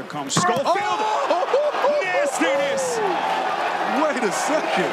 Here 0.00 0.08
comes 0.08 0.32
Schofield. 0.32 0.64
Oh! 0.66 2.00
Nastiness. 2.02 2.96
Wait 4.00 4.24
a 4.24 4.32
second. 4.32 4.90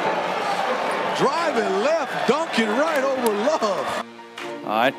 Driving 1.16 1.82
left, 1.82 2.28
dunking 2.28 2.68
right 2.68 3.02
over 3.02 3.32
Love. 3.32 4.04
All 4.64 4.68
right. 4.68 4.94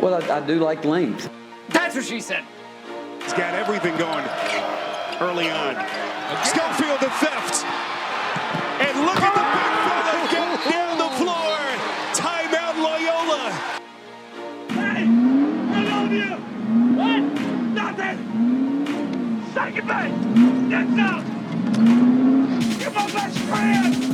Well, 0.00 0.20
I, 0.20 0.38
I 0.38 0.40
do 0.40 0.58
like 0.58 0.84
length. 0.84 1.30
That's 1.68 1.94
what 1.94 2.04
she 2.04 2.20
said. 2.20 2.42
He's 3.22 3.32
got 3.32 3.54
everything 3.54 3.96
going 3.96 4.24
early 5.20 5.48
on. 5.48 5.74
Schofield 6.44 6.98
the 6.98 7.10
theft. 7.10 7.75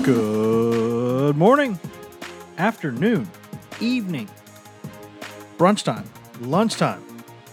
Good 0.02 1.36
morning, 1.36 1.80
afternoon, 2.58 3.26
evening, 3.80 4.28
brunch 5.56 5.82
time, 5.84 6.04
lunchtime. 6.42 7.02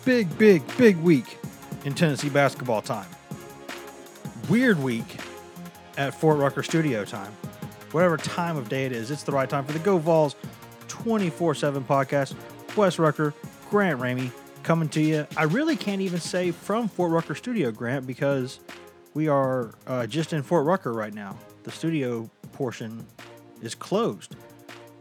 Big, 0.03 0.37
big, 0.37 0.63
big 0.77 0.97
week 0.97 1.37
in 1.85 1.93
Tennessee 1.93 2.27
basketball 2.27 2.81
time. 2.81 3.07
Weird 4.49 4.83
week 4.83 5.05
at 5.97 6.13
Fort 6.13 6.39
Rucker 6.39 6.63
studio 6.63 7.05
time. 7.05 7.31
Whatever 7.91 8.17
time 8.17 8.57
of 8.57 8.67
day 8.67 8.85
it 8.85 8.91
is, 8.91 9.11
it's 9.11 9.23
the 9.23 9.31
right 9.31 9.49
time 9.49 9.63
for 9.63 9.71
the 9.71 9.79
Go 9.79 9.97
Vols 9.97 10.35
24 10.89 11.55
7 11.55 11.85
podcast. 11.85 12.35
Wes 12.75 12.99
Rucker, 12.99 13.33
Grant 13.69 14.01
Ramey 14.01 14.31
coming 14.63 14.89
to 14.89 15.01
you. 15.01 15.27
I 15.37 15.43
really 15.43 15.75
can't 15.75 16.01
even 16.01 16.19
say 16.19 16.51
from 16.51 16.87
Fort 16.87 17.11
Rucker 17.11 17.35
studio, 17.35 17.71
Grant, 17.71 18.05
because 18.05 18.59
we 19.13 19.27
are 19.27 19.71
uh, 19.88 20.07
just 20.07 20.33
in 20.33 20.43
Fort 20.43 20.66
Rucker 20.66 20.93
right 20.93 21.13
now. 21.13 21.38
The 21.63 21.71
studio 21.71 22.29
portion 22.53 23.05
is 23.61 23.75
closed. 23.75 24.35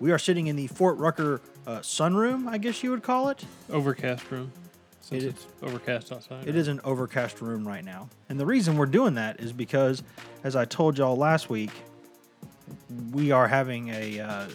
We 0.00 0.12
are 0.12 0.19
sitting 0.19 0.47
in 0.47 0.56
the 0.56 0.67
Fort 0.69 0.97
Rucker 0.98 1.41
uh, 1.67 1.78
sunroom, 1.81 2.48
I 2.48 2.59
guess 2.59 2.83
you 2.83 2.91
would 2.91 3.03
call 3.03 3.28
it. 3.28 3.45
Overcast 3.70 4.31
room. 4.31 4.53
Since 5.00 5.25
It 5.25 5.28
it's 5.28 5.47
overcast 5.62 6.12
outside. 6.12 6.47
It 6.47 6.56
is 6.56 6.69
an 6.69 6.81
overcast 6.84 7.41
room 7.41 7.67
right 7.67 7.84
now. 7.84 8.09
And 8.28 8.39
the 8.39 8.47
reason 8.47 8.77
we're 8.77 8.87
doing 8.87 9.15
that 9.15 9.41
is 9.41 9.53
because, 9.53 10.03
as 10.45 10.55
I 10.55 10.65
told 10.65 10.98
y'all 10.98 11.17
last 11.17 11.50
week, 11.50 11.70
we 13.12 13.31
are 13.31 13.48
having 13.48 13.89
a 13.89 14.20
uh, 14.20 14.48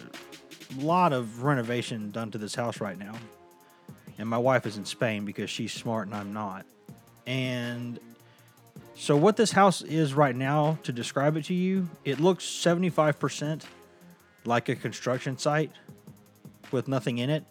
lot 0.78 1.12
of 1.12 1.42
renovation 1.42 2.10
done 2.10 2.30
to 2.30 2.38
this 2.38 2.54
house 2.54 2.80
right 2.80 2.98
now. 2.98 3.14
And 4.18 4.28
my 4.28 4.38
wife 4.38 4.66
is 4.66 4.76
in 4.76 4.84
Spain 4.84 5.24
because 5.24 5.50
she's 5.50 5.72
smart 5.72 6.06
and 6.06 6.16
I'm 6.16 6.32
not. 6.32 6.66
And 7.26 7.98
so, 8.96 9.16
what 9.16 9.36
this 9.36 9.50
house 9.50 9.82
is 9.82 10.14
right 10.14 10.36
now, 10.36 10.78
to 10.84 10.92
describe 10.92 11.36
it 11.36 11.46
to 11.46 11.54
you, 11.54 11.88
it 12.04 12.20
looks 12.20 12.44
75% 12.44 13.64
like 14.44 14.68
a 14.68 14.76
construction 14.76 15.36
site 15.38 15.72
with 16.70 16.86
nothing 16.86 17.18
in 17.18 17.30
it, 17.30 17.44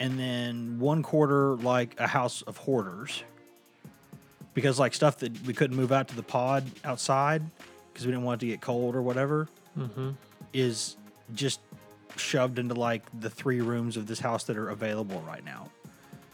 and 0.00 0.18
then 0.18 0.80
one 0.80 1.02
quarter 1.02 1.54
like 1.56 1.98
a 2.00 2.06
house 2.06 2.42
of 2.42 2.56
hoarders. 2.56 3.22
Because, 4.52 4.80
like, 4.80 4.94
stuff 4.94 5.18
that 5.18 5.46
we 5.46 5.54
couldn't 5.54 5.76
move 5.76 5.92
out 5.92 6.08
to 6.08 6.16
the 6.16 6.24
pod 6.24 6.64
outside 6.84 7.42
because 7.92 8.04
we 8.04 8.12
didn't 8.12 8.24
want 8.24 8.42
it 8.42 8.46
to 8.46 8.50
get 8.50 8.60
cold 8.60 8.96
or 8.96 9.02
whatever 9.02 9.48
mm-hmm. 9.78 10.10
is 10.52 10.96
just 11.34 11.60
shoved 12.16 12.58
into 12.58 12.74
like 12.74 13.02
the 13.20 13.30
three 13.30 13.60
rooms 13.60 13.96
of 13.96 14.06
this 14.06 14.18
house 14.18 14.44
that 14.44 14.56
are 14.56 14.70
available 14.70 15.22
right 15.26 15.44
now. 15.44 15.70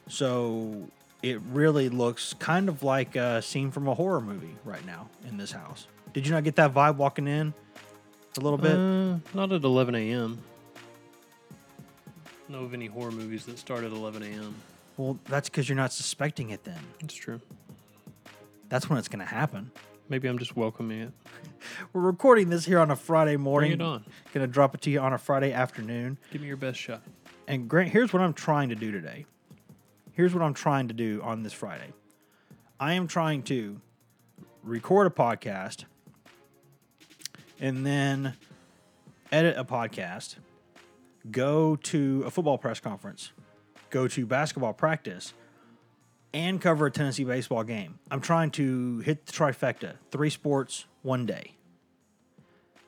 So 0.08 0.88
it 1.22 1.40
really 1.52 1.88
looks 1.88 2.34
kind 2.34 2.68
of 2.68 2.82
like 2.82 3.16
a 3.16 3.42
scene 3.42 3.70
from 3.70 3.88
a 3.88 3.94
horror 3.94 4.20
movie 4.20 4.56
right 4.64 4.84
now 4.86 5.08
in 5.28 5.36
this 5.36 5.52
house. 5.52 5.86
Did 6.12 6.26
you 6.26 6.32
not 6.32 6.44
get 6.44 6.56
that 6.56 6.72
vibe 6.72 6.96
walking 6.96 7.26
in 7.26 7.52
a 8.36 8.40
little 8.40 8.58
bit? 8.58 8.76
Uh, 8.76 9.18
not 9.36 9.52
at 9.52 9.64
11 9.64 9.94
a.m. 9.94 10.38
Know 12.48 12.62
of 12.62 12.74
any 12.74 12.86
horror 12.86 13.10
movies 13.10 13.44
that 13.46 13.58
start 13.58 13.82
at 13.84 13.90
11 13.90 14.22
a.m. 14.22 14.54
well, 14.96 15.18
that's 15.24 15.48
because 15.48 15.68
you're 15.68 15.76
not 15.76 15.92
suspecting 15.92 16.50
it 16.50 16.62
then. 16.64 16.78
It's 17.00 17.14
true. 17.14 17.40
That's 18.68 18.88
when 18.88 18.98
it's 18.98 19.08
going 19.08 19.20
to 19.20 19.24
happen. 19.24 19.70
Maybe 20.08 20.28
I'm 20.28 20.38
just 20.38 20.56
welcoming 20.56 21.00
it. 21.00 21.12
We're 21.92 22.02
recording 22.02 22.48
this 22.48 22.64
here 22.64 22.78
on 22.78 22.92
a 22.92 22.96
Friday 22.96 23.36
morning. 23.36 23.76
Bring 23.76 23.80
it 23.80 23.90
on. 23.90 24.04
Going 24.32 24.46
to 24.46 24.52
drop 24.52 24.74
it 24.74 24.80
to 24.82 24.90
you 24.90 25.00
on 25.00 25.12
a 25.12 25.18
Friday 25.18 25.52
afternoon. 25.52 26.18
Give 26.30 26.40
me 26.40 26.46
your 26.46 26.56
best 26.56 26.78
shot. 26.78 27.02
And 27.48 27.68
Grant, 27.68 27.90
here's 27.90 28.12
what 28.12 28.22
I'm 28.22 28.32
trying 28.32 28.68
to 28.68 28.74
do 28.76 28.92
today. 28.92 29.26
Here's 30.16 30.32
what 30.32 30.42
I'm 30.42 30.54
trying 30.54 30.88
to 30.88 30.94
do 30.94 31.20
on 31.22 31.42
this 31.42 31.52
Friday. 31.52 31.92
I 32.80 32.94
am 32.94 33.06
trying 33.06 33.42
to 33.44 33.82
record 34.62 35.06
a 35.06 35.10
podcast 35.10 35.84
and 37.60 37.84
then 37.84 38.32
edit 39.30 39.58
a 39.58 39.64
podcast, 39.64 40.36
go 41.30 41.76
to 41.76 42.22
a 42.24 42.30
football 42.30 42.56
press 42.56 42.80
conference, 42.80 43.32
go 43.90 44.08
to 44.08 44.24
basketball 44.24 44.72
practice, 44.72 45.34
and 46.32 46.62
cover 46.62 46.86
a 46.86 46.90
Tennessee 46.90 47.24
baseball 47.24 47.62
game. 47.62 47.98
I'm 48.10 48.22
trying 48.22 48.52
to 48.52 49.00
hit 49.00 49.26
the 49.26 49.32
trifecta 49.32 49.96
three 50.10 50.30
sports, 50.30 50.86
one 51.02 51.26
day. 51.26 51.52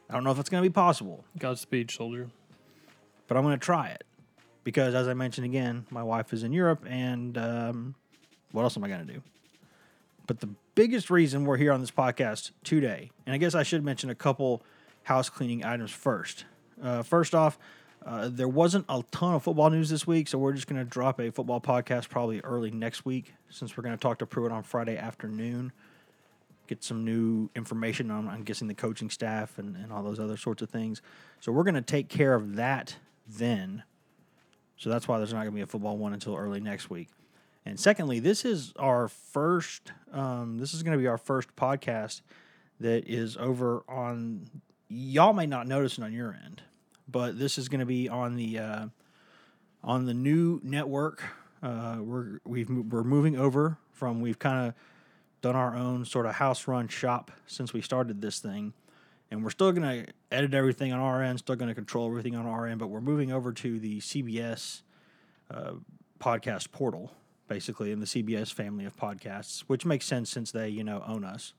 I 0.09 0.15
don't 0.15 0.25
know 0.25 0.31
if 0.31 0.39
it's 0.39 0.49
going 0.49 0.65
to 0.65 0.71
be 0.71 0.73
possible 0.73 1.27
Godspeed, 1.39 1.91
soldier. 1.91 2.31
but 3.27 3.37
I'm 3.37 3.43
going 3.43 3.59
to 3.59 3.63
try 3.63 3.89
it 3.89 4.05
because, 4.69 4.95
as 4.95 5.09
I 5.09 5.15
mentioned 5.15 5.47
again, 5.47 5.87
my 5.89 6.03
wife 6.03 6.35
is 6.35 6.43
in 6.43 6.53
Europe, 6.53 6.85
and 6.87 7.39
um, 7.39 7.95
what 8.53 8.65
else 8.65 8.77
am 8.77 8.85
I 8.85 8.89
going 8.89 9.07
to 9.07 9.11
do? 9.15 9.23
But 10.27 10.41
the 10.41 10.51
biggest 10.75 11.09
reason 11.09 11.47
we're 11.47 11.57
here 11.57 11.73
on 11.73 11.81
this 11.81 11.91
podcast 11.91 12.51
today, 12.65 13.11
and 13.25 13.33
I 13.33 13.39
guess 13.39 13.55
I 13.55 13.63
should 13.63 13.83
mention 13.83 14.11
a 14.11 14.15
couple 14.15 14.63
house 15.05 15.31
cleaning 15.31 15.65
items 15.65 15.91
first. 15.91 16.45
Uh, 16.83 17.03
first 17.03 17.35
off, 17.35 17.59
uh, 18.05 18.29
there 18.31 18.47
wasn't 18.47 18.85
a 18.91 19.03
ton 19.11 19.37
of 19.37 19.43
football 19.43 19.71
news 19.71 19.89
this 19.89 20.07
week, 20.07 20.29
so 20.29 20.37
we're 20.37 20.53
just 20.53 20.67
going 20.67 20.79
to 20.79 20.85
drop 20.85 21.19
a 21.19 21.33
football 21.33 21.63
podcast 21.63 22.11
probably 22.11 22.41
early 22.41 22.71
next 22.71 23.07
week 23.07 23.33
since 23.49 23.75
we're 23.75 23.85
going 23.85 23.97
to 23.97 24.01
talk 24.01 24.19
to 24.19 24.27
Pruitt 24.27 24.53
on 24.53 24.65
Friday 24.65 24.99
afternoon 24.99 25.73
get 26.67 26.85
some 26.85 27.07
new 27.07 27.49
information 27.57 28.11
on, 28.11 28.29
I'm 28.29 28.43
guessing, 28.43 28.69
the 28.69 28.75
coaching 28.75 29.09
staff 29.09 29.57
and, 29.57 29.75
and 29.77 29.91
all 29.91 30.03
those 30.03 30.21
other 30.21 30.37
sorts 30.37 30.61
of 30.61 30.69
things. 30.69 31.01
So 31.41 31.53
we're 31.53 31.65
going 31.65 31.75
to 31.75 31.81
take 31.81 32.11
care 32.11 32.35
of 32.35 32.57
that 32.57 32.97
then. 33.27 33.85
So 34.79 34.91
that's 34.91 35.07
why 35.09 35.19
there's 35.19 35.33
not 35.33 35.41
going 35.41 35.51
to 35.51 35.57
be 35.57 35.61
a 35.61 35.67
football 35.67 35.99
one 35.99 36.13
until 36.13 36.37
early 36.37 36.61
next 36.61 36.89
week. 36.89 37.09
And 37.67 37.79
secondly, 37.79 38.21
this 38.21 38.45
is 38.45 38.73
our 38.79 39.09
first. 39.09 39.93
Um, 40.13 40.59
this 40.59 40.73
is 40.73 40.83
going 40.83 40.97
to 40.97 41.03
be 41.03 41.09
our 41.09 41.19
first 41.19 41.55
podcast 41.57 42.23
that 42.81 43.07
is 43.07 43.37
over 43.37 43.83
on. 43.89 44.49
Y'all 44.89 45.35
may 45.35 45.47
not 45.47 45.67
notice 45.67 45.99
it 45.99 46.05
on 46.05 46.13
your 46.13 46.39
end, 46.45 46.63
but 47.09 47.39
this 47.39 47.59
is 47.59 47.69
going 47.69 47.81
to 47.81 47.87
be 47.87 48.09
on 48.09 48.37
the 48.37 48.59
uh, 48.59 48.87
on 49.83 50.07
the 50.07 50.15
new 50.15 50.61
network. 50.63 51.25
Uh, 51.63 51.99
we're 52.01 52.39
we've 52.47 52.71
we're 52.71 53.05
moving 53.05 53.37
over 53.37 53.77
from 53.93 54.21
we've 54.21 54.39
kind 54.39 54.69
of 54.69 54.75
done 55.43 55.57
our 55.57 55.77
own 55.77 56.05
sort 56.05 56.25
of 56.25 56.37
house 56.37 56.67
run 56.69 56.89
shop 56.89 57.31
since 57.47 57.73
we 57.73 57.83
started 57.83 58.23
this 58.23 58.39
thing. 58.39 58.73
And 59.31 59.45
we're 59.45 59.51
still 59.51 59.73
going 59.73 60.05
to 60.05 60.13
edit 60.33 60.55
everything 60.55 60.93
on 60.93 61.01
our 61.01 61.23
end, 61.23 61.39
still 61.39 61.57
going 61.57 61.69
to 61.69 61.75
control 61.75 62.09
everything 62.09 62.35
on 62.35 62.47
our 62.47 62.67
end, 62.67 62.79
but 62.79 62.87
we're 62.87 63.01
moving 63.01 63.31
over 63.31 63.53
to 63.53 63.79
the 63.79 64.01
CBS 64.01 64.83
uh, 65.51 65.73
podcast 66.19 66.73
portal, 66.73 67.13
basically, 67.47 67.93
in 67.93 68.01
the 68.01 68.07
CBS 68.07 68.53
family 68.53 68.87
of 68.87 68.97
podcasts, 68.97 69.61
which 69.67 69.85
makes 69.85 70.07
sense 70.07 70.31
since 70.31 70.51
they, 70.51 70.69
you 70.69 70.83
know, 70.83 71.05
own 71.07 71.25
us. 71.25 71.53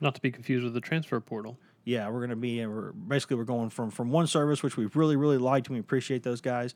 Not 0.00 0.14
to 0.14 0.20
be 0.22 0.30
confused 0.30 0.64
with 0.64 0.72
the 0.72 0.80
transfer 0.80 1.20
portal. 1.20 1.58
Yeah, 1.84 2.08
we're 2.08 2.20
going 2.20 2.30
to 2.30 2.36
be, 2.36 2.64
we're 2.64 2.92
basically, 2.92 3.36
we're 3.36 3.44
going 3.44 3.68
from, 3.68 3.90
from 3.90 4.10
one 4.10 4.26
service, 4.26 4.62
which 4.62 4.76
we've 4.78 4.96
really, 4.96 5.16
really 5.16 5.38
liked 5.38 5.66
and 5.66 5.74
we 5.74 5.80
appreciate 5.80 6.22
those 6.22 6.40
guys, 6.40 6.74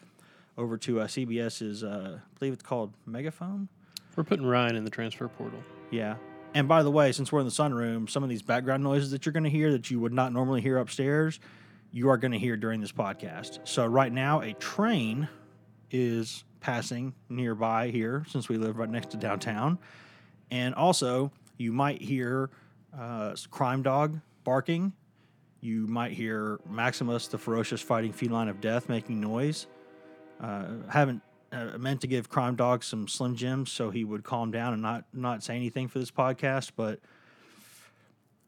over 0.56 0.76
to 0.78 1.00
uh, 1.00 1.06
CBS's, 1.06 1.82
uh, 1.82 2.18
I 2.18 2.38
believe 2.38 2.52
it's 2.52 2.62
called 2.62 2.92
Megaphone. 3.06 3.68
We're 4.14 4.24
putting 4.24 4.46
Ryan 4.46 4.76
in 4.76 4.84
the 4.84 4.90
transfer 4.90 5.26
portal. 5.26 5.58
Yeah. 5.90 6.16
And 6.54 6.68
by 6.68 6.84
the 6.84 6.90
way, 6.90 7.10
since 7.10 7.32
we're 7.32 7.40
in 7.40 7.46
the 7.46 7.52
sunroom, 7.52 8.08
some 8.08 8.22
of 8.22 8.28
these 8.28 8.42
background 8.42 8.84
noises 8.84 9.10
that 9.10 9.26
you're 9.26 9.32
going 9.32 9.44
to 9.44 9.50
hear 9.50 9.72
that 9.72 9.90
you 9.90 9.98
would 9.98 10.12
not 10.12 10.32
normally 10.32 10.60
hear 10.60 10.78
upstairs, 10.78 11.40
you 11.90 12.08
are 12.08 12.16
going 12.16 12.32
to 12.32 12.38
hear 12.38 12.56
during 12.56 12.80
this 12.80 12.92
podcast. 12.92 13.58
So 13.64 13.84
right 13.86 14.12
now, 14.12 14.40
a 14.40 14.52
train 14.54 15.28
is 15.90 16.44
passing 16.60 17.12
nearby 17.28 17.88
here 17.88 18.24
since 18.28 18.48
we 18.48 18.56
live 18.56 18.78
right 18.78 18.88
next 18.88 19.10
to 19.10 19.16
downtown. 19.16 19.78
And 20.50 20.74
also, 20.76 21.32
you 21.56 21.72
might 21.72 22.00
hear 22.00 22.50
uh, 22.96 23.34
Crime 23.50 23.82
Dog 23.82 24.20
barking. 24.44 24.92
You 25.60 25.86
might 25.88 26.12
hear 26.12 26.60
Maximus, 26.68 27.26
the 27.26 27.38
ferocious 27.38 27.80
fighting 27.80 28.12
feline 28.12 28.48
of 28.48 28.60
death, 28.60 28.88
making 28.88 29.20
noise. 29.20 29.66
Uh, 30.40 30.66
haven't 30.88 31.22
uh, 31.54 31.78
meant 31.78 32.00
to 32.00 32.06
give 32.06 32.28
Crime 32.28 32.56
Dog 32.56 32.82
some 32.82 33.06
Slim 33.06 33.36
Jims 33.36 33.70
so 33.70 33.90
he 33.90 34.04
would 34.04 34.24
calm 34.24 34.50
down 34.50 34.72
and 34.72 34.82
not 34.82 35.04
not 35.12 35.42
say 35.42 35.54
anything 35.54 35.88
for 35.88 35.98
this 35.98 36.10
podcast, 36.10 36.72
but 36.76 37.00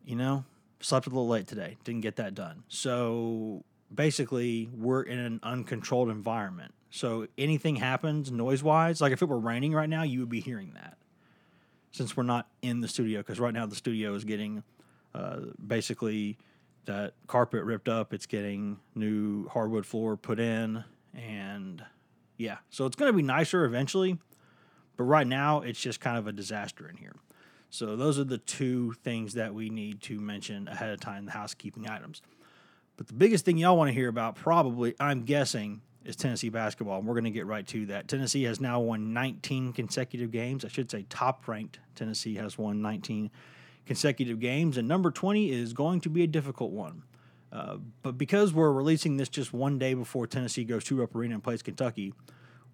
you 0.05 0.17
know, 0.17 0.45
slept 0.81 1.07
a 1.07 1.11
little 1.11 1.29
late 1.29 1.47
today. 1.47 1.77
Didn't 1.85 2.01
get 2.01 2.17
that 2.17 2.35
done. 2.35 2.65
So 2.69 3.65
basically, 3.95 4.69
we're 4.75 5.03
in 5.03 5.19
an 5.19 5.41
uncontrolled 5.43 6.11
environment. 6.11 6.75
So 6.91 7.27
anything 7.37 7.77
happens 7.77 8.31
noise 8.31 8.63
wise, 8.63 9.01
like 9.01 9.13
if 9.13 9.23
it 9.23 9.29
were 9.29 9.39
raining 9.39 9.73
right 9.73 9.89
now, 9.89 10.03
you 10.03 10.21
would 10.21 10.31
be 10.31 10.41
hearing 10.41 10.73
that. 10.75 10.97
Since 11.91 12.17
we're 12.17 12.25
not 12.25 12.49
in 12.63 12.81
the 12.81 12.89
studio, 12.89 13.21
because 13.21 13.41
right 13.41 13.55
now 13.55 13.67
the 13.67 13.77
studio 13.77 14.15
is 14.15 14.25
getting 14.25 14.63
uh, 15.15 15.41
basically 15.65 16.39
that 16.85 17.15
carpet 17.27 17.65
ripped 17.65 17.89
up, 17.89 18.13
it's 18.13 18.27
getting 18.27 18.79
new 18.95 19.49
hardwood 19.49 19.87
floor 19.87 20.17
put 20.17 20.39
in, 20.39 20.85
and 21.15 21.85
yeah, 22.37 22.59
so 22.71 22.87
it's 22.87 22.97
going 22.97 23.11
to 23.11 23.17
be 23.17 23.23
nicer 23.23 23.65
eventually. 23.65 24.19
But 24.97 25.05
right 25.05 25.27
now, 25.27 25.61
it's 25.61 25.81
just 25.81 26.01
kind 26.01 26.17
of 26.17 26.27
a 26.27 26.33
disaster 26.33 26.89
in 26.89 26.97
here. 26.97 27.15
So 27.69 27.97
those 27.97 28.19
are 28.19 28.25
the 28.25 28.39
two 28.39 28.95
things 29.05 29.35
that 29.35 29.55
we 29.55 29.69
need 29.69 30.01
to 30.03 30.19
mention 30.19 30.69
ahead 30.69 30.91
of 30.91 31.01
time, 31.01 31.27
the 31.27 31.33
housekeeping 31.33 31.89
items. 31.89 32.23
But 32.97 33.09
the 33.09 33.15
biggest 33.15 33.45
thing 33.45 33.59
y'all 33.59 33.77
want 33.77 33.89
to 33.89 33.93
hear 33.93 34.09
about, 34.09 34.37
probably, 34.37 34.95
I'm 34.99 35.25
guessing, 35.25 35.83
is 36.05 36.17
Tennessee 36.17 36.49
basketball. 36.49 36.99
And 36.99 37.07
we're 37.07 37.15
going 37.15 37.25
to 37.25 37.31
get 37.31 37.47
right 37.47 37.67
to 37.69 37.87
that. 37.87 38.09
Tennessee 38.09 38.45
has 38.45 38.61
now 38.61 38.81
won 38.81 39.13
19 39.13 39.73
consecutive 39.75 40.31
games. 40.31 40.65
I 40.65 40.69
should 40.69 40.91
say 40.91 41.05
top 41.11 41.47
ranked 41.47 41.79
Tennessee 41.95 42.37
has 42.37 42.57
won 42.57 42.81
19 42.81 43.31
consecutive 43.85 44.41
games. 44.41 44.79
And 44.79 44.89
number 44.89 45.11
20 45.11 45.51
is 45.51 45.73
going 45.73 46.01
to 46.03 46.09
be 46.09 46.23
a 46.23 46.27
difficult 46.27 46.71
one. 46.71 47.03
Uh, 47.53 47.79
but 48.03 48.19
because 48.19 48.53
we're 48.53 48.73
releasing 48.73 49.17
this 49.17 49.29
just 49.29 49.53
one 49.53 49.79
day 49.79 49.95
before 49.95 50.27
Tennessee 50.27 50.65
goes 50.65 50.85
to 50.85 50.97
Rupp 50.97 51.15
Arena 51.15 51.35
and 51.35 51.43
plays 51.43 51.63
Kentucky, 51.63 52.13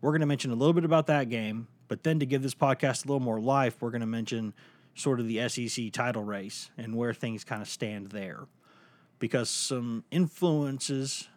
we're 0.00 0.10
going 0.10 0.20
to 0.20 0.26
mention 0.26 0.50
a 0.50 0.54
little 0.54 0.72
bit 0.72 0.84
about 0.84 1.06
that 1.06 1.28
game. 1.28 1.68
But 1.88 2.02
then 2.04 2.18
to 2.20 2.26
give 2.26 2.42
this 2.42 2.54
podcast 2.54 3.04
a 3.04 3.08
little 3.08 3.20
more 3.20 3.40
life, 3.40 3.76
we're 3.80 3.90
going 3.90 4.00
to 4.00 4.06
mention 4.06 4.54
sort 4.94 5.20
of 5.20 5.28
the 5.28 5.48
SEC 5.48 5.92
title 5.92 6.24
race 6.24 6.70
and 6.76 6.96
where 6.96 7.14
things 7.14 7.44
kind 7.44 7.62
of 7.62 7.68
stand 7.68 8.08
there. 8.08 8.46
Because 9.18 9.48
some 9.48 10.04
influences 10.10 11.28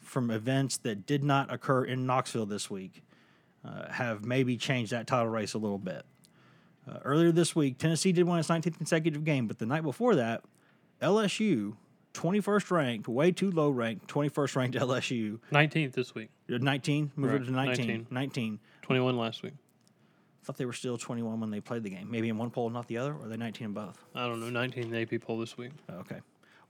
from 0.00 0.30
events 0.30 0.78
that 0.78 1.06
did 1.06 1.22
not 1.22 1.52
occur 1.52 1.84
in 1.84 2.06
Knoxville 2.06 2.46
this 2.46 2.68
week 2.70 3.02
uh, 3.64 3.90
have 3.92 4.24
maybe 4.24 4.56
changed 4.56 4.92
that 4.92 5.06
title 5.06 5.28
race 5.28 5.54
a 5.54 5.58
little 5.58 5.78
bit. 5.78 6.04
Uh, 6.88 6.98
earlier 7.04 7.32
this 7.32 7.54
week, 7.54 7.78
Tennessee 7.78 8.12
did 8.12 8.26
win 8.26 8.38
its 8.38 8.48
19th 8.48 8.76
consecutive 8.78 9.24
game, 9.24 9.46
but 9.46 9.58
the 9.58 9.66
night 9.66 9.82
before 9.82 10.14
that, 10.14 10.42
LSU, 11.02 11.76
21st 12.18 12.70
ranked, 12.72 13.06
way 13.06 13.30
too 13.30 13.50
low 13.52 13.70
ranked, 13.70 14.08
21st 14.08 14.56
ranked 14.56 14.76
LSU, 14.78 15.38
19th 15.52 15.92
this 15.92 16.14
week. 16.16 16.30
19, 16.48 17.12
moved 17.14 17.34
it 17.34 17.44
to 17.46 17.52
19, 17.52 17.86
19. 17.86 18.06
19. 18.10 18.58
21 18.82 19.16
last 19.16 19.42
week. 19.44 19.52
I 19.54 20.44
thought 20.44 20.56
they 20.56 20.64
were 20.64 20.72
still 20.72 20.98
21 20.98 21.38
when 21.40 21.50
they 21.50 21.60
played 21.60 21.84
the 21.84 21.90
game. 21.90 22.10
Maybe 22.10 22.28
in 22.28 22.36
one 22.36 22.50
poll, 22.50 22.70
not 22.70 22.88
the 22.88 22.96
other, 22.96 23.12
or 23.12 23.26
are 23.26 23.28
they 23.28 23.36
19 23.36 23.66
in 23.66 23.72
both? 23.72 24.02
I 24.16 24.26
don't 24.26 24.40
know. 24.40 24.50
19 24.50 24.90
the 24.90 25.02
AP 25.02 25.20
poll 25.20 25.38
this 25.38 25.56
week. 25.56 25.70
Okay. 25.90 26.18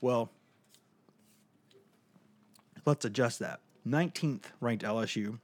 Well, 0.02 0.30
let's 2.84 3.04
adjust 3.06 3.38
that. 3.38 3.60
19th 3.86 4.44
ranked 4.60 4.84
LSU 4.84 5.38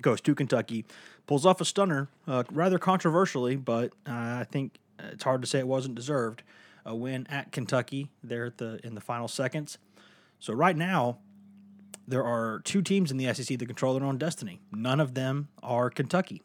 goes 0.00 0.20
to 0.22 0.34
Kentucky, 0.34 0.84
pulls 1.26 1.46
off 1.46 1.60
a 1.60 1.64
stunner, 1.64 2.08
uh, 2.26 2.42
rather 2.50 2.78
controversially, 2.78 3.54
but 3.54 3.92
uh, 4.06 4.12
I 4.40 4.46
think 4.50 4.78
it's 4.98 5.22
hard 5.22 5.42
to 5.42 5.46
say 5.46 5.60
it 5.60 5.68
wasn't 5.68 5.94
deserved. 5.94 6.42
A 6.88 6.96
win 6.96 7.26
at 7.28 7.52
Kentucky 7.52 8.08
there 8.24 8.46
at 8.46 8.58
the 8.58 8.80
in 8.82 8.94
the 8.94 9.00
final 9.00 9.28
seconds. 9.28 9.78
So 10.40 10.52
right 10.54 10.76
now, 10.76 11.18
there 12.06 12.24
are 12.24 12.60
two 12.64 12.80
teams 12.80 13.10
in 13.10 13.18
the 13.18 13.32
SEC 13.34 13.58
that 13.58 13.66
control 13.66 13.94
their 13.94 14.04
own 14.04 14.16
destiny. 14.16 14.60
None 14.72 14.98
of 14.98 15.14
them 15.14 15.48
are 15.62 15.90
Kentucky. 15.90 16.42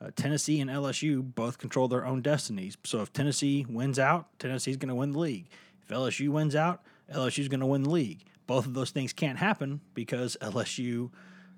Uh, 0.00 0.10
Tennessee 0.16 0.60
and 0.60 0.70
LSU 0.70 1.22
both 1.22 1.58
control 1.58 1.88
their 1.88 2.06
own 2.06 2.22
destinies. 2.22 2.76
So 2.84 3.02
if 3.02 3.12
Tennessee 3.12 3.66
wins 3.68 3.98
out, 3.98 4.26
Tennessee's 4.38 4.76
going 4.76 4.88
to 4.88 4.94
win 4.94 5.12
the 5.12 5.18
league. 5.18 5.46
If 5.82 5.88
LSU 5.88 6.30
wins 6.30 6.56
out, 6.56 6.82
LSU's 7.12 7.48
going 7.48 7.60
to 7.60 7.66
win 7.66 7.82
the 7.82 7.90
league. 7.90 8.24
Both 8.46 8.66
of 8.66 8.74
those 8.74 8.90
things 8.90 9.12
can't 9.12 9.38
happen 9.38 9.80
because 9.94 10.36
LSU 10.40 11.10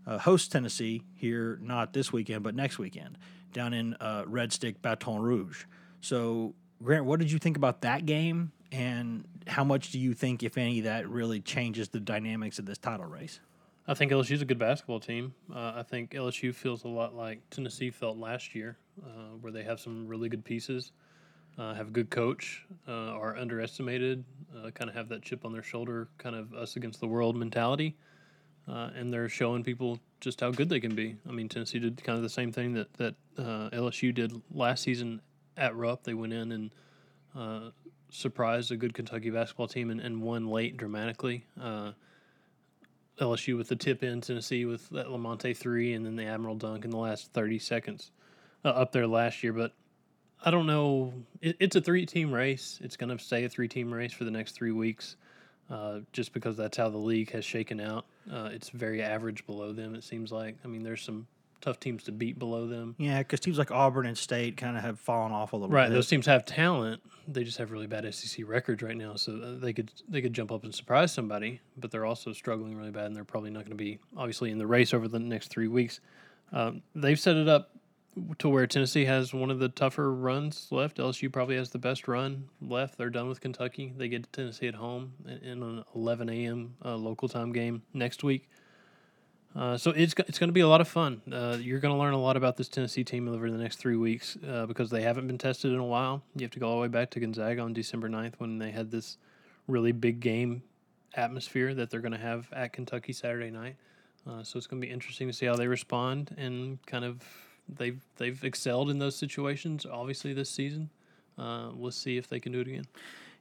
uh, 0.06 0.18
hosts 0.18 0.48
Tennessee 0.48 1.02
here, 1.14 1.58
not 1.62 1.92
this 1.92 2.12
weekend, 2.12 2.42
but 2.42 2.54
next 2.54 2.78
weekend, 2.78 3.18
down 3.52 3.72
in 3.72 3.94
uh, 3.94 4.24
Red 4.26 4.52
Stick, 4.52 4.82
Baton 4.82 5.20
Rouge. 5.20 5.64
So, 6.00 6.54
Grant, 6.82 7.04
what 7.04 7.20
did 7.20 7.32
you 7.32 7.38
think 7.38 7.56
about 7.56 7.82
that 7.82 8.06
game? 8.06 8.52
And 8.72 9.24
how 9.46 9.64
much 9.64 9.92
do 9.92 9.98
you 9.98 10.12
think, 10.12 10.42
if 10.42 10.58
any, 10.58 10.80
that 10.82 11.08
really 11.08 11.40
changes 11.40 11.88
the 11.88 12.00
dynamics 12.00 12.58
of 12.58 12.66
this 12.66 12.78
title 12.78 13.06
race? 13.06 13.40
I 13.88 13.94
think 13.94 14.10
LSU's 14.10 14.42
a 14.42 14.44
good 14.44 14.58
basketball 14.58 15.00
team. 15.00 15.32
Uh, 15.54 15.74
I 15.76 15.84
think 15.84 16.10
LSU 16.10 16.52
feels 16.52 16.84
a 16.84 16.88
lot 16.88 17.14
like 17.14 17.38
Tennessee 17.50 17.90
felt 17.90 18.18
last 18.18 18.54
year, 18.54 18.76
uh, 19.04 19.36
where 19.40 19.52
they 19.52 19.62
have 19.62 19.78
some 19.78 20.08
really 20.08 20.28
good 20.28 20.44
pieces, 20.44 20.90
uh, 21.56 21.72
have 21.74 21.88
a 21.88 21.90
good 21.90 22.10
coach, 22.10 22.66
uh, 22.88 22.90
are 22.90 23.36
underestimated, 23.36 24.24
uh, 24.56 24.70
kind 24.72 24.90
of 24.90 24.96
have 24.96 25.08
that 25.10 25.22
chip 25.22 25.44
on 25.44 25.52
their 25.52 25.62
shoulder, 25.62 26.08
kind 26.18 26.34
of 26.34 26.52
us 26.52 26.74
against 26.74 26.98
the 26.98 27.06
world 27.06 27.36
mentality, 27.36 27.96
uh, 28.66 28.90
and 28.96 29.12
they're 29.12 29.28
showing 29.28 29.62
people 29.62 30.00
just 30.20 30.40
how 30.40 30.50
good 30.50 30.68
they 30.68 30.80
can 30.80 30.94
be. 30.96 31.16
I 31.28 31.30
mean, 31.30 31.48
Tennessee 31.48 31.78
did 31.78 32.02
kind 32.02 32.16
of 32.16 32.24
the 32.24 32.28
same 32.28 32.50
thing 32.50 32.72
that 32.74 32.92
that 32.94 33.14
LSU 33.36 34.12
did 34.12 34.42
last 34.50 34.82
season 34.82 35.20
at 35.56 35.76
Rupp. 35.76 36.04
They 36.04 36.14
went 36.14 36.32
in 36.32 36.52
and 36.52 36.70
uh, 37.34 37.70
surprised 38.10 38.70
a 38.72 38.76
good 38.76 38.94
Kentucky 38.94 39.30
basketball 39.30 39.68
team 39.68 39.90
and, 39.90 40.00
and 40.00 40.22
won 40.22 40.48
late 40.48 40.76
dramatically. 40.76 41.44
Uh, 41.60 41.92
LSU 43.20 43.56
with 43.56 43.68
the 43.68 43.76
tip 43.76 44.02
in, 44.02 44.20
Tennessee 44.20 44.64
with 44.64 44.88
that 44.90 45.06
Lamonte 45.06 45.56
three, 45.56 45.94
and 45.94 46.04
then 46.04 46.16
the 46.16 46.24
Admiral 46.24 46.54
dunk 46.54 46.84
in 46.84 46.90
the 46.90 46.98
last 46.98 47.32
thirty 47.32 47.58
seconds 47.58 48.10
uh, 48.64 48.68
up 48.68 48.92
there 48.92 49.06
last 49.06 49.42
year. 49.42 49.52
But 49.52 49.72
I 50.44 50.50
don't 50.50 50.66
know. 50.66 51.14
It, 51.40 51.56
it's 51.58 51.76
a 51.76 51.80
three 51.80 52.04
team 52.04 52.32
race. 52.32 52.78
It's 52.82 52.96
going 52.96 53.16
to 53.16 53.22
stay 53.22 53.44
a 53.44 53.48
three 53.48 53.68
team 53.68 53.92
race 53.92 54.12
for 54.12 54.24
the 54.24 54.30
next 54.30 54.52
three 54.52 54.72
weeks, 54.72 55.16
uh, 55.70 56.00
just 56.12 56.34
because 56.34 56.56
that's 56.56 56.76
how 56.76 56.90
the 56.90 56.98
league 56.98 57.30
has 57.30 57.44
shaken 57.44 57.80
out. 57.80 58.04
Uh, 58.30 58.50
it's 58.52 58.68
very 58.68 59.02
average 59.02 59.46
below 59.46 59.72
them. 59.72 59.94
It 59.94 60.04
seems 60.04 60.30
like. 60.30 60.56
I 60.62 60.68
mean, 60.68 60.82
there's 60.82 61.02
some 61.02 61.26
tough 61.60 61.80
teams 61.80 62.04
to 62.04 62.12
beat 62.12 62.38
below 62.38 62.66
them. 62.66 62.94
Yeah, 62.98 63.18
because 63.18 63.40
teams 63.40 63.58
like 63.58 63.70
Auburn 63.70 64.06
and 64.06 64.16
State 64.16 64.56
kind 64.56 64.76
of 64.76 64.82
have 64.82 65.00
fallen 65.00 65.32
off 65.32 65.52
a 65.52 65.56
little 65.56 65.70
Right, 65.74 65.88
bit. 65.88 65.94
those 65.94 66.08
teams 66.08 66.26
have 66.26 66.44
talent. 66.44 67.02
They 67.28 67.42
just 67.44 67.58
have 67.58 67.72
really 67.72 67.86
bad 67.86 68.12
SEC 68.14 68.46
records 68.46 68.82
right 68.82 68.96
now, 68.96 69.16
so 69.16 69.32
uh, 69.36 69.58
they 69.58 69.72
could 69.72 69.90
they 70.08 70.20
could 70.22 70.32
jump 70.32 70.52
up 70.52 70.62
and 70.64 70.74
surprise 70.74 71.12
somebody. 71.12 71.60
But 71.76 71.90
they're 71.90 72.04
also 72.04 72.32
struggling 72.32 72.76
really 72.76 72.92
bad, 72.92 73.06
and 73.06 73.16
they're 73.16 73.24
probably 73.24 73.50
not 73.50 73.60
going 73.64 73.76
to 73.76 73.82
be 73.84 73.98
obviously 74.16 74.50
in 74.50 74.58
the 74.58 74.66
race 74.66 74.94
over 74.94 75.08
the 75.08 75.18
next 75.18 75.48
three 75.48 75.68
weeks. 75.68 76.00
Um, 76.52 76.82
they've 76.94 77.18
set 77.18 77.36
it 77.36 77.48
up 77.48 77.70
to 78.38 78.48
where 78.48 78.66
Tennessee 78.66 79.04
has 79.04 79.34
one 79.34 79.50
of 79.50 79.58
the 79.58 79.68
tougher 79.68 80.14
runs 80.14 80.68
left. 80.70 80.96
LSU 80.98 81.30
probably 81.30 81.56
has 81.56 81.70
the 81.70 81.78
best 81.78 82.06
run 82.08 82.48
left. 82.62 82.96
They're 82.96 83.10
done 83.10 83.28
with 83.28 83.40
Kentucky. 83.40 83.92
They 83.94 84.08
get 84.08 84.22
to 84.22 84.30
Tennessee 84.30 84.68
at 84.68 84.74
home 84.76 85.12
in, 85.26 85.32
in 85.38 85.62
an 85.62 85.84
11 85.94 86.28
a.m. 86.30 86.76
Uh, 86.84 86.96
local 86.96 87.28
time 87.28 87.52
game 87.52 87.82
next 87.92 88.22
week. 88.24 88.48
Uh, 89.56 89.78
so 89.78 89.90
it's 89.92 90.14
it's 90.28 90.38
going 90.38 90.48
to 90.48 90.52
be 90.52 90.60
a 90.60 90.68
lot 90.68 90.82
of 90.82 90.88
fun. 90.88 91.22
Uh, 91.32 91.56
you're 91.58 91.80
going 91.80 91.94
to 91.94 91.98
learn 91.98 92.12
a 92.12 92.20
lot 92.20 92.36
about 92.36 92.58
this 92.58 92.68
Tennessee 92.68 93.04
team 93.04 93.26
over 93.26 93.50
the 93.50 93.56
next 93.56 93.76
three 93.76 93.96
weeks 93.96 94.36
uh, 94.46 94.66
because 94.66 94.90
they 94.90 95.00
haven't 95.00 95.26
been 95.26 95.38
tested 95.38 95.72
in 95.72 95.78
a 95.78 95.84
while. 95.84 96.22
You 96.34 96.42
have 96.42 96.50
to 96.50 96.60
go 96.60 96.68
all 96.68 96.74
the 96.74 96.82
way 96.82 96.88
back 96.88 97.10
to 97.12 97.20
Gonzaga 97.20 97.62
on 97.62 97.72
December 97.72 98.08
9th 98.10 98.34
when 98.36 98.58
they 98.58 98.70
had 98.70 98.90
this 98.90 99.16
really 99.66 99.92
big 99.92 100.20
game 100.20 100.62
atmosphere 101.14 101.72
that 101.72 101.88
they're 101.88 102.00
going 102.00 102.12
to 102.12 102.18
have 102.18 102.52
at 102.52 102.74
Kentucky 102.74 103.14
Saturday 103.14 103.50
night. 103.50 103.76
Uh, 104.28 104.42
so 104.42 104.58
it's 104.58 104.66
going 104.66 104.80
to 104.80 104.86
be 104.86 104.92
interesting 104.92 105.26
to 105.26 105.32
see 105.32 105.46
how 105.46 105.56
they 105.56 105.68
respond 105.68 106.34
and 106.36 106.84
kind 106.84 107.04
of 107.04 107.22
they've 107.68 108.00
they've 108.16 108.44
excelled 108.44 108.90
in 108.90 108.98
those 108.98 109.16
situations 109.16 109.86
obviously 109.90 110.34
this 110.34 110.50
season. 110.50 110.90
Uh, 111.38 111.70
we'll 111.74 111.90
see 111.90 112.18
if 112.18 112.28
they 112.28 112.40
can 112.40 112.52
do 112.52 112.60
it 112.60 112.68
again. 112.68 112.86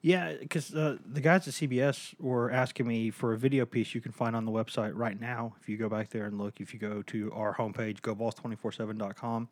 Yeah, 0.05 0.33
because 0.39 0.71
uh, 0.71 0.97
the 1.03 1.19
guys 1.19 1.47
at 1.47 1.55
CBS 1.55 2.13
were 2.19 2.51
asking 2.51 2.85
me 2.85 3.09
for 3.09 3.33
a 3.33 3.37
video 3.39 3.65
piece 3.65 3.95
you 3.95 4.01
can 4.01 4.11
find 4.11 4.35
on 4.35 4.45
the 4.45 4.51
website 4.51 4.91
right 4.93 5.19
now. 5.19 5.55
If 5.59 5.67
you 5.67 5.77
go 5.77 5.89
back 5.89 6.11
there 6.11 6.25
and 6.25 6.37
look, 6.37 6.61
if 6.61 6.75
you 6.75 6.79
go 6.79 7.01
to 7.01 7.31
our 7.33 7.55
homepage, 7.55 8.01
govols247.com, 8.01 9.49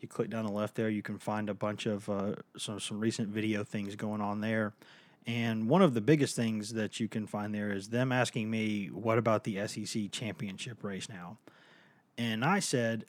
you 0.00 0.08
click 0.08 0.30
down 0.30 0.46
the 0.46 0.52
left 0.52 0.74
there, 0.74 0.88
you 0.88 1.02
can 1.02 1.18
find 1.18 1.50
a 1.50 1.54
bunch 1.54 1.84
of 1.84 2.08
uh, 2.08 2.36
some, 2.56 2.80
some 2.80 2.98
recent 2.98 3.28
video 3.28 3.62
things 3.62 3.94
going 3.94 4.22
on 4.22 4.40
there. 4.40 4.72
And 5.26 5.68
one 5.68 5.82
of 5.82 5.92
the 5.92 6.00
biggest 6.00 6.34
things 6.34 6.72
that 6.72 6.98
you 6.98 7.06
can 7.06 7.26
find 7.26 7.54
there 7.54 7.70
is 7.70 7.90
them 7.90 8.10
asking 8.10 8.50
me, 8.50 8.86
what 8.86 9.18
about 9.18 9.44
the 9.44 9.68
SEC 9.68 10.10
championship 10.10 10.82
race 10.82 11.10
now? 11.10 11.36
And 12.16 12.42
I 12.42 12.60
said, 12.60 13.04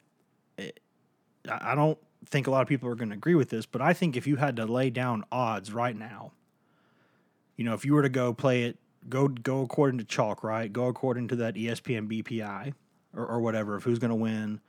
I 0.58 1.74
don't 1.74 1.96
think 2.26 2.46
a 2.46 2.50
lot 2.50 2.60
of 2.60 2.68
people 2.68 2.90
are 2.90 2.96
going 2.96 3.08
to 3.08 3.16
agree 3.16 3.34
with 3.34 3.48
this, 3.48 3.64
but 3.64 3.80
I 3.80 3.94
think 3.94 4.14
if 4.14 4.26
you 4.26 4.36
had 4.36 4.56
to 4.56 4.66
lay 4.66 4.90
down 4.90 5.24
odds 5.32 5.72
right 5.72 5.96
now, 5.96 6.32
you 7.56 7.64
know, 7.64 7.74
if 7.74 7.84
you 7.84 7.94
were 7.94 8.02
to 8.02 8.08
go 8.08 8.32
play 8.32 8.64
it, 8.64 8.78
go 9.08 9.28
go 9.28 9.62
according 9.62 9.98
to 9.98 10.04
chalk, 10.04 10.42
right? 10.44 10.72
Go 10.72 10.86
according 10.86 11.28
to 11.28 11.36
that 11.36 11.54
ESPN 11.54 12.08
BPI 12.08 12.74
or, 13.14 13.26
or 13.26 13.40
whatever 13.40 13.76
of 13.76 13.84
who's 13.84 13.98
going 13.98 14.10
to 14.10 14.16
win, 14.16 14.60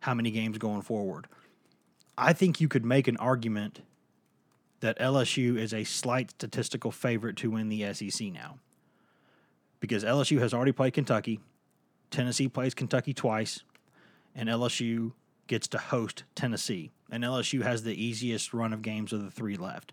how 0.00 0.14
many 0.14 0.30
games 0.30 0.58
going 0.58 0.82
forward. 0.82 1.26
I 2.16 2.32
think 2.32 2.60
you 2.60 2.68
could 2.68 2.84
make 2.84 3.08
an 3.08 3.16
argument 3.16 3.80
that 4.80 4.98
LSU 4.98 5.56
is 5.56 5.72
a 5.72 5.84
slight 5.84 6.32
statistical 6.32 6.90
favorite 6.90 7.36
to 7.36 7.50
win 7.50 7.68
the 7.68 7.92
SEC 7.94 8.32
now. 8.32 8.58
Because 9.80 10.04
LSU 10.04 10.38
has 10.40 10.52
already 10.52 10.72
played 10.72 10.92
Kentucky, 10.92 11.40
Tennessee 12.10 12.48
plays 12.48 12.74
Kentucky 12.74 13.14
twice, 13.14 13.62
and 14.34 14.48
LSU 14.48 15.12
gets 15.46 15.66
to 15.68 15.78
host 15.78 16.24
Tennessee. 16.34 16.90
And 17.10 17.24
LSU 17.24 17.62
has 17.62 17.82
the 17.82 18.00
easiest 18.00 18.52
run 18.52 18.72
of 18.72 18.82
games 18.82 19.12
of 19.12 19.24
the 19.24 19.30
three 19.30 19.56
left 19.56 19.92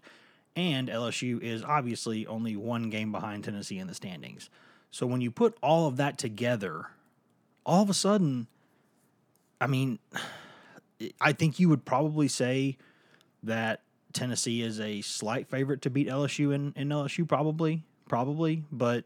and 0.59 0.89
LSU 0.89 1.41
is 1.41 1.63
obviously 1.63 2.27
only 2.27 2.55
one 2.55 2.89
game 2.89 3.11
behind 3.11 3.43
Tennessee 3.43 3.79
in 3.79 3.87
the 3.87 3.93
standings. 3.93 4.49
So 4.91 5.05
when 5.05 5.21
you 5.21 5.31
put 5.31 5.57
all 5.61 5.87
of 5.87 5.97
that 5.97 6.17
together, 6.17 6.87
all 7.65 7.83
of 7.83 7.89
a 7.89 7.93
sudden, 7.93 8.47
I 9.61 9.67
mean, 9.67 9.99
I 11.21 11.31
think 11.31 11.59
you 11.59 11.69
would 11.69 11.85
probably 11.85 12.27
say 12.27 12.77
that 13.43 13.81
Tennessee 14.11 14.61
is 14.61 14.79
a 14.79 15.01
slight 15.01 15.47
favorite 15.49 15.81
to 15.83 15.89
beat 15.89 16.07
LSU 16.07 16.53
in, 16.53 16.73
in 16.75 16.89
LSU, 16.89 17.27
probably, 17.27 17.83
probably. 18.09 18.63
But, 18.69 19.05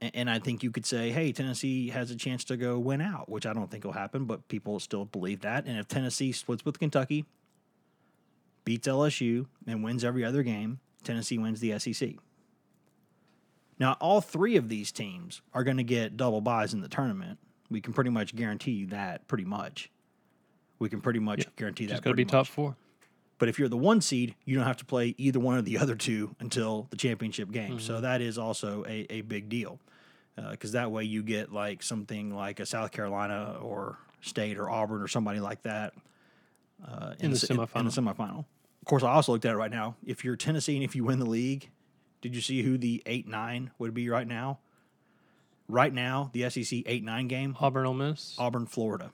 and 0.00 0.28
I 0.28 0.40
think 0.40 0.64
you 0.64 0.72
could 0.72 0.86
say, 0.86 1.10
hey, 1.10 1.30
Tennessee 1.30 1.90
has 1.90 2.10
a 2.10 2.16
chance 2.16 2.42
to 2.44 2.56
go 2.56 2.78
win 2.78 3.00
out, 3.00 3.28
which 3.28 3.46
I 3.46 3.52
don't 3.52 3.70
think 3.70 3.84
will 3.84 3.92
happen, 3.92 4.24
but 4.24 4.48
people 4.48 4.80
still 4.80 5.04
believe 5.04 5.42
that. 5.42 5.66
And 5.66 5.78
if 5.78 5.86
Tennessee 5.86 6.32
splits 6.32 6.64
with 6.64 6.80
Kentucky, 6.80 7.24
beats 8.70 8.86
LSU, 8.86 9.46
and 9.66 9.82
wins 9.82 10.04
every 10.04 10.24
other 10.24 10.44
game, 10.44 10.78
Tennessee 11.02 11.38
wins 11.38 11.58
the 11.58 11.76
SEC. 11.80 12.10
Now, 13.80 13.96
all 14.00 14.20
three 14.20 14.54
of 14.54 14.68
these 14.68 14.92
teams 14.92 15.42
are 15.52 15.64
going 15.64 15.78
to 15.78 15.82
get 15.82 16.16
double 16.16 16.40
byes 16.40 16.72
in 16.72 16.80
the 16.80 16.86
tournament. 16.86 17.40
We 17.68 17.80
can 17.80 17.92
pretty 17.92 18.10
much 18.10 18.36
guarantee 18.36 18.70
you 18.70 18.86
that, 18.88 19.26
pretty 19.26 19.44
much. 19.44 19.90
We 20.78 20.88
can 20.88 21.00
pretty 21.00 21.18
much 21.18 21.48
guarantee 21.56 21.86
that. 21.86 21.94
Just 21.94 22.04
got 22.04 22.10
to 22.10 22.16
be 22.16 22.24
top 22.24 22.46
four. 22.46 22.76
But 23.38 23.48
if 23.48 23.58
you're 23.58 23.68
the 23.68 23.76
one 23.76 24.00
seed, 24.00 24.36
you 24.44 24.54
don't 24.54 24.66
have 24.66 24.76
to 24.76 24.84
play 24.84 25.16
either 25.18 25.40
one 25.40 25.58
of 25.58 25.64
the 25.64 25.78
other 25.82 25.96
two 25.96 26.36
until 26.38 26.86
the 26.90 26.96
championship 26.96 27.50
game. 27.50 27.70
Mm-hmm. 27.70 27.78
So 27.80 28.02
that 28.02 28.20
is 28.20 28.38
also 28.38 28.84
a, 28.86 29.04
a 29.10 29.22
big 29.22 29.48
deal. 29.48 29.80
Because 30.36 30.72
that 30.72 30.92
way 30.92 31.02
you 31.02 31.24
get 31.24 31.52
like 31.52 31.82
something 31.82 32.32
like 32.32 32.60
a 32.60 32.66
South 32.66 32.92
Carolina 32.92 33.56
or 33.60 33.98
State 34.20 34.58
or 34.58 34.70
Auburn 34.70 35.02
or 35.02 35.08
somebody 35.08 35.40
like 35.40 35.62
that 35.62 35.92
uh, 36.86 37.14
In 37.18 37.30
the 37.30 37.36
se- 37.36 37.54
In, 37.54 37.84
the 37.84 37.90
semifinal. 37.90 38.44
Course, 38.90 39.02
I 39.02 39.12
also 39.12 39.32
looked 39.32 39.44
at 39.44 39.52
it 39.52 39.56
right 39.56 39.70
now. 39.70 39.96
If 40.04 40.24
you're 40.24 40.36
Tennessee 40.36 40.74
and 40.74 40.84
if 40.84 40.94
you 40.94 41.04
win 41.04 41.18
the 41.18 41.26
league, 41.26 41.70
did 42.20 42.34
you 42.34 42.42
see 42.42 42.62
who 42.62 42.76
the 42.76 43.02
8 43.06 43.26
9 43.26 43.70
would 43.78 43.94
be 43.94 44.08
right 44.08 44.26
now? 44.26 44.58
Right 45.68 45.94
now, 45.94 46.30
the 46.32 46.50
SEC 46.50 46.82
8 46.84 47.04
9 47.04 47.28
game, 47.28 47.56
Auburn, 47.60 47.86
Ole 47.86 47.94
Miss. 47.94 48.34
Auburn, 48.38 48.66
Florida. 48.66 49.12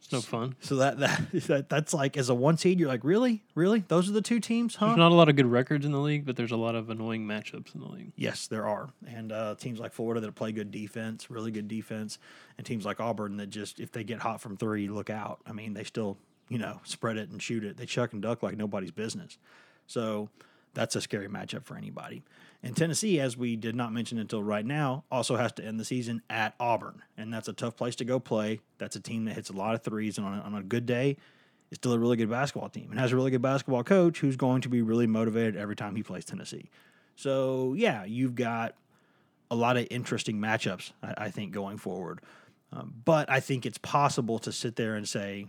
It's 0.00 0.10
no 0.10 0.20
fun. 0.22 0.56
So 0.60 0.76
that, 0.76 0.98
that 0.98 1.30
that 1.46 1.68
that's 1.68 1.92
like 1.94 2.16
as 2.16 2.28
a 2.28 2.34
one 2.34 2.56
seed, 2.56 2.80
you're 2.80 2.88
like, 2.88 3.04
really, 3.04 3.44
really, 3.54 3.84
those 3.86 4.08
are 4.08 4.12
the 4.12 4.22
two 4.22 4.40
teams, 4.40 4.74
huh? 4.74 4.86
There's 4.86 4.98
not 4.98 5.12
a 5.12 5.14
lot 5.14 5.28
of 5.28 5.36
good 5.36 5.46
records 5.46 5.84
in 5.86 5.92
the 5.92 6.00
league, 6.00 6.24
but 6.24 6.36
there's 6.36 6.52
a 6.52 6.56
lot 6.56 6.74
of 6.74 6.90
annoying 6.90 7.26
matchups 7.26 7.74
in 7.74 7.82
the 7.82 7.88
league. 7.88 8.12
yes, 8.16 8.46
there 8.46 8.66
are, 8.66 8.90
and 9.06 9.30
uh, 9.30 9.54
teams 9.56 9.78
like 9.78 9.92
Florida 9.92 10.20
that 10.22 10.34
play 10.34 10.52
good 10.52 10.70
defense, 10.70 11.30
really 11.30 11.50
good 11.50 11.68
defense, 11.68 12.18
and 12.56 12.66
teams 12.66 12.84
like 12.84 12.98
Auburn 12.98 13.36
that 13.36 13.48
just 13.48 13.78
if 13.78 13.92
they 13.92 14.02
get 14.02 14.20
hot 14.20 14.40
from 14.40 14.56
three, 14.56 14.88
look 14.88 15.10
out. 15.10 15.40
I 15.46 15.52
mean, 15.52 15.74
they 15.74 15.84
still 15.84 16.16
you 16.50 16.58
know 16.58 16.80
spread 16.84 17.16
it 17.16 17.30
and 17.30 17.40
shoot 17.40 17.64
it. 17.64 17.78
They 17.78 17.86
chuck 17.86 18.12
and 18.12 18.20
duck 18.20 18.42
like 18.42 18.58
nobody's 18.58 18.90
business. 18.90 19.38
So 19.86 20.28
that's 20.74 20.94
a 20.94 21.00
scary 21.00 21.28
matchup 21.28 21.64
for 21.64 21.76
anybody. 21.76 22.22
And 22.62 22.76
Tennessee, 22.76 23.18
as 23.18 23.38
we 23.38 23.56
did 23.56 23.74
not 23.74 23.90
mention 23.90 24.18
until 24.18 24.42
right 24.42 24.66
now, 24.66 25.04
also 25.10 25.36
has 25.36 25.52
to 25.52 25.64
end 25.64 25.80
the 25.80 25.84
season 25.84 26.20
at 26.28 26.54
Auburn, 26.60 27.02
and 27.16 27.32
that's 27.32 27.48
a 27.48 27.54
tough 27.54 27.74
place 27.74 27.96
to 27.96 28.04
go 28.04 28.20
play. 28.20 28.60
That's 28.76 28.96
a 28.96 29.00
team 29.00 29.24
that 29.24 29.34
hits 29.34 29.48
a 29.48 29.54
lot 29.54 29.74
of 29.74 29.82
threes, 29.82 30.18
and 30.18 30.26
on 30.26 30.38
a, 30.38 30.42
on 30.42 30.54
a 30.54 30.62
good 30.62 30.84
day, 30.84 31.16
is 31.70 31.76
still 31.76 31.92
a 31.92 31.98
really 31.98 32.16
good 32.16 32.28
basketball 32.28 32.68
team 32.68 32.88
and 32.90 33.00
has 33.00 33.12
a 33.12 33.16
really 33.16 33.30
good 33.30 33.40
basketball 33.40 33.82
coach 33.82 34.20
who's 34.20 34.36
going 34.36 34.60
to 34.60 34.68
be 34.68 34.82
really 34.82 35.06
motivated 35.06 35.56
every 35.56 35.76
time 35.76 35.96
he 35.96 36.02
plays 36.02 36.24
Tennessee. 36.24 36.68
So 37.16 37.74
yeah, 37.76 38.04
you've 38.04 38.34
got 38.34 38.74
a 39.50 39.54
lot 39.54 39.76
of 39.76 39.86
interesting 39.90 40.38
matchups, 40.38 40.92
I, 41.02 41.14
I 41.16 41.30
think, 41.30 41.52
going 41.52 41.78
forward. 41.78 42.20
Um, 42.72 42.94
but 43.04 43.30
I 43.30 43.40
think 43.40 43.66
it's 43.66 43.78
possible 43.78 44.38
to 44.40 44.52
sit 44.52 44.76
there 44.76 44.94
and 44.94 45.08
say, 45.08 45.46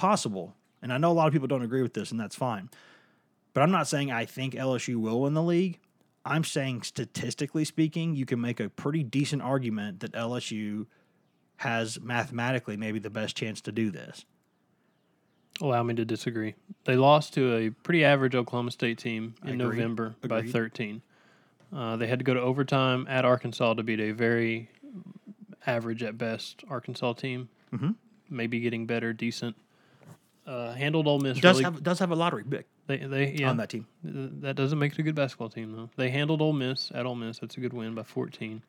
possible. 0.00 0.56
And 0.80 0.92
I 0.94 0.96
know 0.96 1.10
a 1.10 1.12
lot 1.12 1.26
of 1.26 1.32
people 1.34 1.46
don't 1.46 1.60
agree 1.62 1.82
with 1.82 1.92
this, 1.92 2.10
and 2.10 2.18
that's 2.18 2.34
fine. 2.34 2.70
But 3.52 3.62
I'm 3.62 3.70
not 3.70 3.86
saying 3.86 4.10
I 4.10 4.24
think 4.24 4.54
LSU 4.54 4.96
will 4.96 5.20
win 5.20 5.34
the 5.34 5.42
league. 5.42 5.78
I'm 6.24 6.42
saying 6.42 6.82
statistically 6.82 7.66
speaking, 7.66 8.14
you 8.16 8.24
can 8.24 8.40
make 8.40 8.60
a 8.60 8.70
pretty 8.70 9.02
decent 9.02 9.42
argument 9.42 10.00
that 10.00 10.12
LSU 10.12 10.86
has 11.56 12.00
mathematically 12.00 12.78
maybe 12.78 12.98
the 12.98 13.10
best 13.10 13.36
chance 13.36 13.60
to 13.62 13.72
do 13.72 13.90
this. 13.90 14.24
Allow 15.60 15.82
me 15.82 15.92
to 15.94 16.06
disagree. 16.06 16.54
They 16.84 16.96
lost 16.96 17.34
to 17.34 17.54
a 17.54 17.70
pretty 17.70 18.02
average 18.02 18.34
Oklahoma 18.34 18.70
State 18.70 18.96
team 18.96 19.34
in 19.42 19.60
Agreed. 19.60 19.76
November 19.76 20.14
by 20.26 20.42
13. 20.42 21.02
Uh, 21.74 21.96
they 21.96 22.06
had 22.06 22.18
to 22.20 22.24
go 22.24 22.32
to 22.32 22.40
overtime 22.40 23.06
at 23.08 23.26
Arkansas 23.26 23.74
to 23.74 23.82
beat 23.82 24.00
a 24.00 24.12
very 24.12 24.70
average 25.66 26.02
at 26.02 26.16
best 26.16 26.64
Arkansas 26.70 27.12
team. 27.14 27.50
Mhm. 27.72 27.96
Maybe 28.30 28.60
getting 28.60 28.86
better, 28.86 29.12
decent. 29.12 29.56
Uh, 30.50 30.72
handled 30.72 31.06
Ole 31.06 31.20
Miss 31.20 31.38
Does 31.38 31.58
really. 31.58 31.64
have 31.64 31.80
does 31.84 32.00
have 32.00 32.10
a 32.10 32.16
lottery 32.16 32.42
pick 32.42 32.66
they, 32.88 32.96
they 32.96 33.30
yeah, 33.38 33.50
on 33.50 33.56
that 33.58 33.68
team. 33.68 33.86
That 34.02 34.56
doesn't 34.56 34.80
make 34.80 34.94
it 34.94 34.98
a 34.98 35.02
good 35.04 35.14
basketball 35.14 35.48
team, 35.48 35.70
though. 35.76 35.90
They 35.94 36.10
handled 36.10 36.42
Ole 36.42 36.52
Miss 36.52 36.90
at 36.92 37.06
Ole 37.06 37.14
Miss. 37.14 37.38
That's 37.38 37.56
a 37.56 37.60
good 37.60 37.72
win 37.72 37.94
by 37.94 38.02
14. 38.02 38.60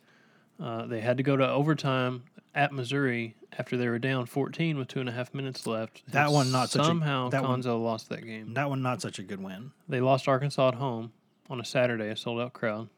Uh, 0.62 0.86
they 0.86 1.02
had 1.02 1.18
to 1.18 1.24
go 1.24 1.36
to 1.36 1.50
overtime 1.50 2.22
at 2.54 2.72
Missouri 2.72 3.36
after 3.58 3.78
they 3.78 3.88
were 3.88 3.98
down 3.98 4.28
14 4.28 4.78
with 4.78 4.90
two 4.90 5.00
and 5.00 5.10
a 5.10 5.12
half 5.12 5.34
minutes 5.34 5.66
left. 5.66 6.04
That 6.12 6.32
one 6.32 6.52
not 6.52 6.70
such 6.70 6.84
a- 6.84 6.86
somehow 6.86 7.30
that 7.30 7.42
one- 7.42 7.64
Conzo 7.64 7.82
lost 7.82 8.10
that 8.10 8.24
game. 8.24 8.54
That 8.54 8.70
one 8.70 8.84
not 8.84 9.02
such 9.02 9.18
a 9.18 9.24
good 9.24 9.42
win. 9.42 9.72
They 9.90 10.02
lost 10.02 10.28
Arkansas 10.28 10.68
at 10.68 10.76
home 10.76 11.14
on 11.50 11.60
a 11.60 11.66
Saturday, 11.66 12.10
a 12.10 12.16
sold 12.16 12.42
out 12.42 12.54
crowd, 12.54 12.90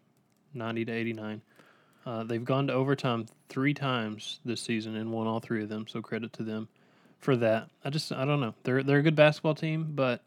90 0.54 0.84
to 0.84 0.92
89. 0.92 1.42
Uh, 2.06 2.24
they've 2.26 2.44
gone 2.44 2.68
to 2.68 2.74
overtime 2.74 3.28
three 3.48 3.74
times 3.74 4.42
this 4.44 4.60
season 4.60 4.98
and 4.98 5.14
won 5.14 5.26
all 5.26 5.40
three 5.40 5.64
of 5.64 5.70
them. 5.70 5.88
So 5.88 6.02
credit 6.02 6.34
to 6.34 6.44
them 6.44 6.68
for 7.24 7.36
that. 7.38 7.70
I 7.84 7.90
just 7.90 8.12
I 8.12 8.26
don't 8.26 8.42
know. 8.42 8.54
They're 8.64 8.84
they're 8.84 9.00
a 9.00 9.04
good 9.04 9.16
basketball 9.16 9.56
team, 9.56 9.94
but 9.96 10.22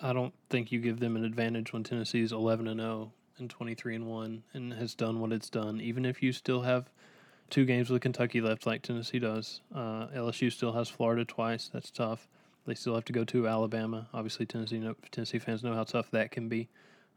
I 0.00 0.12
don't 0.12 0.34
think 0.50 0.72
you 0.72 0.80
give 0.80 1.00
them 1.00 1.16
an 1.16 1.24
advantage 1.24 1.72
when 1.72 1.82
Tennessee's 1.82 2.32
11 2.32 2.68
and 2.68 2.80
0 2.80 3.12
and 3.38 3.50
23 3.50 3.96
and 3.96 4.06
1 4.06 4.42
and 4.52 4.72
has 4.74 4.94
done 4.94 5.20
what 5.20 5.32
it's 5.32 5.50
done. 5.50 5.80
Even 5.80 6.04
if 6.04 6.22
you 6.22 6.32
still 6.32 6.62
have 6.62 6.90
two 7.50 7.64
games 7.64 7.90
with 7.90 8.02
Kentucky 8.02 8.40
left, 8.40 8.66
like 8.66 8.82
Tennessee 8.82 9.18
does, 9.18 9.60
uh, 9.74 10.06
LSU 10.08 10.52
still 10.52 10.72
has 10.72 10.88
Florida 10.88 11.24
twice. 11.24 11.70
That's 11.72 11.90
tough. 11.90 12.28
They 12.66 12.74
still 12.74 12.94
have 12.94 13.04
to 13.06 13.12
go 13.12 13.24
to 13.24 13.46
Alabama. 13.46 14.08
Obviously, 14.14 14.46
Tennessee 14.46 14.78
know, 14.78 14.94
Tennessee 15.10 15.38
fans 15.38 15.62
know 15.62 15.74
how 15.74 15.84
tough 15.84 16.10
that 16.12 16.30
can 16.30 16.48
be 16.48 16.68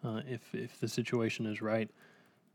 uh, 0.04 0.22
if 0.28 0.54
if 0.54 0.80
the 0.80 0.88
situation 0.88 1.46
is 1.46 1.62
right. 1.62 1.90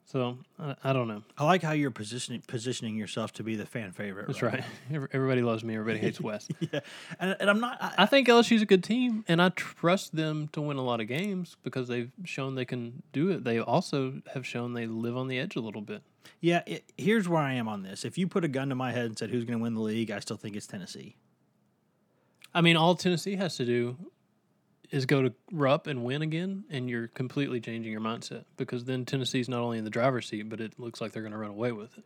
So 0.04 0.37
I, 0.59 0.75
I 0.85 0.92
don't 0.92 1.09
know. 1.09 1.23
I 1.38 1.44
like 1.44 1.62
how 1.62 1.73
you're 1.73 1.90
positioning 1.90 2.42
positioning 2.47 2.97
yourself 2.97 3.32
to 3.35 3.42
be 3.42 3.56
the 3.56 3.64
fan 3.64 3.92
favorite. 3.92 4.26
That's 4.26 4.42
right. 4.42 4.62
Every- 4.92 5.09
Everybody 5.12 5.40
loves 5.42 5.64
me. 5.64 5.75
Everybody 5.75 5.99
hates 6.00 6.21
Wes. 6.21 6.49
yeah, 6.61 6.80
and, 7.18 7.35
and 7.40 7.49
I'm 7.49 7.61
not. 7.61 7.78
I, 7.80 7.94
I 7.99 8.06
think 8.06 8.28
LSU's 8.28 8.61
a 8.62 8.66
good 8.66 8.85
team, 8.85 9.25
and 9.26 9.40
I 9.40 9.49
trust 9.50 10.14
them 10.14 10.49
to 10.52 10.61
win 10.61 10.76
a 10.76 10.82
lot 10.85 11.00
of 11.00 11.06
games 11.09 11.56
because 11.62 11.88
they've 11.88 12.11
shown 12.25 12.56
they 12.56 12.64
can 12.66 13.02
do 13.12 13.30
it. 13.30 13.44
They 13.44 13.59
also 13.59 14.21
have 14.35 14.47
shown 14.47 14.75
they 14.75 14.87
live 14.87 15.16
on 15.16 15.28
the 15.28 15.38
edge 15.38 15.56
a 15.56 15.61
little 15.61 15.80
bit. 15.82 16.02
yeah, 16.40 16.62
it, 16.66 16.85
here's 16.99 17.26
where 17.28 17.40
I 17.40 17.54
am 17.54 17.66
on 17.68 17.82
this. 17.82 18.04
If 18.04 18.18
you 18.18 18.26
put 18.26 18.44
a 18.44 18.49
gun 18.49 18.68
to 18.68 18.75
my 18.75 18.92
head 18.92 19.06
and 19.06 19.18
said 19.18 19.30
who's 19.30 19.44
going 19.44 19.59
to 19.59 19.62
win 19.62 19.75
the 19.75 19.80
league, 19.80 20.11
I 20.11 20.18
still 20.18 20.37
think 20.37 20.56
it's 20.56 20.66
Tennessee. 20.66 21.16
I 22.54 22.61
mean, 22.61 22.76
all 22.76 22.94
Tennessee 22.97 23.37
has 23.37 23.56
to 23.56 23.64
do 23.64 23.97
is 24.92 25.06
go 25.06 25.22
to 25.22 25.32
Rupp 25.50 25.87
and 25.87 26.04
win 26.04 26.22
again, 26.22 26.64
and 26.70 26.88
you're 26.88 27.08
completely 27.08 27.61
changing 27.61 27.90
your 27.90 28.00
mindset 28.00 28.44
because 28.58 28.84
then 28.84 29.04
Tennessee's 29.04 29.49
not 29.49 29.61
only 29.61 29.78
in 29.78 29.84
the 29.84 29.90
driver's 29.90 30.28
seat, 30.28 30.49
but 30.49 30.61
it 30.61 30.78
looks 30.78 31.00
like 31.00 31.12
they're 31.12 31.22
going 31.22 31.32
to 31.32 31.38
run 31.38 31.50
away 31.50 31.72
with 31.72 31.96
it 31.96 32.04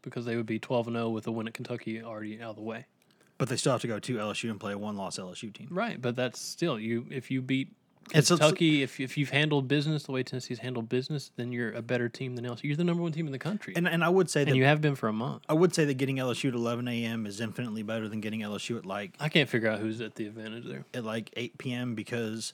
because 0.00 0.24
they 0.24 0.36
would 0.36 0.46
be 0.46 0.58
12 0.58 0.86
and 0.86 0.96
0 0.96 1.10
with 1.10 1.26
a 1.26 1.32
win 1.32 1.48
at 1.48 1.54
Kentucky 1.54 2.02
already 2.02 2.40
out 2.40 2.50
of 2.50 2.56
the 2.56 2.62
way. 2.62 2.86
But 3.36 3.48
they 3.48 3.56
still 3.56 3.72
have 3.72 3.80
to 3.80 3.88
go 3.88 3.98
to 3.98 4.16
LSU 4.16 4.50
and 4.50 4.60
play 4.60 4.72
a 4.72 4.78
one 4.78 4.96
loss 4.96 5.18
LSU 5.18 5.52
team. 5.52 5.68
Right, 5.70 6.00
but 6.00 6.14
that's 6.14 6.40
still 6.40 6.78
you. 6.78 7.06
If 7.10 7.30
you 7.30 7.42
beat 7.42 7.72
Kentucky, 8.10 8.82
if 8.82 9.00
if 9.00 9.16
you've 9.16 9.30
handled 9.30 9.68
business 9.68 10.04
the 10.04 10.12
way 10.12 10.22
Tennessee's 10.22 10.58
handled 10.58 10.88
business, 10.88 11.30
then 11.36 11.52
you're 11.52 11.72
a 11.72 11.82
better 11.82 12.08
team 12.08 12.36
than 12.36 12.44
LSU. 12.44 12.64
You're 12.64 12.76
the 12.76 12.84
number 12.84 13.02
one 13.02 13.12
team 13.12 13.26
in 13.26 13.32
the 13.32 13.38
country, 13.38 13.72
and, 13.76 13.88
And 13.88 14.04
I 14.04 14.08
would 14.08 14.28
say 14.30 14.44
that 14.44 14.54
you 14.54 14.64
have 14.64 14.80
been 14.80 14.94
for 14.94 15.08
a 15.08 15.12
month. 15.12 15.42
I 15.48 15.54
would 15.54 15.74
say 15.74 15.84
that 15.84 15.94
getting 15.94 16.16
LSU 16.16 16.48
at 16.48 16.54
11 16.54 16.86
a.m. 16.88 17.26
is 17.26 17.40
infinitely 17.40 17.82
better 17.82 18.08
than 18.08 18.20
getting 18.20 18.40
LSU 18.40 18.76
at 18.78 18.86
like 18.86 19.12
I 19.20 19.28
can't 19.28 19.48
figure 19.48 19.68
out 19.68 19.80
who's 19.80 20.00
at 20.00 20.14
the 20.16 20.26
advantage 20.26 20.66
there. 20.66 20.84
at 20.94 21.04
like 21.04 21.30
8 21.36 21.58
p.m. 21.58 21.94
because, 21.94 22.52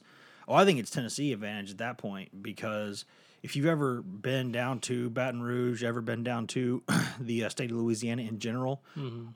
oh, 0.48 0.54
I 0.54 0.64
think 0.64 0.78
it's 0.78 0.90
Tennessee 0.90 1.32
advantage 1.32 1.70
at 1.72 1.78
that 1.78 1.98
point 1.98 2.42
because 2.42 3.04
if 3.42 3.54
you've 3.54 3.66
ever 3.66 4.02
been 4.02 4.50
down 4.50 4.80
to 4.80 5.08
Baton 5.10 5.42
Rouge, 5.42 5.84
ever 5.84 6.00
been 6.00 6.24
down 6.24 6.46
to 6.48 6.82
the 7.20 7.44
uh, 7.44 7.48
state 7.48 7.70
of 7.70 7.76
Louisiana 7.76 8.22
in 8.22 8.38
general 8.38 8.82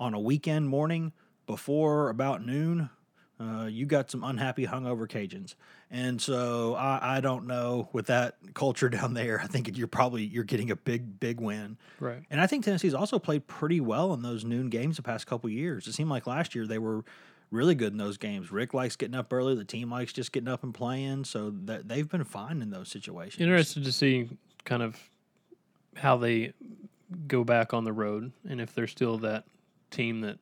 on 0.00 0.14
a 0.14 0.20
weekend 0.20 0.68
morning 0.68 1.12
before 1.46 2.08
about 2.10 2.44
noon, 2.44 2.90
uh, 3.40 3.66
you 3.66 3.86
got 3.86 4.10
some 4.10 4.22
unhappy 4.22 4.66
hungover 4.66 5.08
Cajuns, 5.08 5.54
and 5.90 6.20
so 6.20 6.74
I, 6.74 7.16
I 7.16 7.20
don't 7.20 7.46
know 7.46 7.88
with 7.92 8.06
that 8.06 8.36
culture 8.54 8.88
down 8.88 9.14
there. 9.14 9.40
I 9.42 9.46
think 9.46 9.76
you're 9.76 9.86
probably 9.86 10.24
you're 10.24 10.44
getting 10.44 10.70
a 10.70 10.76
big 10.76 11.18
big 11.18 11.40
win. 11.40 11.78
Right. 11.98 12.22
And 12.30 12.40
I 12.40 12.46
think 12.46 12.64
Tennessee's 12.64 12.94
also 12.94 13.18
played 13.18 13.46
pretty 13.46 13.80
well 13.80 14.12
in 14.12 14.22
those 14.22 14.44
noon 14.44 14.68
games 14.68 14.96
the 14.96 15.02
past 15.02 15.26
couple 15.26 15.48
years. 15.48 15.86
It 15.86 15.94
seemed 15.94 16.10
like 16.10 16.26
last 16.26 16.54
year 16.54 16.66
they 16.66 16.78
were 16.78 17.04
really 17.50 17.74
good 17.74 17.92
in 17.92 17.98
those 17.98 18.16
games. 18.16 18.52
Rick 18.52 18.74
likes 18.74 18.96
getting 18.96 19.14
up 19.16 19.32
early. 19.32 19.54
The 19.54 19.64
team 19.64 19.90
likes 19.90 20.12
just 20.12 20.32
getting 20.32 20.48
up 20.48 20.62
and 20.62 20.74
playing. 20.74 21.24
So 21.24 21.50
that 21.64 21.88
they've 21.88 22.08
been 22.08 22.24
fine 22.24 22.62
in 22.62 22.70
those 22.70 22.88
situations. 22.88 23.40
Interested 23.40 23.84
to 23.84 23.92
see 23.92 24.28
kind 24.64 24.82
of 24.82 24.96
how 25.96 26.16
they 26.16 26.52
go 27.26 27.42
back 27.42 27.74
on 27.74 27.84
the 27.84 27.92
road 27.92 28.32
and 28.48 28.60
if 28.60 28.74
they're 28.74 28.86
still 28.86 29.18
that 29.18 29.44
team 29.90 30.20
that 30.20 30.38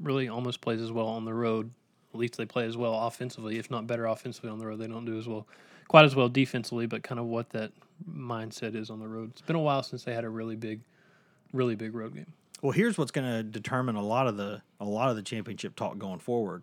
really 0.00 0.28
almost 0.28 0.60
plays 0.60 0.80
as 0.80 0.92
well 0.92 1.08
on 1.08 1.24
the 1.24 1.34
road. 1.34 1.70
At 2.12 2.20
least 2.20 2.36
they 2.36 2.46
play 2.46 2.64
as 2.64 2.76
well 2.76 2.94
offensively, 3.06 3.58
if 3.58 3.70
not 3.70 3.86
better 3.86 4.06
offensively 4.06 4.50
on 4.50 4.58
the 4.58 4.66
road. 4.66 4.78
They 4.78 4.86
don't 4.86 5.04
do 5.04 5.18
as 5.18 5.28
well, 5.28 5.46
quite 5.88 6.04
as 6.04 6.16
well 6.16 6.28
defensively, 6.28 6.86
but 6.86 7.02
kind 7.02 7.18
of 7.18 7.26
what 7.26 7.50
that 7.50 7.72
mindset 8.10 8.74
is 8.74 8.90
on 8.90 8.98
the 8.98 9.08
road. 9.08 9.30
It's 9.32 9.42
been 9.42 9.56
a 9.56 9.60
while 9.60 9.82
since 9.82 10.04
they 10.04 10.14
had 10.14 10.24
a 10.24 10.30
really 10.30 10.56
big, 10.56 10.80
really 11.52 11.74
big 11.74 11.94
road 11.94 12.14
game. 12.14 12.32
Well, 12.62 12.72
here's 12.72 12.98
what's 12.98 13.10
going 13.10 13.30
to 13.30 13.42
determine 13.42 13.96
a 13.96 14.02
lot 14.02 14.26
of 14.26 14.36
the 14.36 14.62
a 14.80 14.84
lot 14.84 15.10
of 15.10 15.16
the 15.16 15.22
championship 15.22 15.76
talk 15.76 15.98
going 15.98 16.18
forward 16.18 16.62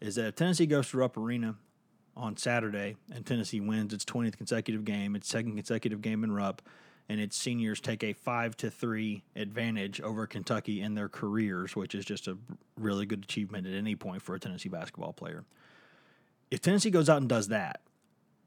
is 0.00 0.16
that 0.16 0.26
if 0.26 0.36
Tennessee 0.36 0.66
goes 0.66 0.90
to 0.90 0.98
Rupp 0.98 1.16
Arena 1.16 1.56
on 2.16 2.36
Saturday 2.36 2.96
and 3.12 3.24
Tennessee 3.24 3.60
wins 3.60 3.92
its 3.92 4.04
20th 4.04 4.36
consecutive 4.36 4.84
game, 4.84 5.16
its 5.16 5.28
second 5.28 5.54
consecutive 5.54 6.02
game 6.02 6.24
in 6.24 6.32
Rupp, 6.32 6.62
and 7.08 7.20
its 7.20 7.36
seniors 7.36 7.80
take 7.80 8.02
a 8.02 8.12
five 8.12 8.56
to 8.58 8.70
three 8.70 9.24
advantage 9.36 10.00
over 10.00 10.26
Kentucky 10.26 10.80
in 10.80 10.94
their 10.94 11.08
careers, 11.08 11.76
which 11.76 11.94
is 11.94 12.04
just 12.04 12.26
a 12.28 12.38
really 12.78 13.06
good 13.06 13.24
achievement 13.24 13.66
at 13.66 13.74
any 13.74 13.94
point 13.94 14.22
for 14.22 14.34
a 14.34 14.40
Tennessee 14.40 14.68
basketball 14.68 15.12
player. 15.12 15.44
If 16.50 16.60
Tennessee 16.60 16.90
goes 16.90 17.08
out 17.08 17.18
and 17.18 17.28
does 17.28 17.48
that, 17.48 17.80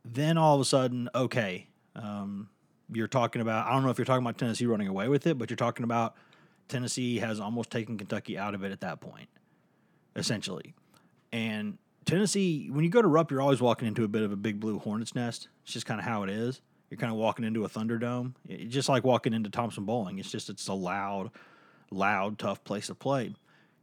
then 0.03 0.37
all 0.37 0.55
of 0.55 0.61
a 0.61 0.65
sudden, 0.65 1.09
okay, 1.13 1.67
um, 1.95 2.49
you're 2.91 3.07
talking 3.07 3.41
about. 3.41 3.67
I 3.67 3.73
don't 3.73 3.83
know 3.83 3.89
if 3.89 3.97
you're 3.97 4.05
talking 4.05 4.23
about 4.23 4.37
Tennessee 4.37 4.65
running 4.65 4.87
away 4.87 5.07
with 5.07 5.27
it, 5.27 5.37
but 5.37 5.49
you're 5.49 5.57
talking 5.57 5.83
about 5.83 6.15
Tennessee 6.67 7.19
has 7.19 7.39
almost 7.39 7.69
taken 7.69 7.97
Kentucky 7.97 8.37
out 8.37 8.55
of 8.55 8.63
it 8.63 8.71
at 8.71 8.81
that 8.81 9.01
point, 9.01 9.29
essentially. 10.15 10.73
And 11.31 11.77
Tennessee, 12.05 12.69
when 12.71 12.83
you 12.83 12.89
go 12.89 13.01
to 13.01 13.07
Rupp, 13.07 13.31
you're 13.31 13.41
always 13.41 13.61
walking 13.61 13.87
into 13.87 14.03
a 14.03 14.07
bit 14.07 14.23
of 14.23 14.31
a 14.31 14.37
big 14.37 14.59
blue 14.59 14.79
hornet's 14.79 15.13
nest. 15.13 15.49
It's 15.63 15.73
just 15.73 15.85
kind 15.85 15.99
of 15.99 16.05
how 16.05 16.23
it 16.23 16.29
is. 16.29 16.61
You're 16.89 16.97
kind 16.97 17.11
of 17.11 17.17
walking 17.17 17.45
into 17.45 17.65
a 17.65 17.69
Thunderdome, 17.69 18.33
it, 18.47 18.69
just 18.69 18.87
like 18.89 19.03
walking 19.03 19.33
into 19.33 19.49
Thompson-Boling. 19.49 20.19
It's 20.19 20.31
just 20.31 20.49
it's 20.49 20.67
a 20.67 20.73
loud, 20.73 21.31
loud, 21.91 22.39
tough 22.39 22.63
place 22.63 22.87
to 22.87 22.95
play. 22.95 23.33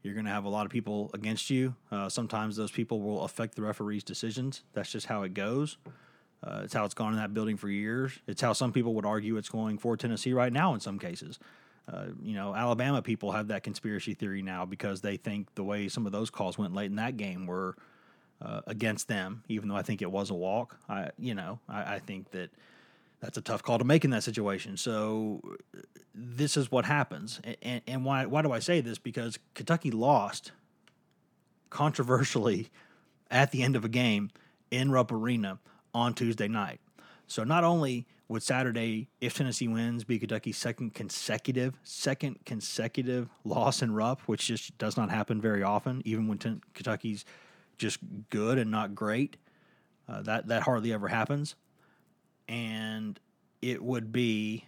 You're 0.03 0.15
going 0.15 0.27
to 0.27 0.31
have 0.31 0.45
a 0.45 0.51
lot 0.51 0.67
of 0.67 0.73
people 0.73 1.11
against 1.15 1.49
you. 1.51 1.75
Uh, 1.91 2.09
sometimes 2.09 2.57
those 2.57 2.71
people 2.71 3.01
will 3.01 3.23
affect 3.25 3.57
the 3.57 3.63
referee's 3.63 4.05
decisions. 4.05 4.63
That's 4.75 4.91
just 4.91 5.07
how 5.07 5.23
it 5.23 5.35
goes. 5.35 5.79
Uh, 6.43 6.61
it's 6.65 6.75
how 6.75 6.85
it's 6.85 6.95
gone 6.95 7.13
in 7.13 7.19
that 7.19 7.33
building 7.33 7.57
for 7.57 7.71
years. 7.71 8.13
It's 8.27 8.43
how 8.43 8.53
some 8.53 8.73
people 8.73 8.95
would 8.95 9.07
argue 9.07 9.37
it's 9.39 9.49
going 9.49 9.79
for 9.79 9.97
Tennessee 9.97 10.35
right 10.35 10.53
now 10.53 10.75
in 10.75 10.81
some 10.81 10.99
cases. 10.99 11.39
Uh, 11.91 12.07
you 12.23 12.35
know, 12.35 12.55
Alabama 12.55 13.03
people 13.03 13.33
have 13.33 13.49
that 13.49 13.63
conspiracy 13.63 14.15
theory 14.15 14.43
now 14.43 14.65
because 14.67 15.01
they 15.01 15.17
think 15.17 15.55
the 15.55 15.65
way 15.65 15.89
some 15.89 16.07
of 16.07 16.13
those 16.13 16.31
calls 16.31 16.59
went 16.59 16.75
late 16.75 16.87
in 16.87 16.97
that 16.97 17.17
game 17.17 17.47
were 17.47 17.77
uh, 18.43 18.61
against 18.67 19.09
them, 19.09 19.43
even 19.49 19.69
though 19.69 19.77
I 19.77 19.83
think 19.83 20.03
it 20.03 20.11
was 20.11 20.31
a 20.31 20.35
walk. 20.35 20.79
I, 20.89 21.11
you 21.19 21.35
know, 21.35 21.61
I, 21.69 21.95
I 21.95 21.99
think 21.99 22.31
that 22.33 22.51
that's 23.25 23.39
a 23.39 23.41
tough 23.41 23.63
call 23.63 23.79
to 23.79 23.85
make 23.85 24.05
in 24.05 24.11
that 24.11 24.23
situation. 24.23 24.77
So 24.77 25.41
this 26.15 26.59
is 26.59 26.71
what 26.71 26.85
happens. 26.85 27.41
And, 27.63 27.81
and 27.87 28.05
why, 28.05 28.27
why 28.27 28.43
do 28.43 28.53
I 28.53 28.59
say 28.59 28.83
this? 28.83 28.99
Because 28.99 29.39
Kentucky 29.55 29.91
lost 29.91 30.53
controversially 31.71 32.69
at 33.31 33.51
the 33.51 33.63
end 33.63 33.77
of 33.77 33.85
a 33.85 33.89
game 33.89 34.31
in 34.71 34.91
Rupp 34.91 35.11
Arena 35.11 35.59
on 35.95 36.13
Tuesday 36.13 36.49
night. 36.49 36.81
So 37.27 37.45
not 37.45 37.65
only 37.65 38.07
would 38.29 38.43
Saturday, 38.43 39.09
if 39.23 39.35
Tennessee 39.39 39.69
wins, 39.69 40.05
be 40.05 40.19
Kentucky's 40.19 40.59
second 40.59 40.93
consecutive, 40.93 41.79
second 41.83 42.45
consecutive 42.45 43.31
loss 43.43 43.81
in 43.81 43.95
Rupp, 43.95 44.21
which 44.23 44.49
just 44.49 44.77
does 44.77 44.99
not 44.99 45.11
happen 45.11 45.41
very 45.41 45.63
often, 45.63 46.03
even 46.05 46.29
when 46.29 46.37
ten- 46.37 46.61
Kentucky's 46.75 47.25
just 47.79 48.01
good 48.29 48.59
and 48.59 48.71
not 48.71 48.95
great. 48.95 49.39
Uh, 50.07 50.21
that 50.23 50.49
that 50.49 50.63
hardly 50.63 50.93
ever 50.93 51.09
happens, 51.09 51.55
and 52.49 53.19
it 53.63 53.83
would 53.83 54.13
be 54.13 54.67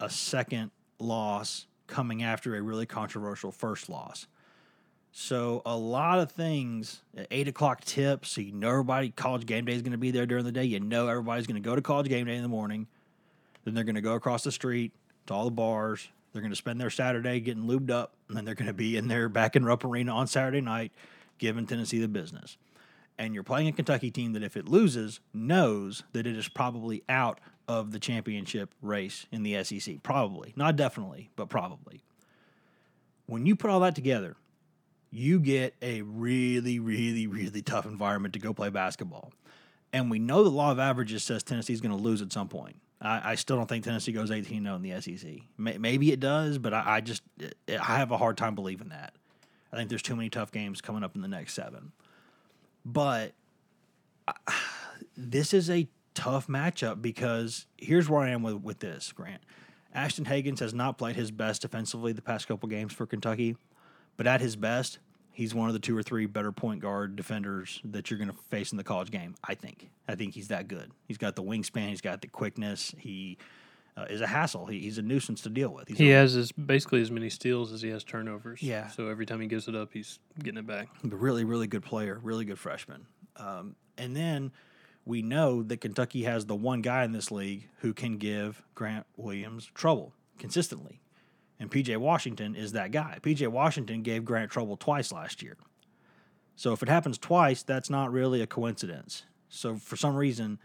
a 0.00 0.10
second 0.10 0.70
loss 0.98 1.66
coming 1.86 2.22
after 2.22 2.56
a 2.56 2.62
really 2.62 2.86
controversial 2.86 3.52
first 3.52 3.88
loss. 3.88 4.26
So 5.12 5.62
a 5.64 5.76
lot 5.76 6.18
of 6.18 6.30
things 6.30 7.00
at 7.16 7.26
eight 7.30 7.48
o'clock 7.48 7.84
tip. 7.84 8.26
So 8.26 8.40
you 8.40 8.52
know 8.52 8.68
everybody 8.68 9.10
college 9.10 9.46
game 9.46 9.64
day 9.64 9.72
is 9.72 9.82
going 9.82 9.92
to 9.92 9.98
be 9.98 10.10
there 10.10 10.26
during 10.26 10.44
the 10.44 10.52
day. 10.52 10.64
You 10.64 10.80
know 10.80 11.08
everybody's 11.08 11.46
going 11.46 11.62
to 11.62 11.66
go 11.66 11.74
to 11.74 11.80
college 11.80 12.08
game 12.08 12.26
day 12.26 12.36
in 12.36 12.42
the 12.42 12.48
morning. 12.48 12.86
Then 13.64 13.74
they're 13.74 13.84
going 13.84 13.94
to 13.94 14.02
go 14.02 14.14
across 14.14 14.44
the 14.44 14.52
street 14.52 14.92
to 15.26 15.34
all 15.34 15.46
the 15.46 15.50
bars. 15.50 16.08
They're 16.32 16.42
going 16.42 16.52
to 16.52 16.56
spend 16.56 16.78
their 16.78 16.90
Saturday 16.90 17.40
getting 17.40 17.64
lubed 17.64 17.90
up, 17.90 18.12
and 18.28 18.36
then 18.36 18.44
they're 18.44 18.54
going 18.54 18.66
to 18.66 18.74
be 18.74 18.98
in 18.98 19.08
there 19.08 19.30
back 19.30 19.56
in 19.56 19.64
Rupp 19.64 19.84
Arena 19.84 20.12
on 20.12 20.26
Saturday 20.26 20.60
night, 20.60 20.92
giving 21.38 21.66
Tennessee 21.66 21.98
the 21.98 22.08
business. 22.08 22.58
And 23.18 23.34
you're 23.34 23.42
playing 23.42 23.68
a 23.68 23.72
Kentucky 23.72 24.10
team 24.10 24.32
that, 24.34 24.42
if 24.42 24.56
it 24.56 24.68
loses, 24.68 25.20
knows 25.32 26.02
that 26.12 26.26
it 26.26 26.36
is 26.36 26.48
probably 26.48 27.02
out 27.08 27.40
of 27.66 27.90
the 27.90 27.98
championship 27.98 28.74
race 28.82 29.26
in 29.32 29.42
the 29.42 29.62
SEC. 29.64 30.02
Probably, 30.02 30.52
not 30.54 30.76
definitely, 30.76 31.30
but 31.34 31.48
probably. 31.48 32.02
When 33.26 33.46
you 33.46 33.56
put 33.56 33.70
all 33.70 33.80
that 33.80 33.94
together 33.94 34.36
you 35.10 35.40
get 35.40 35.74
a 35.80 36.02
really, 36.02 36.78
really, 36.78 37.26
really 37.26 37.62
tough 37.62 37.86
environment 37.86 38.34
to 38.34 38.38
go 38.38 38.52
play 38.52 38.68
basketball. 38.68 39.32
And 39.92 40.10
we 40.10 40.18
know 40.18 40.44
the 40.44 40.50
law 40.50 40.72
of 40.72 40.78
averages 40.78 41.22
says 41.22 41.42
Tennessee's 41.42 41.80
going 41.80 41.96
to 41.96 42.02
lose 42.02 42.20
at 42.20 42.32
some 42.32 42.48
point. 42.48 42.76
I, 43.00 43.32
I, 43.32 43.34
still 43.34 43.56
don't 43.56 43.68
think 43.68 43.84
Tennessee 43.84 44.12
goes 44.12 44.30
18 44.30 44.62
0 44.62 44.76
in 44.76 44.82
the 44.82 45.00
SEC. 45.00 45.30
maybe 45.56 46.12
it 46.12 46.20
does, 46.20 46.58
but 46.58 46.74
I, 46.74 46.96
I 46.96 47.00
just 47.00 47.22
I 47.68 47.96
have 47.96 48.10
a 48.10 48.16
hard 48.16 48.36
time 48.36 48.54
believing 48.54 48.88
that. 48.88 49.14
I 49.72 49.76
think 49.76 49.88
there's 49.88 50.02
too 50.02 50.16
many 50.16 50.30
tough 50.30 50.50
games 50.50 50.80
coming 50.80 51.04
up 51.04 51.14
in 51.14 51.22
the 51.22 51.28
next 51.28 51.54
seven. 51.54 51.92
But 52.86 53.32
this 55.16 55.52
is 55.52 55.68
a 55.68 55.88
tough 56.14 56.46
matchup 56.46 57.02
because 57.02 57.66
here's 57.76 58.08
where 58.08 58.22
I 58.22 58.30
am 58.30 58.44
with, 58.44 58.62
with 58.62 58.78
this, 58.78 59.10
Grant. 59.10 59.42
Ashton 59.92 60.24
Hagans 60.24 60.60
has 60.60 60.72
not 60.72 60.96
played 60.96 61.16
his 61.16 61.32
best 61.32 61.62
defensively 61.62 62.12
the 62.12 62.22
past 62.22 62.46
couple 62.46 62.68
games 62.68 62.92
for 62.92 63.04
Kentucky. 63.04 63.56
But 64.16 64.28
at 64.28 64.40
his 64.40 64.54
best, 64.54 65.00
he's 65.32 65.52
one 65.52 65.68
of 65.68 65.72
the 65.72 65.80
two 65.80 65.96
or 65.98 66.02
three 66.02 66.26
better 66.26 66.52
point 66.52 66.80
guard 66.80 67.16
defenders 67.16 67.80
that 67.84 68.08
you're 68.08 68.18
going 68.18 68.30
to 68.30 68.36
face 68.50 68.70
in 68.70 68.78
the 68.78 68.84
college 68.84 69.10
game. 69.10 69.34
I 69.42 69.56
think. 69.56 69.90
I 70.06 70.14
think 70.14 70.34
he's 70.34 70.48
that 70.48 70.68
good. 70.68 70.92
He's 71.08 71.18
got 71.18 71.34
the 71.34 71.42
wingspan. 71.42 71.88
He's 71.88 72.00
got 72.00 72.20
the 72.20 72.28
quickness. 72.28 72.94
He 72.98 73.36
uh, 73.96 74.04
is 74.10 74.20
a 74.20 74.26
hassle. 74.26 74.66
He, 74.66 74.80
he's 74.80 74.98
a 74.98 75.02
nuisance 75.02 75.40
to 75.42 75.48
deal 75.48 75.70
with. 75.70 75.88
He's 75.88 75.98
he 75.98 76.12
a, 76.12 76.16
has 76.16 76.36
as, 76.36 76.52
basically 76.52 77.00
as 77.00 77.10
many 77.10 77.30
steals 77.30 77.72
as 77.72 77.82
he 77.82 77.88
has 77.90 78.04
turnovers. 78.04 78.62
Yeah. 78.62 78.88
So 78.88 79.08
every 79.08 79.26
time 79.26 79.40
he 79.40 79.46
gives 79.46 79.68
it 79.68 79.74
up, 79.74 79.92
he's 79.92 80.18
getting 80.42 80.58
it 80.58 80.66
back. 80.66 80.88
A 81.04 81.08
really, 81.08 81.44
really 81.44 81.66
good 81.66 81.82
player. 81.82 82.20
Really 82.22 82.44
good 82.44 82.58
freshman. 82.58 83.06
Um, 83.36 83.76
and 83.96 84.14
then 84.14 84.52
we 85.04 85.22
know 85.22 85.62
that 85.62 85.80
Kentucky 85.80 86.24
has 86.24 86.46
the 86.46 86.54
one 86.54 86.82
guy 86.82 87.04
in 87.04 87.12
this 87.12 87.30
league 87.30 87.68
who 87.78 87.94
can 87.94 88.18
give 88.18 88.62
Grant 88.74 89.06
Williams 89.16 89.70
trouble 89.74 90.12
consistently. 90.38 91.00
And 91.58 91.70
PJ 91.70 91.96
Washington 91.96 92.54
is 92.54 92.72
that 92.72 92.90
guy. 92.90 93.18
PJ 93.22 93.48
Washington 93.48 94.02
gave 94.02 94.24
Grant 94.24 94.50
trouble 94.50 94.76
twice 94.76 95.10
last 95.10 95.42
year. 95.42 95.56
So 96.54 96.72
if 96.72 96.82
it 96.82 96.88
happens 96.88 97.18
twice, 97.18 97.62
that's 97.62 97.88
not 97.88 98.12
really 98.12 98.42
a 98.42 98.46
coincidence. 98.46 99.24
So 99.48 99.76
for 99.76 99.96
some 99.96 100.16
reason, 100.16 100.58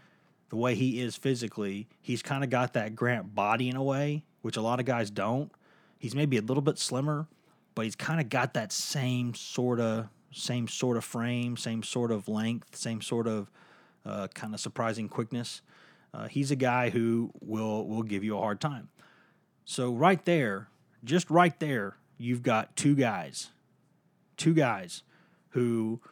the 0.52 0.58
way 0.58 0.74
he 0.74 1.00
is 1.00 1.16
physically, 1.16 1.88
he's 2.02 2.20
kind 2.20 2.44
of 2.44 2.50
got 2.50 2.74
that 2.74 2.94
Grant 2.94 3.34
body 3.34 3.70
in 3.70 3.74
a 3.74 3.82
way, 3.82 4.22
which 4.42 4.58
a 4.58 4.60
lot 4.60 4.80
of 4.80 4.84
guys 4.84 5.10
don't. 5.10 5.50
He's 5.98 6.14
maybe 6.14 6.36
a 6.36 6.42
little 6.42 6.60
bit 6.60 6.78
slimmer, 6.78 7.26
but 7.74 7.86
he's 7.86 7.96
kind 7.96 8.20
of 8.20 8.28
got 8.28 8.52
that 8.52 8.70
same 8.70 9.32
sort 9.32 9.80
of 9.80 10.08
same 10.30 10.68
sort 10.68 10.98
of 10.98 11.04
frame, 11.04 11.56
same 11.56 11.82
sort 11.82 12.10
of 12.10 12.28
length, 12.28 12.76
same 12.76 13.00
sort 13.00 13.26
of 13.26 13.50
uh, 14.04 14.28
kind 14.34 14.52
of 14.52 14.60
surprising 14.60 15.08
quickness. 15.08 15.62
Uh, 16.12 16.28
he's 16.28 16.50
a 16.50 16.56
guy 16.56 16.90
who 16.90 17.32
will 17.40 17.88
will 17.88 18.02
give 18.02 18.22
you 18.22 18.36
a 18.36 18.40
hard 18.40 18.60
time. 18.60 18.90
So 19.64 19.94
right 19.94 20.22
there, 20.26 20.68
just 21.02 21.30
right 21.30 21.58
there, 21.60 21.96
you've 22.18 22.42
got 22.42 22.76
two 22.76 22.94
guys, 22.94 23.48
two 24.36 24.52
guys 24.52 25.02
who 25.52 26.02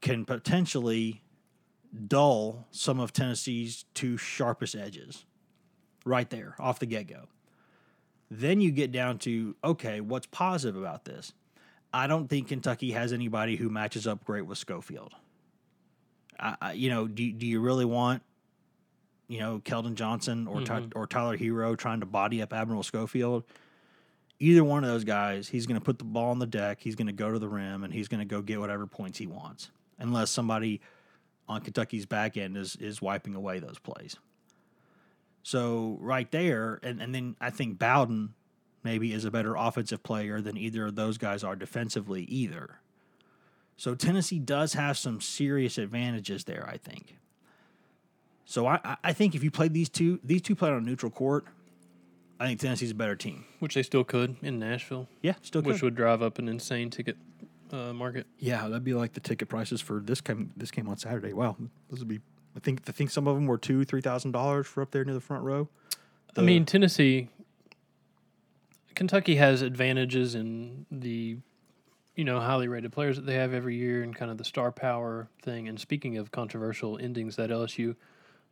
can 0.00 0.24
potentially 0.24 1.21
dull 2.06 2.66
some 2.70 3.00
of 3.00 3.12
Tennessee's 3.12 3.84
two 3.94 4.16
sharpest 4.16 4.74
edges 4.74 5.24
right 6.04 6.28
there 6.30 6.54
off 6.58 6.78
the 6.78 6.86
get 6.86 7.06
go. 7.06 7.28
Then 8.30 8.60
you 8.60 8.70
get 8.70 8.92
down 8.92 9.18
to 9.20 9.54
okay, 9.62 10.00
what's 10.00 10.26
positive 10.26 10.80
about 10.80 11.04
this? 11.04 11.32
I 11.92 12.06
don't 12.06 12.28
think 12.28 12.48
Kentucky 12.48 12.92
has 12.92 13.12
anybody 13.12 13.56
who 13.56 13.68
matches 13.68 14.06
up 14.06 14.24
great 14.24 14.46
with 14.46 14.56
Schofield. 14.56 15.12
I, 16.40 16.56
I, 16.60 16.72
you 16.72 16.88
know, 16.88 17.06
do, 17.06 17.30
do 17.30 17.46
you 17.46 17.60
really 17.60 17.84
want, 17.84 18.22
you 19.28 19.38
know, 19.38 19.60
Keldon 19.62 19.94
Johnson 19.94 20.46
or 20.46 20.60
mm-hmm. 20.60 20.64
Ty, 20.64 20.82
or 20.94 21.06
Tyler 21.06 21.36
Herro 21.36 21.76
trying 21.76 22.00
to 22.00 22.06
body 22.06 22.40
up 22.40 22.54
Admiral 22.54 22.82
Schofield? 22.82 23.44
either 24.42 24.64
one 24.64 24.82
of 24.82 24.90
those 24.90 25.04
guys, 25.04 25.48
he's 25.48 25.66
going 25.66 25.78
to 25.78 25.84
put 25.84 25.98
the 25.98 26.04
ball 26.04 26.30
on 26.30 26.40
the 26.40 26.46
deck, 26.46 26.80
he's 26.80 26.96
going 26.96 27.06
to 27.06 27.12
go 27.12 27.30
to 27.30 27.38
the 27.38 27.48
rim, 27.48 27.84
and 27.84 27.94
he's 27.94 28.08
going 28.08 28.18
to 28.18 28.26
go 28.26 28.42
get 28.42 28.58
whatever 28.58 28.86
points 28.88 29.16
he 29.16 29.26
wants, 29.26 29.70
unless 29.98 30.30
somebody 30.30 30.80
on 31.52 31.60
Kentucky's 31.62 32.06
back 32.06 32.36
end 32.36 32.56
is 32.56 32.76
is 32.76 33.00
wiping 33.00 33.34
away 33.34 33.58
those 33.58 33.78
plays. 33.78 34.16
So 35.42 35.98
right 36.00 36.30
there, 36.30 36.78
and, 36.82 37.00
and 37.00 37.14
then 37.14 37.36
I 37.40 37.50
think 37.50 37.78
Bowden 37.78 38.34
maybe 38.84 39.12
is 39.12 39.24
a 39.24 39.30
better 39.30 39.54
offensive 39.56 40.02
player 40.02 40.40
than 40.40 40.56
either 40.56 40.86
of 40.86 40.94
those 40.94 41.18
guys 41.18 41.42
are 41.44 41.56
defensively 41.56 42.22
either. 42.24 42.80
So 43.76 43.94
Tennessee 43.94 44.38
does 44.38 44.74
have 44.74 44.96
some 44.96 45.20
serious 45.20 45.78
advantages 45.78 46.44
there, 46.44 46.68
I 46.68 46.76
think. 46.76 47.16
So 48.44 48.66
I, 48.66 48.96
I 49.02 49.12
think 49.12 49.34
if 49.34 49.42
you 49.42 49.50
played 49.50 49.72
these 49.72 49.88
two, 49.88 50.20
these 50.22 50.42
two 50.42 50.54
played 50.54 50.72
on 50.72 50.78
a 50.78 50.86
neutral 50.86 51.10
court, 51.10 51.46
I 52.38 52.46
think 52.46 52.60
Tennessee's 52.60 52.90
a 52.90 52.94
better 52.94 53.16
team. 53.16 53.44
Which 53.60 53.74
they 53.74 53.82
still 53.82 54.04
could 54.04 54.36
in 54.42 54.58
Nashville. 54.58 55.08
Yeah, 55.22 55.34
still 55.42 55.62
could. 55.62 55.72
Which 55.72 55.82
would 55.82 55.94
drive 55.94 56.22
up 56.22 56.38
an 56.38 56.48
insane 56.48 56.90
ticket 56.90 57.16
uh, 57.72 57.92
market. 57.92 58.26
Yeah, 58.38 58.68
that'd 58.68 58.84
be 58.84 58.94
like 58.94 59.14
the 59.14 59.20
ticket 59.20 59.48
prices 59.48 59.80
for 59.80 60.00
this 60.00 60.20
came 60.20 60.52
this 60.56 60.70
came 60.70 60.88
on 60.88 60.98
Saturday. 60.98 61.32
Wow, 61.32 61.56
those 61.90 62.00
would 62.00 62.08
be. 62.08 62.20
I 62.54 62.60
think 62.60 62.82
I 62.86 62.92
think 62.92 63.10
some 63.10 63.26
of 63.26 63.34
them 63.34 63.46
were 63.46 63.58
two 63.58 63.84
three 63.84 64.02
thousand 64.02 64.32
dollars 64.32 64.66
for 64.66 64.82
up 64.82 64.90
there 64.90 65.04
near 65.04 65.14
the 65.14 65.20
front 65.20 65.44
row. 65.44 65.68
The, 66.34 66.42
I 66.42 66.44
mean 66.44 66.64
Tennessee. 66.64 67.28
Kentucky 68.94 69.36
has 69.36 69.62
advantages 69.62 70.34
in 70.34 70.84
the 70.90 71.38
you 72.14 72.24
know 72.24 72.40
highly 72.40 72.68
rated 72.68 72.92
players 72.92 73.16
that 73.16 73.24
they 73.24 73.36
have 73.36 73.54
every 73.54 73.76
year 73.76 74.02
and 74.02 74.14
kind 74.14 74.30
of 74.30 74.36
the 74.36 74.44
star 74.44 74.70
power 74.70 75.28
thing. 75.42 75.66
And 75.66 75.80
speaking 75.80 76.18
of 76.18 76.30
controversial 76.30 76.98
endings, 76.98 77.36
that 77.36 77.48
LSU 77.48 77.96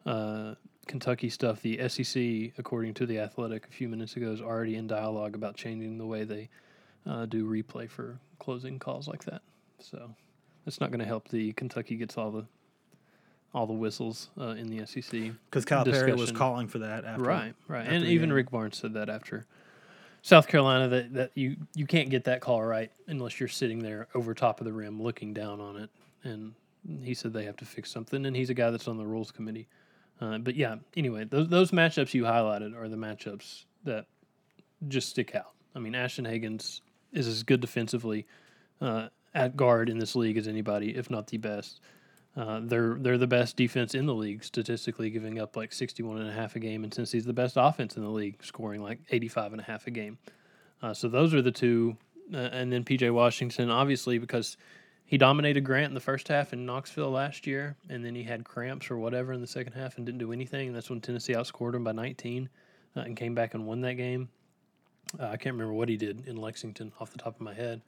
uh, 0.06 0.54
Kentucky 0.86 1.28
stuff, 1.28 1.60
the 1.60 1.88
SEC, 1.88 2.58
according 2.58 2.94
to 2.94 3.06
the 3.06 3.18
Athletic 3.18 3.66
a 3.66 3.70
few 3.70 3.88
minutes 3.88 4.16
ago, 4.16 4.32
is 4.32 4.40
already 4.40 4.76
in 4.76 4.86
dialogue 4.86 5.34
about 5.34 5.56
changing 5.56 5.98
the 5.98 6.06
way 6.06 6.24
they 6.24 6.48
uh, 7.06 7.26
do 7.26 7.48
replay 7.48 7.88
for 7.88 8.18
closing 8.38 8.78
calls 8.78 9.08
like 9.08 9.24
that. 9.24 9.42
So 9.78 10.14
that's 10.64 10.80
not 10.80 10.90
going 10.90 11.00
to 11.00 11.06
help. 11.06 11.28
The 11.28 11.52
Kentucky 11.52 11.96
gets 11.96 12.16
all 12.16 12.30
the 12.30 12.46
all 13.52 13.66
the 13.66 13.72
whistles 13.72 14.28
uh, 14.40 14.50
in 14.50 14.68
the 14.68 14.86
SEC 14.86 15.10
Because 15.50 15.64
Calipari 15.64 16.16
was 16.16 16.30
calling 16.30 16.68
for 16.68 16.78
that 16.78 17.04
after. 17.04 17.24
Right, 17.24 17.54
right, 17.66 17.80
after 17.80 17.94
and 17.94 18.04
even 18.04 18.28
game. 18.28 18.36
Rick 18.36 18.50
Barnes 18.50 18.76
said 18.76 18.94
that 18.94 19.08
after 19.08 19.46
South 20.22 20.46
Carolina 20.46 20.88
that, 20.88 21.14
that 21.14 21.30
you 21.34 21.56
you 21.74 21.86
can't 21.86 22.10
get 22.10 22.24
that 22.24 22.40
call 22.40 22.62
right 22.62 22.92
unless 23.06 23.40
you're 23.40 23.48
sitting 23.48 23.80
there 23.80 24.08
over 24.14 24.34
top 24.34 24.60
of 24.60 24.66
the 24.66 24.72
rim 24.72 25.02
looking 25.02 25.32
down 25.34 25.60
on 25.60 25.76
it, 25.76 25.90
and 26.22 26.54
he 27.02 27.14
said 27.14 27.32
they 27.32 27.44
have 27.44 27.56
to 27.56 27.64
fix 27.64 27.90
something, 27.90 28.26
and 28.26 28.36
he's 28.36 28.50
a 28.50 28.54
guy 28.54 28.70
that's 28.70 28.88
on 28.88 28.98
the 28.98 29.06
rules 29.06 29.30
committee. 29.30 29.66
Uh, 30.20 30.38
but 30.38 30.54
yeah, 30.54 30.76
anyway, 30.96 31.24
those 31.24 31.48
those 31.48 31.70
matchups 31.70 32.14
you 32.14 32.24
highlighted 32.24 32.76
are 32.76 32.88
the 32.88 32.96
matchups 32.96 33.64
that 33.84 34.06
just 34.88 35.08
stick 35.08 35.34
out. 35.34 35.52
I 35.74 35.78
mean, 35.78 35.94
Ashton 35.94 36.24
Hagans 36.24 36.82
is 37.12 37.26
as 37.26 37.42
good 37.42 37.60
defensively 37.60 38.26
uh, 38.80 39.08
at 39.34 39.56
guard 39.56 39.88
in 39.88 39.98
this 39.98 40.14
league 40.14 40.36
as 40.36 40.48
anybody, 40.48 40.96
if 40.96 41.10
not 41.10 41.28
the 41.28 41.38
best. 41.38 41.80
Uh, 42.36 42.60
they're 42.62 42.94
they're 43.00 43.18
the 43.18 43.26
best 43.26 43.56
defense 43.56 43.94
in 43.94 44.06
the 44.06 44.14
league 44.14 44.44
statistically, 44.44 45.10
giving 45.10 45.40
up 45.40 45.56
like 45.56 45.72
61 45.72 46.18
and 46.18 46.28
a 46.28 46.32
half 46.32 46.54
a 46.54 46.60
game, 46.60 46.84
and 46.84 46.92
Tennessee's 46.92 47.24
the 47.24 47.32
best 47.32 47.56
offense 47.58 47.96
in 47.96 48.04
the 48.04 48.10
league, 48.10 48.42
scoring 48.42 48.82
like 48.82 49.00
85 49.10 49.52
and 49.52 49.60
a 49.60 49.64
half 49.64 49.86
a 49.86 49.90
game. 49.90 50.18
Uh, 50.80 50.94
so 50.94 51.08
those 51.08 51.34
are 51.34 51.42
the 51.42 51.50
two, 51.50 51.96
uh, 52.32 52.36
and 52.36 52.72
then 52.72 52.84
PJ 52.84 53.12
Washington, 53.12 53.70
obviously 53.70 54.18
because 54.18 54.56
he 55.10 55.18
dominated 55.18 55.62
Grant 55.62 55.88
in 55.88 55.94
the 55.94 56.00
first 56.00 56.28
half 56.28 56.52
in 56.52 56.64
Knoxville 56.64 57.10
last 57.10 57.44
year, 57.44 57.76
and 57.88 58.04
then 58.04 58.14
he 58.14 58.22
had 58.22 58.44
cramps 58.44 58.92
or 58.92 58.96
whatever 58.96 59.32
in 59.32 59.40
the 59.40 59.46
second 59.46 59.72
half 59.72 59.96
and 59.96 60.06
didn't 60.06 60.20
do 60.20 60.32
anything. 60.32 60.68
And 60.68 60.76
that's 60.76 60.88
when 60.88 61.00
Tennessee 61.00 61.32
outscored 61.32 61.74
him 61.74 61.82
by 61.82 61.90
19 61.90 62.48
uh, 62.96 63.00
and 63.00 63.16
came 63.16 63.34
back 63.34 63.54
and 63.54 63.66
won 63.66 63.80
that 63.80 63.94
game. 63.94 64.28
Uh, 65.18 65.24
I 65.26 65.36
can't 65.36 65.54
remember 65.54 65.72
what 65.72 65.88
he 65.88 65.96
did 65.96 66.26
in 66.26 66.36
Lexington 66.36 66.92
off 67.00 67.10
the 67.12 67.18
top 67.18 67.34
of 67.36 67.40
my 67.40 67.54
head. 67.54 67.80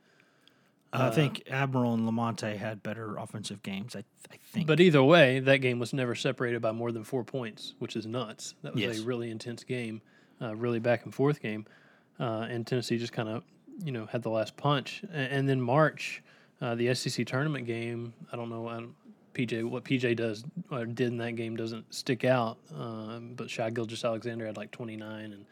I 0.95 1.09
think 1.09 1.45
Admiral 1.51 1.95
and 1.95 2.07
Lamonte 2.07 2.55
had 2.59 2.83
better 2.83 3.17
offensive 3.17 3.63
games. 3.63 3.97
I, 3.97 4.01
I 4.31 4.37
think. 4.53 4.67
But 4.67 4.79
either 4.79 5.03
way, 5.03 5.41
that 5.41 5.59
game 5.59 5.79
was 5.79 5.95
never 5.95 6.15
separated 6.15 6.61
by 6.61 6.73
more 6.73 6.93
than 6.93 7.03
four 7.03 7.25
points, 7.25 7.73
which 7.79 7.97
is 7.97 8.05
nuts. 8.07 8.55
That 8.63 8.75
was 8.75 8.83
Yes. 8.83 8.99
a 8.99 9.03
really 9.05 9.31
intense 9.31 9.65
game, 9.65 10.03
uh, 10.43 10.55
really 10.55 10.81
back 10.81 11.05
and 11.07 11.15
forth 11.15 11.41
game, 11.41 11.65
uh, 12.21 12.47
and 12.51 12.67
Tennessee 12.67 12.99
just 12.99 13.15
kind 13.15 13.31
of, 13.31 13.43
you 13.83 13.91
know, 13.91 14.05
had 14.05 14.21
the 14.23 14.29
last 14.29 14.59
punch. 14.59 15.03
A- 15.11 15.17
And, 15.17 15.49
then 15.49 15.63
March, 15.63 16.23
uh, 16.61 16.75
the 16.75 16.95
SEC 16.95 17.25
tournament 17.27 17.67
game. 17.67 18.13
I 18.31 18.37
don't 18.37 18.51
know. 18.51 18.69
I 18.69 18.75
don't, 18.81 18.95
PJ, 19.33 19.65
what 19.65 19.85
PJ 19.85 20.15
does 20.15 20.45
or 20.71 20.85
did 20.85 21.09
in 21.09 21.17
that 21.17 21.37
game 21.37 21.57
doesn't 21.57 21.95
stick 21.95 22.23
out. 22.23 22.59
Um, 22.79 23.33
but 23.35 23.49
Shai 23.49 23.71
Gilgeous-Alexander 23.71 24.45
had 24.45 24.59
like 24.59 24.71
29, 24.73 25.33
and 25.33 25.47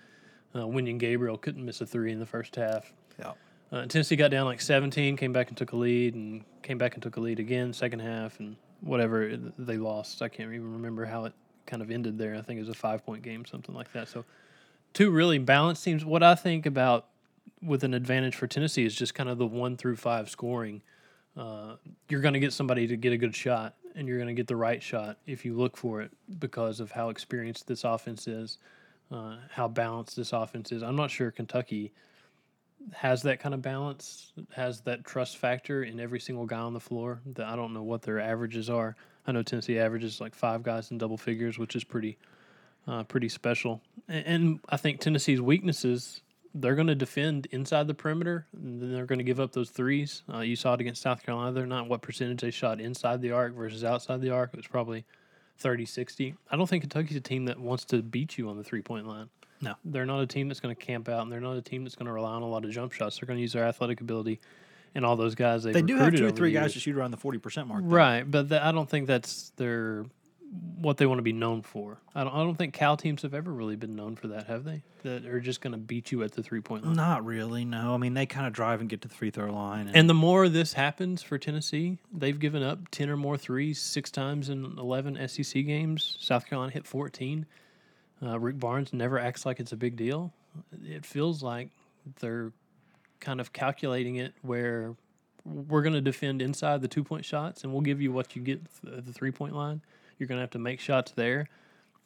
uh, 0.55 0.61
Wenyen 0.61 0.99
Gabriel 0.99 1.37
couldn't 1.37 1.65
miss 1.65 1.81
a 1.81 1.87
three 1.87 2.13
in 2.13 2.19
the 2.19 2.27
first 2.27 2.57
half. 2.57 2.93
Yeah. 3.19 3.33
Uh, 3.73 3.87
Tennessee 3.87 4.17
got 4.17 4.31
down 4.31 4.47
like 4.47 4.61
17, 4.61 5.17
came 5.17 5.33
back 5.33 5.49
and 5.49 5.57
took 5.57 5.73
a 5.73 5.77
lead, 5.77 6.15
and 6.15 6.45
came 6.63 6.79
back 6.79 6.95
and 6.95 7.03
took 7.03 7.17
a 7.17 7.21
lead 7.21 7.39
again 7.39 7.73
second 7.73 8.01
half, 8.01 8.41
and 8.41 8.57
whatever 8.81 9.37
they 9.59 9.77
lost. 9.77 10.23
I 10.23 10.29
can't 10.29 10.53
even 10.53 10.73
remember 10.73 11.05
how 11.05 11.25
it 11.27 11.33
kind 11.67 11.83
of 11.83 11.91
ended 11.91 12.19
there. 12.19 12.35
I 12.35 12.43
think 12.43 12.59
it 12.59 12.63
was 12.63 12.69
a 12.69 12.75
five 12.75 13.05
point 13.05 13.23
game, 13.23 13.45
something 13.45 13.75
like 13.75 13.93
that. 13.93 14.09
So, 14.09 14.25
two 14.93 15.11
really 15.11 15.39
balanced 15.39 15.85
teams. 15.85 16.05
What 16.05 16.23
I 16.23 16.35
think 16.35 16.67
about 16.67 17.07
with 17.63 17.85
an 17.85 17.95
advantage 17.95 18.35
for 18.35 18.47
Tennessee 18.47 18.85
is 18.85 18.95
just 18.95 19.15
kind 19.15 19.29
of 19.29 19.39
the 19.39 19.47
one 19.47 19.77
through 19.77 19.97
five 19.97 20.29
scoring. 20.29 20.83
Uh, 21.37 21.77
you're 22.09 22.21
going 22.21 22.35
to 22.35 22.41
get 22.41 22.53
somebody 22.53 22.87
to 22.89 22.97
get 22.97 23.13
a 23.13 23.17
good 23.17 23.37
shot, 23.37 23.77
and 23.95 24.09
you're 24.09 24.19
going 24.19 24.29
to 24.29 24.35
get 24.35 24.49
the 24.49 24.57
right 24.57 24.83
shot 24.83 25.19
if 25.27 25.45
you 25.45 25.55
look 25.55 25.77
for 25.77 26.01
it 26.01 26.11
because 26.39 26.81
of 26.81 26.91
how 26.91 27.09
experienced 27.09 27.67
this 27.69 27.85
offense 27.85 28.27
is, 28.27 28.59
uh, 29.11 29.37
how 29.51 29.69
balanced 29.69 30.17
this 30.17 30.33
offense 30.33 30.73
is. 30.73 30.83
I'm 30.83 30.97
not 30.97 31.11
sure 31.11 31.31
Kentucky 31.31 31.93
has 32.93 33.23
that 33.23 33.41
kind 33.41 33.55
of 33.55 33.63
balance, 33.63 34.33
has 34.55 34.81
that 34.83 35.05
trust 35.05 35.37
factor 35.37 35.83
in 35.83 36.01
every 36.01 36.21
single 36.21 36.47
guy 36.47 36.59
on 36.59 36.73
the 36.73 36.81
floor. 36.81 37.21
That 37.35 37.47
I 37.47 37.57
don't 37.57 37.75
know 37.75 37.83
what 37.83 38.03
their 38.03 38.21
averages 38.21 38.71
are. 38.71 38.97
I 39.27 39.33
know 39.33 39.43
Tennessee 39.43 39.79
averages 39.79 40.21
like 40.21 40.35
five 40.35 40.63
guys 40.63 40.91
in 40.91 40.99
double 40.99 41.19
figures, 41.19 41.59
which 41.59 41.77
is 41.77 41.85
pretty, 41.85 42.19
uh, 42.87 43.05
pretty 43.05 43.29
special. 43.29 43.83
And, 44.09 44.27
and 44.27 44.61
I 44.69 44.77
think 44.77 45.01
Tennessee's 45.01 45.41
weaknesses, 45.41 46.23
they're 46.55 46.75
going 46.75 46.87
to 46.87 46.95
defend 46.95 47.47
inside 47.51 47.87
the 47.87 47.95
perimeter, 47.95 48.47
and 48.57 48.81
then 48.81 48.93
they're 48.93 49.07
going 49.07 49.19
to 49.19 49.25
give 49.25 49.41
up 49.41 49.53
those 49.53 49.71
threes. 49.71 50.23
Uh, 50.33 50.41
you 50.41 50.57
saw 50.57 50.75
it 50.75 50.81
against 50.81 51.03
South 51.03 51.23
Carolina. 51.23 51.53
They're 51.53 51.67
not 51.67 51.89
what 51.89 52.03
percentage 52.03 52.41
they 52.41 52.51
shot 52.51 52.81
inside 52.81 53.21
the 53.21 53.33
arc 53.33 53.55
versus 53.55 53.85
outside 53.85 54.21
the 54.21 54.31
arc. 54.31 54.51
It 54.55 54.57
was 54.57 54.67
probably 54.67 55.05
30 55.61 55.85
60. 55.85 56.35
I 56.51 56.57
don't 56.57 56.67
think 56.67 56.83
Kentucky's 56.83 57.17
a 57.17 57.21
team 57.21 57.45
that 57.45 57.59
wants 57.59 57.85
to 57.87 58.03
beat 58.03 58.37
you 58.39 58.49
on 58.49 58.57
the 58.57 58.65
three 58.65 58.83
point 58.83 59.07
line. 59.07 59.29
No. 59.61 59.75
They're 59.85 60.07
not 60.07 60.21
a 60.21 60.27
team 60.27 60.49
that's 60.49 60.61
going 60.61 60.75
to 60.75 60.81
camp 60.85 61.09
out, 61.09 61.23
and 61.23 61.31
they're 61.31 61.41
not 61.41 61.57
a 61.57 61.63
team 61.63 61.85
that's 61.85 61.95
going 61.95 62.07
to 62.07 62.13
rely 62.13 62.33
on 62.33 62.43
a 62.43 62.49
lot 62.49 62.65
of 62.65 62.71
jump 62.71 62.93
shots. 62.93 63.19
They're 63.19 63.27
going 63.27 63.37
to 63.37 63.43
use 63.43 63.53
their 63.53 63.65
athletic 63.65 64.01
ability 64.01 64.41
and 64.95 65.05
all 65.05 65.17
those 65.17 65.35
guys 65.35 65.63
they've 65.63 65.87
do 65.87 65.97
have 65.97 66.15
two 66.15 66.27
or 66.27 66.31
three 66.31 66.53
guys 66.53 66.73
to 66.73 66.81
shoot 66.81 66.97
around 66.97 67.11
the 67.13 67.17
forty 67.17 67.39
percent 67.39 67.69
mark. 67.69 67.83
though. 67.83 67.95
Right, 67.95 68.29
but 68.29 68.49
th- 68.49 68.61
I 68.61 68.73
don't 68.73 68.89
think 68.89 69.07
that's 69.07 69.53
their 69.57 70.05
what 70.81 70.97
they 70.97 71.07
want 71.07 71.19
to 71.19 71.23
be 71.23 71.33
known 71.33 71.63
for. 71.63 71.99
I 72.15 72.25
don't. 72.25 72.35
I 72.35 72.39
don't 72.39 72.57
think 72.57 72.75
Cal 72.75 72.97
teams 72.97 73.23
have 73.23 73.35
ever 73.35 73.53
really 73.53 73.77
been 73.77 73.95
known 73.95 74.17
for 74.17 74.29
that, 74.29 74.47
have 74.47 74.65
they? 74.65 74.83
That 75.03 75.25
are 75.27 75.41
just 75.41 75.61
going 75.61 75.73
to 75.73 75.79
beat 75.79 76.11
you 76.11 76.23
at 76.23 76.33
the 76.33 76.43
three 76.43 76.61
point 76.61 76.85
line. 76.85 76.97
Not 76.97 77.25
really. 77.25 77.65
No. 77.65 77.95
I 77.95 77.99
mean, 77.99 78.15
they 78.15 78.27
kind 78.27 78.47
of 78.47 78.53
drive 78.53 78.81
and 78.81 78.89
get 78.89 79.03
to 79.03 79.09
the 79.09 79.15
free 79.15 79.31
throw 79.31 79.53
line. 79.53 79.87
And, 79.87 79.97
And 79.97 80.11
the 80.11 80.15
more 80.15 80.49
this 80.49 80.73
happens 80.73 81.23
for 81.23 81.39
Tennessee, 81.39 81.99
they've 82.13 82.39
given 82.39 82.63
up 82.63 82.91
10 82.91 83.09
or 83.11 83.17
more 83.17 83.37
threes 83.39 83.81
six 83.81 84.11
times 84.11 84.49
in 84.49 84.77
11 84.77 85.29
SEC 85.29 85.65
games. 85.65 86.17
South 86.21 86.47
Carolina 86.47 86.73
hit 86.73 86.87
14. 86.87 87.47
Uh, 88.23 88.39
Rick 88.39 88.59
Barnes 88.59 88.93
never 88.93 89.19
acts 89.19 89.47
like 89.47 89.61
it's 89.61 89.73
a 89.73 89.77
big 89.77 89.97
deal. 89.97 90.33
It 90.85 91.07
feels 91.07 91.43
like 91.43 91.69
they're 92.21 92.53
kind 93.21 93.41
of 93.41 93.53
calculating 93.53 94.17
it 94.17 94.35
where 94.43 94.95
we're 95.45 95.83
going 95.83 95.95
to 95.95 96.01
defend 96.01 96.43
inside 96.43 96.83
the 96.83 96.89
two 96.89 97.05
point 97.05 97.25
shots 97.25 97.65
and 97.65 97.73
we'll 97.73 97.83
give 97.83 98.01
you 98.01 98.13
what 98.13 98.35
you 98.37 98.43
get 98.43 98.61
at 98.87 99.07
the 99.07 99.13
three 99.13 99.31
point 99.31 99.55
line. 99.55 99.81
You're 100.21 100.29
going 100.29 100.37
to 100.39 100.43
have 100.43 100.51
to 100.51 100.59
make 100.59 100.79
shots 100.79 101.13
there. 101.13 101.49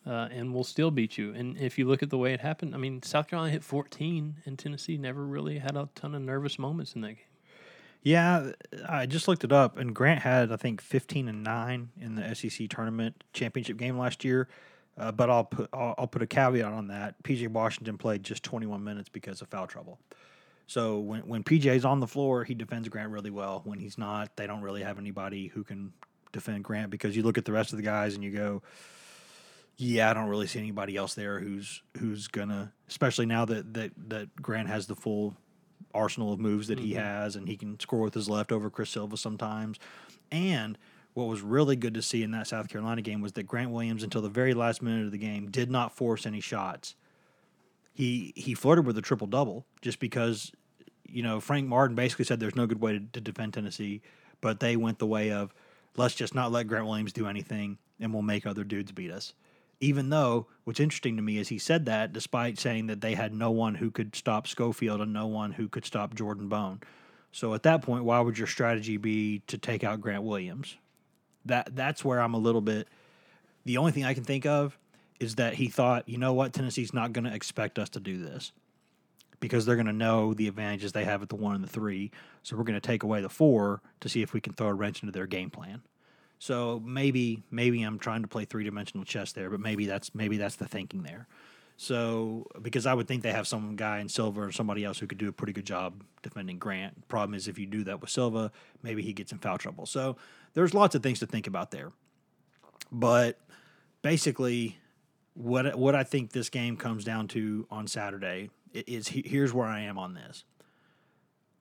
Uh, 0.07 0.29
and 0.31 0.53
we'll 0.55 0.65
still 0.65 0.91
beat 0.91 1.17
you. 1.17 1.33
And 1.33 1.57
if 1.59 1.79
you 1.79 1.87
look 1.87 2.03
at 2.03 2.11
the 2.11 2.19
way 2.19 2.35
it 2.35 2.41
happened, 2.41 2.75
I 2.75 2.79
mean, 2.79 3.03
South 3.03 3.27
Carolina 3.27 3.53
hit 3.53 3.65
14, 3.65 4.37
and 4.45 4.59
Tennessee 4.59 4.99
never 4.99 5.25
really 5.25 5.59
had 5.59 5.77
a 5.77 5.89
ton 5.95 6.15
of 6.15 6.21
nervous 6.21 6.59
moments 6.59 6.93
in 6.95 7.01
that 7.01 7.15
game. 7.15 7.25
yeah, 8.03 8.53
I 8.87 9.07
just 9.07 9.29
looked 9.29 9.45
it 9.45 9.53
up, 9.53 9.79
and 9.79 9.95
Grant 9.95 10.21
had 10.21 10.53
I 10.53 10.57
think 10.57 10.83
fifteen 10.83 11.27
and 11.27 11.43
nine 11.43 11.89
in 11.99 12.17
the 12.17 12.35
SEC 12.35 12.69
tournament 12.69 13.25
championship 13.33 13.79
game 13.79 13.97
last 13.99 14.25
year. 14.25 14.49
Uh, 14.97 15.11
but 15.11 15.31
I'll 15.31 15.45
put 15.45 15.71
I'll, 15.73 15.95
I'll 15.99 16.07
put 16.07 16.21
a 16.23 16.27
caveat 16.27 16.73
on 16.73 16.89
that. 16.89 17.23
PJ 17.23 17.49
Washington 17.49 17.97
played 17.99 18.23
just 18.23 18.43
21 18.45 18.85
minutes 18.85 19.09
because 19.09 19.41
of 19.41 19.49
foul 19.49 19.67
trouble. 19.67 19.99
So 20.67 20.99
when 20.99 21.23
when 21.23 21.43
PJ's 21.45 21.85
on 21.85 22.01
the 22.01 22.07
floor, 22.07 22.45
he 22.45 22.55
defends 22.55 22.89
Grant 22.91 23.11
really 23.11 23.31
well. 23.31 23.63
When 23.65 23.79
he's 23.79 23.97
not, 23.99 24.37
they 24.37 24.47
don't 24.47 24.63
really 24.63 24.83
have 24.83 24.99
anybody 24.99 25.49
who 25.49 25.65
can 25.65 25.95
defend 26.35 26.65
Grant 26.65 26.91
because 26.91 27.17
you 27.17 27.23
look 27.23 27.39
at 27.39 27.47
the 27.47 27.53
rest 27.53 27.73
of 27.73 27.79
the 27.79 27.83
guys 27.83 28.15
and 28.15 28.23
you 28.23 28.31
go, 28.31 28.63
yeah, 29.77 30.11
I 30.11 30.15
don't 30.15 30.29
really 30.29 30.47
see 30.47 30.59
anybody 30.59 30.97
else 30.97 31.15
there 31.15 31.41
who's 31.41 31.83
who's 31.99 32.29
gonna, 32.29 32.73
especially 32.89 33.27
now 33.27 33.45
that 33.47 33.75
that 33.75 33.93
that 34.09 34.37
Grant 34.37 34.69
has 34.69 34.87
the 34.87 34.95
full 34.95 35.35
arsenal 35.93 36.33
of 36.33 36.41
moves 36.41 36.69
that 36.69 36.79
he 36.79 36.91
mm-hmm. 36.91 37.01
has, 37.01 37.37
and 37.37 37.49
he 37.49 37.57
can 37.57 37.79
score 37.81 38.01
with 38.01 38.15
his 38.15 38.29
left 38.29 38.53
over 38.53 38.71
Chris 38.71 38.91
Silva 38.91 39.17
sometimes. 39.17 39.79
And 40.31 40.79
what 41.15 41.29
was 41.29 41.43
really 41.43 41.77
good 41.77 41.95
to 41.95 42.03
see 42.03 42.23
in 42.23 42.33
that 42.33 42.47
South 42.47 42.69
Carolina 42.69 43.03
game 43.03 43.21
was 43.21 43.33
that 43.33 43.45
Grant 43.45 43.71
Williams, 43.71 44.03
until 44.03 44.21
the 44.21 44.29
very 44.29 44.55
last 44.55 44.83
minute 44.83 45.07
of 45.07 45.13
the 45.13 45.19
game, 45.19 45.51
did 45.51 45.71
not 45.71 45.97
force 45.97 46.27
any 46.27 46.41
shots. 46.41 46.95
He 47.93 48.33
he 48.37 48.55
flirted 48.55 48.87
with 48.87 48.99
a 48.99 49.03
triple 49.03 49.29
double 49.29 49.65
just 49.81 50.01
because, 50.01 50.53
you 51.09 51.23
know, 51.23 51.41
Frank 51.41 51.69
Martin 51.69 51.95
basically 51.97 52.25
said 52.25 52.41
there's 52.41 52.57
no 52.57 52.67
good 52.67 52.81
way 52.81 52.93
to, 52.93 53.01
to 53.13 53.21
defend 53.21 53.55
Tennessee, 53.55 54.03
but 54.41 54.61
they 54.61 54.77
went 54.77 54.99
the 54.99 55.07
way 55.07 55.31
of 55.31 55.55
let's 55.97 56.15
just 56.15 56.35
not 56.35 56.53
let 56.53 56.67
Grant 56.67 56.87
Williams 56.87 57.13
do 57.13 57.27
anything, 57.27 57.79
and 58.01 58.13
we'll 58.13 58.23
make 58.23 58.47
other 58.47 58.65
dudes 58.65 58.93
beat 58.93 59.11
us 59.11 59.35
even 59.81 60.11
though 60.11 60.47
what's 60.65 60.81
interesting 60.81 61.17
to 61.17 61.23
me 61.23 61.39
is 61.39 61.49
he 61.49 61.59
said 61.59 61.87
that 61.87 62.13
despite 62.13 62.59
saying 62.59 62.87
that 62.87 63.01
they 63.01 63.15
had 63.15 63.35
no 63.35 63.51
one 63.51 63.75
who 63.75 63.91
could 63.91 64.15
stop 64.15 64.47
Schofield 64.47 65.01
and 65.01 65.13
no 65.13 65.27
one 65.27 65.53
who 65.53 65.69
could 65.69 65.85
stop 65.85 66.15
Jordan 66.15 66.49
Bone. 66.49 66.81
So 67.33 67.55
at 67.55 67.65
that 67.65 67.83
point, 67.83 68.05
why 68.05 68.21
would 68.21 68.39
your 68.39 68.47
strategy 68.47 68.97
be 68.97 69.41
to 69.49 69.59
take 69.59 69.85
out 69.85 70.01
Grant 70.01 70.23
Williams? 70.23 70.77
That 71.45 71.75
that's 71.75 72.05
where 72.05 72.21
I'm 72.21 72.35
a 72.35 72.39
little 72.39 72.61
bit. 72.61 72.89
The 73.65 73.77
only 73.77 73.93
thing 73.93 74.05
I 74.05 74.15
can 74.15 74.25
think 74.25 74.47
of 74.47 74.79
is 75.21 75.35
that 75.37 75.55
he 75.55 75.69
thought, 75.69 76.09
you 76.09 76.19
know 76.19 76.33
what, 76.33 76.53
Tennessee's 76.53 76.95
not 76.95 77.13
going 77.13 77.25
to 77.25 77.35
expect 77.35 77.79
us 77.79 77.89
to 77.91 78.01
do 78.01 78.19
this 78.19 78.53
because 79.41 79.67
they're 79.67 79.77
going 79.77 79.87
to 79.87 79.93
know 79.93 80.35
the 80.35 80.49
advantages 80.49 80.93
they 80.93 81.05
have 81.05 81.23
at 81.23 81.29
the 81.29 81.37
one 81.37 81.55
and 81.55 81.65
the 81.65 81.69
three. 81.69 82.11
So 82.43 82.57
we're 82.57 82.65
going 82.65 82.81
to 82.81 82.87
take 82.87 83.03
away 83.03 83.21
the 83.21 83.29
four 83.29 83.83
to 84.01 84.09
see 84.09 84.23
if 84.23 84.33
we 84.33 84.41
can 84.41 84.53
throw 84.55 84.69
a 84.69 84.75
wrench 84.75 85.03
into 85.03 85.13
their 85.13 85.27
game 85.27 85.51
plan. 85.51 85.83
So 86.39 86.81
maybe 86.85 87.43
maybe 87.51 87.83
I'm 87.83 87.99
trying 87.99 88.23
to 88.23 88.29
play 88.29 88.45
three 88.45 88.65
dimensional 88.65 89.05
chess 89.05 89.33
there, 89.33 89.51
but 89.51 89.61
maybe 89.61 89.87
that's 89.87 90.15
maybe 90.15 90.37
that's 90.37 90.57
the 90.57 90.67
thinking 90.67 91.03
there. 91.03 91.27
So, 91.77 92.47
because 92.63 92.87
I 92.87 92.95
would 92.95 93.09
think 93.09 93.23
they 93.23 93.33
have 93.33 93.49
some 93.49 93.75
guy 93.75 93.99
in 93.99 94.09
Silva 94.09 94.43
or 94.43 94.53
somebody 94.53 94.85
else 94.85 94.99
who 94.99 95.09
could 95.09 95.19
do 95.19 95.29
a 95.29 95.33
pretty 95.33 95.53
good 95.53 95.67
job 95.67 96.05
defending 96.23 96.59
Grant. 96.59 97.09
Problem 97.09 97.35
is, 97.35 97.49
if 97.49 97.59
you 97.59 97.67
do 97.67 97.83
that 97.85 98.01
with 98.01 98.11
Silva, 98.11 98.53
maybe 98.83 99.03
he 99.03 99.13
gets 99.13 99.33
in 99.33 99.39
foul 99.39 99.59
trouble. 99.59 99.87
So, 99.87 100.17
there's 100.53 100.73
lots 100.73 100.95
of 100.95 101.03
things 101.03 101.19
to 101.19 101.27
think 101.27 101.47
about 101.49 101.73
there. 101.73 101.91
But 102.93 103.41
basically, 104.03 104.79
what 105.35 105.77
what 105.77 105.97
I 105.97 106.05
think 106.05 106.31
this 106.31 106.49
game 106.49 106.77
comes 106.77 107.05
down 107.05 107.27
to 107.29 107.67
on 107.71 107.89
Saturday 107.89 108.51
is 108.75 109.09
here's 109.09 109.53
where 109.53 109.67
I 109.67 109.81
am 109.81 109.99
on 109.99 110.15
this. 110.15 110.45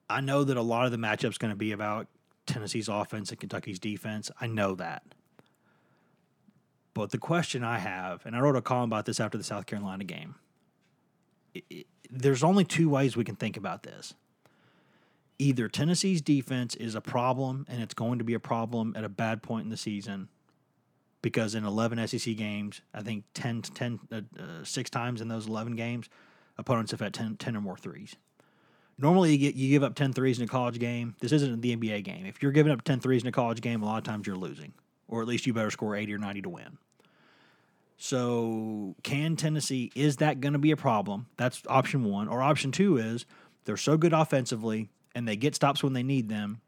I 0.08 0.20
know 0.20 0.44
that 0.44 0.56
a 0.56 0.62
lot 0.62 0.84
of 0.86 0.92
the 0.92 0.98
matchup's 0.98 1.38
going 1.38 1.52
to 1.52 1.56
be 1.56 1.72
about 1.72 2.08
Tennessee's 2.46 2.88
offense 2.88 3.30
and 3.30 3.40
Kentucky's 3.40 3.78
defense. 3.78 4.30
I 4.40 4.46
know 4.46 4.74
that. 4.74 5.02
But 6.92 7.10
the 7.10 7.18
question 7.18 7.64
I 7.64 7.78
have, 7.78 8.24
and 8.24 8.36
I 8.36 8.40
wrote 8.40 8.54
a 8.54 8.62
column 8.62 8.90
about 8.90 9.06
this 9.06 9.18
after 9.18 9.38
the 9.38 9.44
South 9.44 9.66
Carolina 9.66 10.04
game, 10.04 10.36
i 11.56 11.62
i 11.72 11.84
there's 12.10 12.44
only 12.44 12.64
two 12.64 12.88
ways 12.88 13.16
we 13.16 13.24
can 13.24 13.34
think 13.34 13.56
about 13.56 13.82
this. 13.82 14.14
Either 15.38 15.68
Tennessee's 15.68 16.20
defense 16.20 16.76
is 16.76 16.94
a 16.94 17.00
problem 17.00 17.66
and 17.68 17.82
it's 17.82 17.94
going 17.94 18.18
to 18.18 18.24
be 18.24 18.34
a 18.34 18.40
problem 18.40 18.94
at 18.94 19.02
a 19.02 19.08
bad 19.08 19.42
point 19.42 19.64
in 19.64 19.70
the 19.70 19.76
season 19.76 20.28
because 21.22 21.54
in 21.54 21.64
11 21.64 22.06
SEC 22.06 22.36
games, 22.36 22.82
I 22.92 23.02
think 23.02 23.24
10, 23.32 23.62
10 23.62 24.00
uh, 24.12 24.16
uh, 24.16 24.42
six 24.62 24.90
times 24.90 25.22
in 25.22 25.28
those 25.28 25.48
11 25.48 25.74
games, 25.74 26.08
opponents 26.58 26.90
have 26.92 27.00
had 27.00 27.14
10, 27.14 27.36
10 27.36 27.56
or 27.56 27.60
more 27.60 27.76
threes. 27.76 28.16
Normally, 28.96 29.32
you, 29.32 29.38
get, 29.38 29.54
you 29.54 29.68
give 29.70 29.82
up 29.82 29.94
10 29.94 30.12
threes 30.12 30.38
in 30.38 30.44
a 30.44 30.48
college 30.48 30.78
game. 30.78 31.16
This 31.20 31.32
isn't 31.32 31.60
the 31.60 31.76
NBA 31.76 32.04
game. 32.04 32.26
If 32.26 32.42
you're 32.42 32.52
giving 32.52 32.72
up 32.72 32.82
10 32.82 33.00
threes 33.00 33.22
in 33.22 33.28
a 33.28 33.32
college 33.32 33.60
game, 33.60 33.82
a 33.82 33.86
lot 33.86 33.98
of 33.98 34.04
times 34.04 34.26
you're 34.26 34.36
losing, 34.36 34.72
or 35.08 35.20
at 35.20 35.26
least 35.26 35.46
you 35.46 35.52
better 35.52 35.70
score 35.70 35.96
80 35.96 36.14
or 36.14 36.18
90 36.18 36.42
to 36.42 36.48
win. 36.48 36.78
So, 37.96 38.94
can 39.02 39.36
Tennessee, 39.36 39.90
is 39.94 40.16
that 40.16 40.40
going 40.40 40.52
to 40.52 40.58
be 40.58 40.70
a 40.70 40.76
problem? 40.76 41.26
That's 41.36 41.62
option 41.68 42.04
one. 42.04 42.28
Or 42.28 42.42
option 42.42 42.70
two 42.70 42.96
is 42.98 43.24
they're 43.64 43.76
so 43.76 43.96
good 43.96 44.12
offensively 44.12 44.90
and 45.14 45.26
they 45.26 45.36
get 45.36 45.54
stops 45.54 45.82
when 45.82 45.92
they 45.92 46.02
need 46.02 46.28
them, 46.28 46.60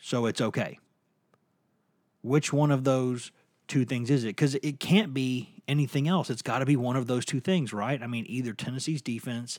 so 0.00 0.26
it's 0.26 0.40
okay. 0.40 0.78
Which 2.22 2.52
one 2.52 2.70
of 2.70 2.84
those 2.84 3.32
two 3.66 3.84
things 3.84 4.10
is 4.10 4.24
it? 4.24 4.28
Because 4.28 4.54
it 4.56 4.78
can't 4.78 5.14
be 5.14 5.55
anything 5.68 6.08
else. 6.08 6.30
It's 6.30 6.42
got 6.42 6.60
to 6.60 6.66
be 6.66 6.76
one 6.76 6.96
of 6.96 7.06
those 7.06 7.24
two 7.24 7.40
things, 7.40 7.72
right? 7.72 8.02
I 8.02 8.06
mean, 8.06 8.24
either 8.28 8.52
Tennessee's 8.52 9.02
defense 9.02 9.58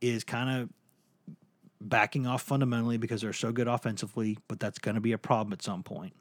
is 0.00 0.24
kind 0.24 0.62
of 0.62 0.68
backing 1.80 2.26
off 2.26 2.42
fundamentally 2.42 2.96
because 2.96 3.20
they're 3.20 3.32
so 3.32 3.52
good 3.52 3.68
offensively, 3.68 4.38
but 4.48 4.60
that's 4.60 4.78
going 4.78 4.94
to 4.94 5.00
be 5.00 5.12
a 5.12 5.18
problem 5.18 5.52
at 5.52 5.62
some 5.62 5.82
point. 5.82 6.14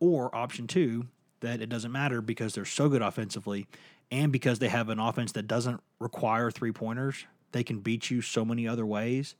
Or 0.00 0.34
option 0.34 0.66
two, 0.66 1.06
that 1.40 1.60
it 1.60 1.68
doesn't 1.68 1.92
matter 1.92 2.20
because 2.20 2.54
they're 2.54 2.64
so 2.64 2.88
good 2.88 3.02
offensively 3.02 3.66
and 4.10 4.32
because 4.32 4.58
they 4.58 4.68
have 4.68 4.88
an 4.88 4.98
offense 4.98 5.32
that 5.32 5.46
doesn't 5.46 5.80
require 5.98 6.50
three 6.50 6.72
pointers, 6.72 7.26
they 7.52 7.62
can 7.62 7.80
beat 7.80 8.10
you 8.10 8.20
so 8.20 8.44
many 8.44 8.66
other 8.66 8.86
ways 8.86 9.36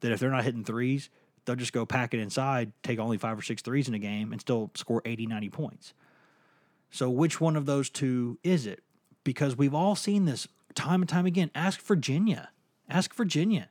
that 0.00 0.12
if 0.12 0.20
they're 0.20 0.30
not 0.30 0.44
hitting 0.44 0.64
threes, 0.64 1.10
they'll 1.44 1.56
just 1.56 1.72
go 1.72 1.86
pack 1.86 2.14
it 2.14 2.20
inside, 2.20 2.72
take 2.82 2.98
only 2.98 3.18
five 3.18 3.38
or 3.38 3.42
six 3.42 3.62
threes 3.62 3.88
in 3.88 3.94
a 3.94 3.98
game, 3.98 4.32
and 4.32 4.40
still 4.40 4.70
score 4.74 5.02
80, 5.04 5.26
90 5.26 5.50
points. 5.50 5.94
So, 6.90 7.10
which 7.10 7.40
one 7.40 7.56
of 7.56 7.66
those 7.66 7.90
two 7.90 8.38
is 8.42 8.66
it? 8.66 8.82
Because 9.24 9.56
we've 9.56 9.74
all 9.74 9.96
seen 9.96 10.24
this 10.24 10.48
time 10.74 11.02
and 11.02 11.08
time 11.08 11.26
again. 11.26 11.50
Ask 11.54 11.80
Virginia. 11.82 12.50
Ask 12.88 13.14
Virginia. 13.14 13.68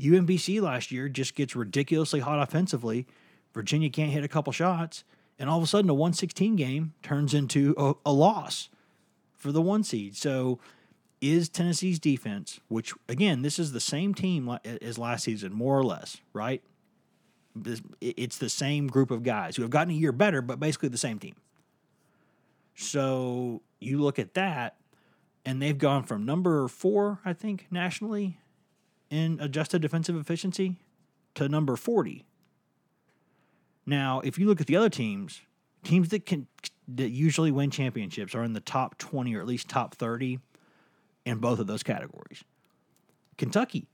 UMBC 0.00 0.60
last 0.60 0.90
year 0.90 1.08
just 1.08 1.34
gets 1.34 1.54
ridiculously 1.54 2.20
hot 2.20 2.42
offensively. 2.42 3.06
Virginia 3.52 3.90
can't 3.90 4.12
hit 4.12 4.24
a 4.24 4.28
couple 4.28 4.52
shots, 4.52 5.04
and 5.38 5.50
all 5.50 5.58
of 5.58 5.64
a 5.64 5.66
sudden, 5.66 5.90
a 5.90 5.94
116 5.94 6.56
game 6.56 6.94
turns 7.02 7.34
into 7.34 7.74
a, 7.76 7.94
a 8.06 8.12
loss 8.12 8.68
for 9.36 9.52
the 9.52 9.60
one 9.60 9.82
seed. 9.82 10.16
So, 10.16 10.58
is 11.20 11.48
Tennessee's 11.48 11.98
defense, 11.98 12.60
which 12.68 12.94
again, 13.08 13.42
this 13.42 13.58
is 13.58 13.72
the 13.72 13.80
same 13.80 14.14
team 14.14 14.58
as 14.80 14.96
last 14.98 15.24
season, 15.24 15.52
more 15.52 15.78
or 15.78 15.84
less, 15.84 16.18
right? 16.32 16.62
It's 18.00 18.38
the 18.38 18.48
same 18.48 18.86
group 18.86 19.10
of 19.10 19.22
guys 19.22 19.56
who 19.56 19.62
have 19.62 19.70
gotten 19.70 19.92
a 19.92 19.96
year 19.96 20.12
better, 20.12 20.40
but 20.40 20.60
basically 20.60 20.88
the 20.88 20.96
same 20.96 21.18
team. 21.18 21.34
So 22.80 23.60
you 23.78 24.00
look 24.00 24.18
at 24.18 24.32
that, 24.34 24.76
and 25.44 25.60
they've 25.60 25.76
gone 25.76 26.02
from 26.02 26.24
number 26.24 26.66
four, 26.66 27.20
I 27.26 27.34
think, 27.34 27.66
nationally 27.70 28.38
in 29.10 29.38
adjusted 29.38 29.82
defensive 29.82 30.16
efficiency 30.16 30.76
to 31.34 31.46
number 31.46 31.76
40. 31.76 32.24
Now, 33.84 34.20
if 34.20 34.38
you 34.38 34.46
look 34.46 34.62
at 34.62 34.66
the 34.66 34.76
other 34.76 34.88
teams, 34.88 35.42
teams 35.84 36.08
that 36.08 36.24
can 36.24 36.46
that 36.88 37.10
usually 37.10 37.52
win 37.52 37.70
championships 37.70 38.34
are 38.34 38.42
in 38.42 38.54
the 38.54 38.60
top 38.60 38.96
20 38.96 39.34
or 39.36 39.40
at 39.40 39.46
least 39.46 39.68
top 39.68 39.94
30 39.94 40.40
in 41.26 41.38
both 41.38 41.58
of 41.58 41.66
those 41.66 41.82
categories. 41.82 42.42
Kentucky, 43.36 43.88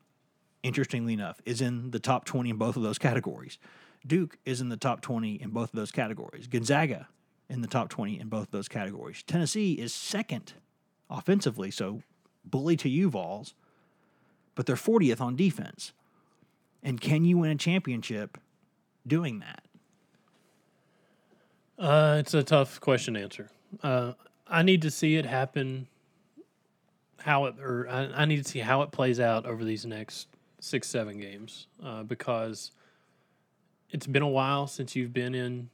interestingly 0.62 1.12
enough, 1.12 1.42
is 1.44 1.60
in 1.60 1.90
the 1.90 1.98
top 1.98 2.24
20 2.24 2.50
in 2.50 2.56
both 2.56 2.76
of 2.76 2.82
those 2.82 2.98
categories. 2.98 3.58
Duke 4.06 4.38
is 4.44 4.60
in 4.60 4.68
the 4.68 4.76
top 4.76 5.00
20 5.00 5.42
in 5.42 5.50
both 5.50 5.70
of 5.70 5.76
those 5.76 5.90
categories. 5.90 6.46
Gonzaga 6.46 7.08
in 7.48 7.60
the 7.60 7.68
top 7.68 7.88
20 7.88 8.18
in 8.18 8.28
both 8.28 8.50
those 8.50 8.68
categories. 8.68 9.22
Tennessee 9.22 9.72
is 9.74 9.94
second 9.94 10.54
offensively, 11.08 11.70
so 11.70 12.02
bully 12.44 12.76
to 12.76 12.88
you, 12.88 13.08
Vols, 13.08 13.54
but 14.54 14.66
they're 14.66 14.76
40th 14.76 15.20
on 15.20 15.36
defense. 15.36 15.92
And 16.82 17.00
can 17.00 17.24
you 17.24 17.38
win 17.38 17.50
a 17.50 17.56
championship 17.56 18.38
doing 19.06 19.40
that? 19.40 19.62
Uh, 21.78 22.16
it's 22.20 22.34
a 22.34 22.42
tough 22.42 22.80
question 22.80 23.14
to 23.14 23.20
answer. 23.20 23.50
Uh, 23.82 24.12
I 24.46 24.62
need 24.62 24.82
to 24.82 24.90
see 24.90 25.16
it 25.16 25.26
happen. 25.26 25.88
How 27.18 27.46
it, 27.46 27.56
or 27.60 27.88
I, 27.88 28.22
I 28.22 28.24
need 28.24 28.44
to 28.44 28.48
see 28.48 28.60
how 28.60 28.82
it 28.82 28.92
plays 28.92 29.18
out 29.18 29.46
over 29.46 29.64
these 29.64 29.84
next 29.84 30.28
six, 30.60 30.88
seven 30.88 31.18
games, 31.18 31.66
uh, 31.84 32.04
because 32.04 32.70
it's 33.90 34.06
been 34.06 34.22
a 34.22 34.28
while 34.28 34.66
since 34.66 34.94
you've 34.94 35.12
been 35.12 35.34
in 35.34 35.68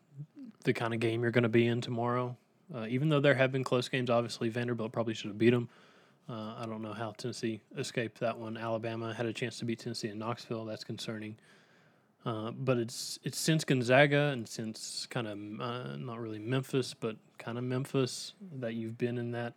the 0.62 0.72
kind 0.72 0.94
of 0.94 1.01
game 1.01 1.22
you're 1.22 1.31
going 1.31 1.42
to 1.42 1.48
be 1.48 1.66
in 1.66 1.81
tomorrow. 1.81 2.37
Uh, 2.75 2.87
even 2.88 3.09
though 3.09 3.20
there 3.20 3.35
have 3.35 3.53
been 3.53 3.64
close 3.64 3.88
games, 3.88 4.09
obviously 4.09 4.48
Vanderbilt 4.48 4.92
probably 4.92 5.14
should 5.14 5.29
have 5.29 5.38
beat 5.38 5.51
them. 5.51 5.68
Uh, 6.29 6.55
I 6.59 6.66
don't 6.66 6.83
know 6.83 6.92
how 6.92 7.12
Tennessee 7.12 7.61
escaped 7.77 8.20
that 8.20 8.38
one. 8.38 8.57
Alabama 8.57 9.12
had 9.12 9.27
a 9.27 9.33
chance 9.33 9.59
to 9.59 9.64
beat 9.64 9.81
Tennessee 9.81 10.09
in 10.09 10.18
Knoxville. 10.18 10.64
That's 10.64 10.85
concerning. 10.85 11.37
Uh, 12.25 12.53
but 12.53 12.79
it's 12.79 13.18
it's 13.25 13.38
since 13.38 13.64
Gonzaga 13.64 14.31
and 14.33 14.48
since 14.48 15.07
kind 15.11 15.27
of 15.27 15.38
uh, 15.61 15.96
not 15.96 16.20
really 16.20 16.38
Memphis, 16.38 16.94
but 16.94 17.16
kind 17.38 17.59
of 17.59 17.64
Memphis 17.64 18.35
that 18.61 18.75
you've 18.75 18.96
been 18.96 19.18
in 19.18 19.33
that 19.33 19.55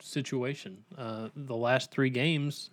situation. 0.00 0.78
Uh, 0.98 1.28
the 1.36 1.56
last 1.56 1.92
three 1.92 2.10
games, 2.10 2.70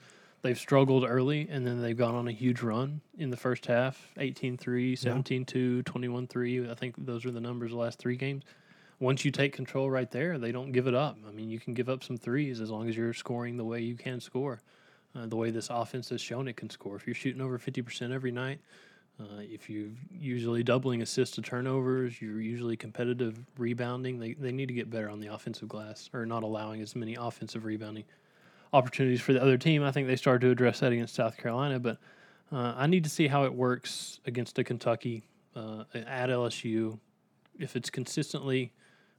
they've 0.47 0.57
struggled 0.57 1.03
early 1.05 1.45
and 1.51 1.67
then 1.67 1.81
they've 1.81 1.97
gone 1.97 2.15
on 2.15 2.29
a 2.29 2.31
huge 2.31 2.61
run 2.61 3.01
in 3.17 3.29
the 3.29 3.35
first 3.35 3.65
half 3.65 4.13
18 4.17 4.57
3, 4.57 4.95
17 4.95 5.43
2, 5.43 5.83
21 5.83 6.27
3. 6.27 6.71
I 6.71 6.73
think 6.73 6.95
those 6.97 7.25
are 7.25 7.31
the 7.31 7.41
numbers 7.41 7.71
the 7.71 7.77
last 7.77 7.99
three 7.99 8.15
games. 8.15 8.43
Once 8.99 9.25
you 9.25 9.29
take 9.29 9.53
control 9.53 9.89
right 9.89 10.09
there, 10.09 10.37
they 10.37 10.53
don't 10.53 10.71
give 10.71 10.87
it 10.87 10.95
up. 10.95 11.17
I 11.27 11.31
mean, 11.31 11.49
you 11.49 11.59
can 11.59 11.73
give 11.73 11.89
up 11.89 12.01
some 12.01 12.15
threes 12.15 12.61
as 12.61 12.71
long 12.71 12.87
as 12.87 12.95
you're 12.95 13.13
scoring 13.13 13.57
the 13.57 13.65
way 13.65 13.81
you 13.81 13.95
can 13.95 14.21
score. 14.21 14.61
Uh, 15.13 15.25
the 15.25 15.35
way 15.35 15.51
this 15.51 15.69
offense 15.69 16.09
has 16.09 16.21
shown 16.21 16.47
it 16.47 16.55
can 16.55 16.69
score. 16.69 16.95
If 16.95 17.05
you're 17.05 17.13
shooting 17.13 17.41
over 17.41 17.59
50% 17.59 18.13
every 18.13 18.31
night, 18.31 18.59
uh, 19.19 19.39
if 19.39 19.69
you're 19.69 19.89
usually 20.09 20.63
doubling 20.63 21.01
assists 21.01 21.35
to 21.35 21.41
turnovers, 21.41 22.21
you're 22.21 22.39
usually 22.39 22.77
competitive 22.77 23.37
rebounding. 23.57 24.17
They, 24.17 24.33
they 24.33 24.51
need 24.51 24.67
to 24.67 24.73
get 24.73 24.89
better 24.89 25.09
on 25.09 25.19
the 25.19 25.27
offensive 25.27 25.67
glass 25.67 26.09
or 26.13 26.25
not 26.25 26.43
allowing 26.43 26.81
as 26.81 26.95
many 26.95 27.15
offensive 27.15 27.65
rebounding 27.65 28.05
opportunities 28.73 29.21
for 29.21 29.33
the 29.33 29.41
other 29.41 29.57
team. 29.57 29.83
I 29.83 29.91
think 29.91 30.07
they 30.07 30.15
started 30.15 30.45
to 30.45 30.51
address 30.51 30.79
that 30.79 30.91
against 30.91 31.15
South 31.15 31.37
Carolina, 31.37 31.79
but 31.79 31.97
uh, 32.51 32.73
I 32.77 32.87
need 32.87 33.03
to 33.03 33.09
see 33.09 33.27
how 33.27 33.43
it 33.43 33.53
works 33.53 34.19
against 34.25 34.57
a 34.59 34.63
Kentucky 34.63 35.23
uh, 35.55 35.83
at 35.93 36.29
LSU. 36.29 36.99
If 37.59 37.75
it's 37.75 37.89
consistently 37.89 38.73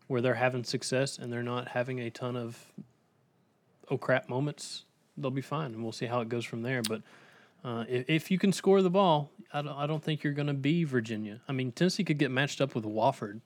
where 0.07 0.21
they're 0.21 0.35
having 0.35 0.65
success 0.65 1.19
and 1.19 1.33
they're 1.33 1.43
not 1.43 1.69
having 1.69 2.01
a 2.01 2.11
ton 2.11 2.37
of 2.37 2.73
oh 3.91 3.99
crap 3.99 4.29
moments, 4.29 4.85
they'll 5.17 5.31
be 5.31 5.43
fine, 5.43 5.73
and 5.75 5.83
we'll 5.83 5.93
see 5.93 6.07
how 6.07 6.21
it 6.21 6.29
goes 6.29 6.45
from 6.45 6.63
there. 6.63 6.83
But 6.83 7.03
uh, 7.65 7.85
if, 7.89 8.09
if 8.09 8.31
you 8.31 8.39
can 8.39 8.53
score 8.53 8.83
the 8.83 8.91
ball, 8.91 9.31
I 9.53 9.63
don't, 9.63 9.77
I 9.77 9.87
don't 9.87 10.03
think 10.03 10.23
you're 10.23 10.33
going 10.33 10.47
to 10.47 10.55
be 10.55 10.85
Virginia. 10.85 11.41
I 11.49 11.53
mean, 11.53 11.73
Tennessee 11.73 12.05
could 12.05 12.19
get 12.19 12.31
matched 12.31 12.61
up 12.61 12.75
with 12.75 12.85
Wofford 12.85 13.41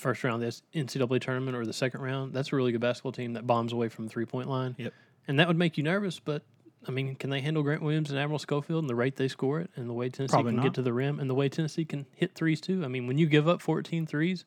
first 0.00 0.24
round 0.24 0.42
of 0.42 0.60
the 0.72 0.80
NCAA 0.80 1.20
tournament 1.20 1.56
or 1.56 1.64
the 1.64 1.72
second 1.72 2.00
round. 2.00 2.32
That's 2.32 2.52
a 2.52 2.56
really 2.56 2.72
good 2.72 2.80
basketball 2.80 3.12
team 3.12 3.34
that 3.34 3.46
bombs 3.46 3.72
away 3.72 3.88
from 3.88 4.04
the 4.06 4.10
three 4.10 4.26
point 4.26 4.48
line. 4.48 4.74
Yep. 4.78 4.92
And 5.26 5.38
that 5.38 5.48
would 5.48 5.58
make 5.58 5.76
you 5.76 5.84
nervous, 5.84 6.20
but 6.20 6.42
I 6.86 6.90
mean, 6.90 7.16
can 7.16 7.30
they 7.30 7.40
handle 7.40 7.62
Grant 7.62 7.82
Williams 7.82 8.10
and 8.10 8.18
Admiral 8.18 8.38
Schofield 8.38 8.82
and 8.82 8.88
the 8.88 8.94
rate 8.94 9.16
they 9.16 9.28
score 9.28 9.60
it 9.60 9.70
and 9.76 9.88
the 9.88 9.92
way 9.92 10.08
Tennessee 10.08 10.32
Probably 10.32 10.52
can 10.52 10.56
not. 10.56 10.62
get 10.62 10.74
to 10.74 10.82
the 10.82 10.92
rim 10.92 11.20
and 11.20 11.28
the 11.28 11.34
way 11.34 11.48
Tennessee 11.48 11.84
can 11.84 12.06
hit 12.14 12.34
threes 12.34 12.60
too? 12.60 12.84
I 12.84 12.88
mean, 12.88 13.06
when 13.06 13.18
you 13.18 13.26
give 13.26 13.48
up 13.48 13.60
14 13.60 14.06
threes, 14.06 14.44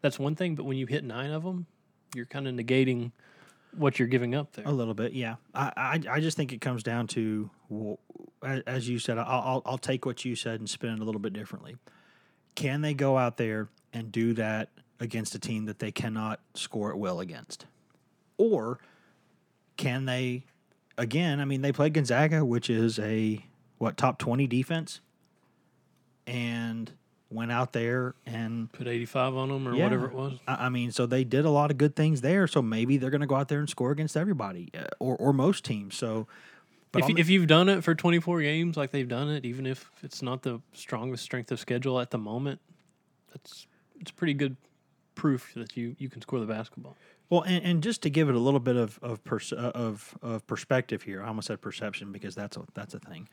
that's 0.00 0.18
one 0.18 0.34
thing, 0.34 0.54
but 0.54 0.64
when 0.64 0.78
you 0.78 0.86
hit 0.86 1.04
nine 1.04 1.30
of 1.30 1.44
them, 1.44 1.66
you're 2.14 2.26
kind 2.26 2.48
of 2.48 2.54
negating 2.54 3.12
what 3.76 3.98
you're 3.98 4.08
giving 4.08 4.34
up 4.34 4.52
there. 4.52 4.64
A 4.66 4.72
little 4.72 4.94
bit, 4.94 5.12
yeah. 5.12 5.36
I, 5.54 5.72
I, 5.76 6.14
I 6.16 6.20
just 6.20 6.36
think 6.36 6.52
it 6.52 6.60
comes 6.60 6.82
down 6.82 7.06
to, 7.08 7.50
well, 7.68 7.98
as 8.66 8.88
you 8.88 8.98
said, 8.98 9.18
I'll, 9.18 9.26
I'll, 9.26 9.62
I'll 9.66 9.78
take 9.78 10.06
what 10.06 10.24
you 10.24 10.34
said 10.34 10.60
and 10.60 10.68
spin 10.68 10.90
it 10.90 11.00
a 11.00 11.04
little 11.04 11.20
bit 11.20 11.32
differently. 11.32 11.76
Can 12.54 12.80
they 12.80 12.94
go 12.94 13.18
out 13.18 13.36
there 13.36 13.68
and 13.92 14.10
do 14.10 14.32
that 14.34 14.70
against 15.00 15.34
a 15.34 15.38
team 15.38 15.64
that 15.66 15.78
they 15.78 15.90
cannot 15.92 16.40
score 16.54 16.90
at 16.90 16.98
will 16.98 17.20
against? 17.20 17.66
or 18.38 18.78
can 19.76 20.04
they? 20.04 20.44
Again, 20.98 21.40
I 21.40 21.44
mean, 21.44 21.60
they 21.62 21.72
played 21.72 21.92
Gonzaga, 21.94 22.44
which 22.44 22.68
is 22.70 22.98
a 22.98 23.44
what 23.78 23.96
top 23.96 24.18
twenty 24.18 24.46
defense, 24.46 25.00
and 26.26 26.92
went 27.30 27.50
out 27.50 27.72
there 27.72 28.14
and 28.24 28.72
Put 28.72 28.86
85 28.86 29.34
on 29.34 29.48
them 29.48 29.66
or 29.68 29.74
yeah, 29.74 29.84
whatever 29.84 30.06
it 30.06 30.12
was. 30.12 30.38
I, 30.46 30.66
I 30.66 30.68
mean, 30.68 30.92
so 30.92 31.06
they 31.06 31.24
did 31.24 31.44
a 31.44 31.50
lot 31.50 31.70
of 31.72 31.76
good 31.78 31.96
things 31.96 32.20
there. 32.20 32.46
So 32.46 32.62
maybe 32.62 32.98
they're 32.98 33.10
going 33.10 33.20
to 33.20 33.26
go 33.26 33.34
out 33.34 33.48
there 33.48 33.58
and 33.58 33.68
score 33.68 33.90
against 33.90 34.16
everybody 34.16 34.70
uh, 34.78 34.84
or 35.00 35.16
or 35.16 35.32
most 35.32 35.64
teams. 35.64 35.96
So, 35.96 36.26
but 36.92 37.02
If, 37.02 37.06
the- 37.08 37.20
if 37.20 37.28
you've 37.28 37.46
done 37.48 37.68
it 37.68 37.82
for 37.84 37.94
24 37.94 38.42
games 38.42 38.76
like 38.76 38.90
they've 38.90 39.08
done 39.08 39.28
it, 39.28 39.44
even 39.44 39.66
if 39.66 39.90
it's 40.02 40.22
not 40.22 40.42
the 40.42 40.60
strongest 40.72 41.24
strength 41.24 41.50
of 41.52 41.58
schedule 41.60 42.00
at 42.00 42.10
the 42.10 42.18
moment, 42.18 42.60
that's 43.32 43.66
it's 44.00 44.10
pretty 44.10 44.34
good 44.34 44.56
proof 45.16 45.52
that 45.54 45.76
you, 45.76 45.96
you 45.98 46.08
can 46.08 46.22
score 46.22 46.38
the 46.38 46.46
basketball. 46.46 46.96
Well, 47.28 47.42
and, 47.42 47.64
and 47.64 47.82
just 47.82 48.02
to 48.02 48.10
give 48.10 48.28
it 48.28 48.36
a 48.36 48.38
little 48.38 48.60
bit 48.60 48.76
of 48.76 49.00
of, 49.02 49.24
pers- 49.24 49.52
uh, 49.52 49.72
of 49.74 50.16
of 50.22 50.46
perspective 50.46 51.02
here, 51.02 51.24
I 51.24 51.26
almost 51.26 51.48
said 51.48 51.60
perception 51.60 52.12
because 52.12 52.36
that's 52.36 52.56
a 52.56 52.62
that's 52.74 52.94
a 52.94 53.00
thing. 53.00 53.28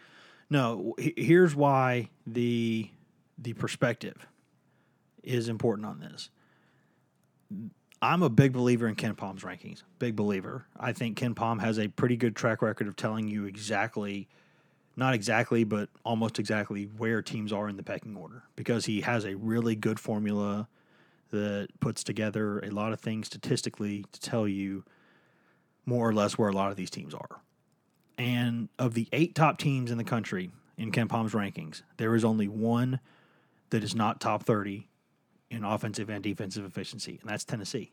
No, 0.50 0.96
here's 0.98 1.56
why 1.56 2.10
the 2.26 2.90
the 3.38 3.54
perspective 3.54 4.26
is 5.22 5.48
important 5.48 5.86
on 5.86 6.00
this. 6.00 6.30
I'm 8.02 8.22
a 8.22 8.30
big 8.30 8.52
believer 8.52 8.88
in 8.88 8.96
KenPom's 8.96 9.44
rankings. 9.44 9.84
Big 9.98 10.16
believer. 10.16 10.66
I 10.78 10.92
think 10.92 11.18
KenPom 11.18 11.62
has 11.62 11.80
a 11.80 11.88
pretty 11.88 12.18
good 12.18 12.36
track 12.36 12.62
record 12.62 12.88
of 12.88 12.98
telling 12.98 13.30
you 13.30 13.46
exactly, 13.46 14.28
not 14.98 15.14
exactly, 15.14 15.64
but 15.64 15.90
almost 16.04 16.38
exactly 16.38 16.84
where 16.98 17.22
teams 17.22 17.54
are 17.54 17.70
in 17.70 17.78
the 17.78 17.84
pecking 17.84 18.18
order 18.18 18.44
because 18.58 18.86
he 18.86 19.02
has 19.02 19.24
a 19.24 19.36
really 19.36 19.76
good 19.78 20.00
formula 20.02 20.68
that 21.34 21.68
puts 21.80 22.04
together 22.04 22.60
a 22.60 22.70
lot 22.70 22.94
of 22.94 23.00
things 23.00 23.26
statistically 23.26 24.06
to 24.12 24.20
tell 24.20 24.48
you 24.48 24.84
more 25.84 26.08
or 26.08 26.14
less 26.14 26.38
where 26.38 26.48
a 26.48 26.54
lot 26.54 26.70
of 26.70 26.78
these 26.78 26.92
teams 26.92 27.12
are. 27.14 27.42
And 28.20 28.70
of 28.78 28.94
the 28.94 29.10
eight 29.12 29.34
top 29.34 29.58
teams 29.58 29.90
in 29.90 29.98
the 29.98 30.04
country 30.04 30.52
in 30.78 30.92
KenPom's 30.92 31.34
rankings, 31.34 31.82
there 31.98 32.14
is 32.14 32.24
only 32.24 32.48
one 32.48 33.00
that 33.72 33.84
is 33.84 33.96
not 33.96 34.22
top 34.22 34.44
30 34.44 34.88
in 35.50 35.64
offensive 35.64 36.08
and 36.08 36.24
defensive 36.24 36.66
efficiency, 36.66 37.18
and 37.20 37.30
that's 37.30 37.44
Tennessee. 37.44 37.92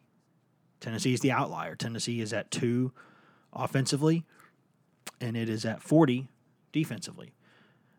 Tennessee 0.81 1.15
is 1.15 1.21
the 1.21 1.33
outlier. 1.33 1.75
Tennessee 1.75 2.21
is 2.21 2.35
at 2.35 2.51
two 2.51 2.93
offensively, 3.55 4.27
and 5.19 5.35
it 5.35 5.49
is 5.49 5.65
at 5.65 5.83
40 5.83 6.29
defensively. 6.73 7.33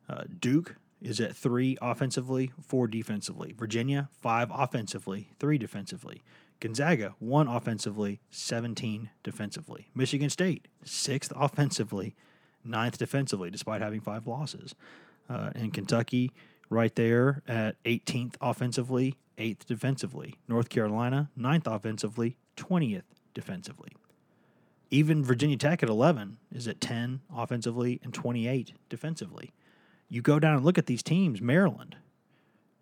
Uh, 0.07 0.23
Duke 0.39 0.75
is 1.01 1.19
at 1.19 1.35
three 1.35 1.77
offensively, 1.81 2.51
four 2.61 2.87
defensively. 2.87 3.53
Virginia, 3.57 4.09
five 4.21 4.49
offensively, 4.53 5.31
three 5.39 5.57
defensively. 5.57 6.21
Gonzaga, 6.59 7.15
one 7.17 7.47
offensively, 7.47 8.21
17 8.29 9.09
defensively. 9.23 9.89
Michigan 9.95 10.29
State, 10.29 10.67
sixth 10.83 11.33
offensively, 11.35 12.15
ninth 12.63 12.97
defensively, 12.99 13.49
despite 13.49 13.81
having 13.81 13.99
five 13.99 14.27
losses. 14.27 14.75
Uh, 15.27 15.49
and 15.55 15.73
Kentucky, 15.73 16.31
right 16.69 16.95
there 16.95 17.41
at 17.47 17.81
18th 17.83 18.35
offensively, 18.39 19.17
eighth 19.37 19.65
defensively. 19.65 20.35
North 20.47 20.69
Carolina, 20.69 21.31
ninth 21.35 21.65
offensively, 21.65 22.37
20th 22.57 23.03
defensively. 23.33 23.91
Even 24.91 25.23
Virginia 25.23 25.57
Tech 25.57 25.81
at 25.81 25.89
11 25.89 26.37
is 26.53 26.67
at 26.67 26.81
10 26.81 27.21
offensively 27.33 27.99
and 28.03 28.13
28 28.13 28.73
defensively. 28.89 29.51
You 30.11 30.21
go 30.21 30.39
down 30.39 30.57
and 30.57 30.65
look 30.65 30.77
at 30.77 30.87
these 30.87 31.01
teams, 31.01 31.41
Maryland. 31.41 31.95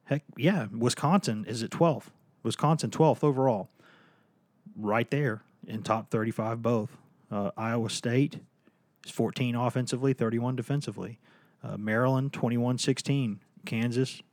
Heck, 0.05 0.23
yeah, 0.35 0.65
Wisconsin 0.75 1.45
is 1.47 1.61
at 1.61 1.69
12th. 1.69 2.07
Wisconsin 2.41 2.89
12th 2.89 3.23
overall. 3.23 3.69
Right 4.75 5.09
there 5.11 5.43
in 5.67 5.83
top 5.83 6.09
35 6.09 6.63
both. 6.63 6.97
Uh, 7.29 7.51
Iowa 7.55 7.91
State 7.91 8.39
is 9.05 9.11
14 9.11 9.53
offensively, 9.53 10.13
31 10.13 10.55
defensively. 10.55 11.19
Uh, 11.63 11.77
Maryland 11.77 12.33
21-16. 12.33 13.37
Kansas 13.65 14.23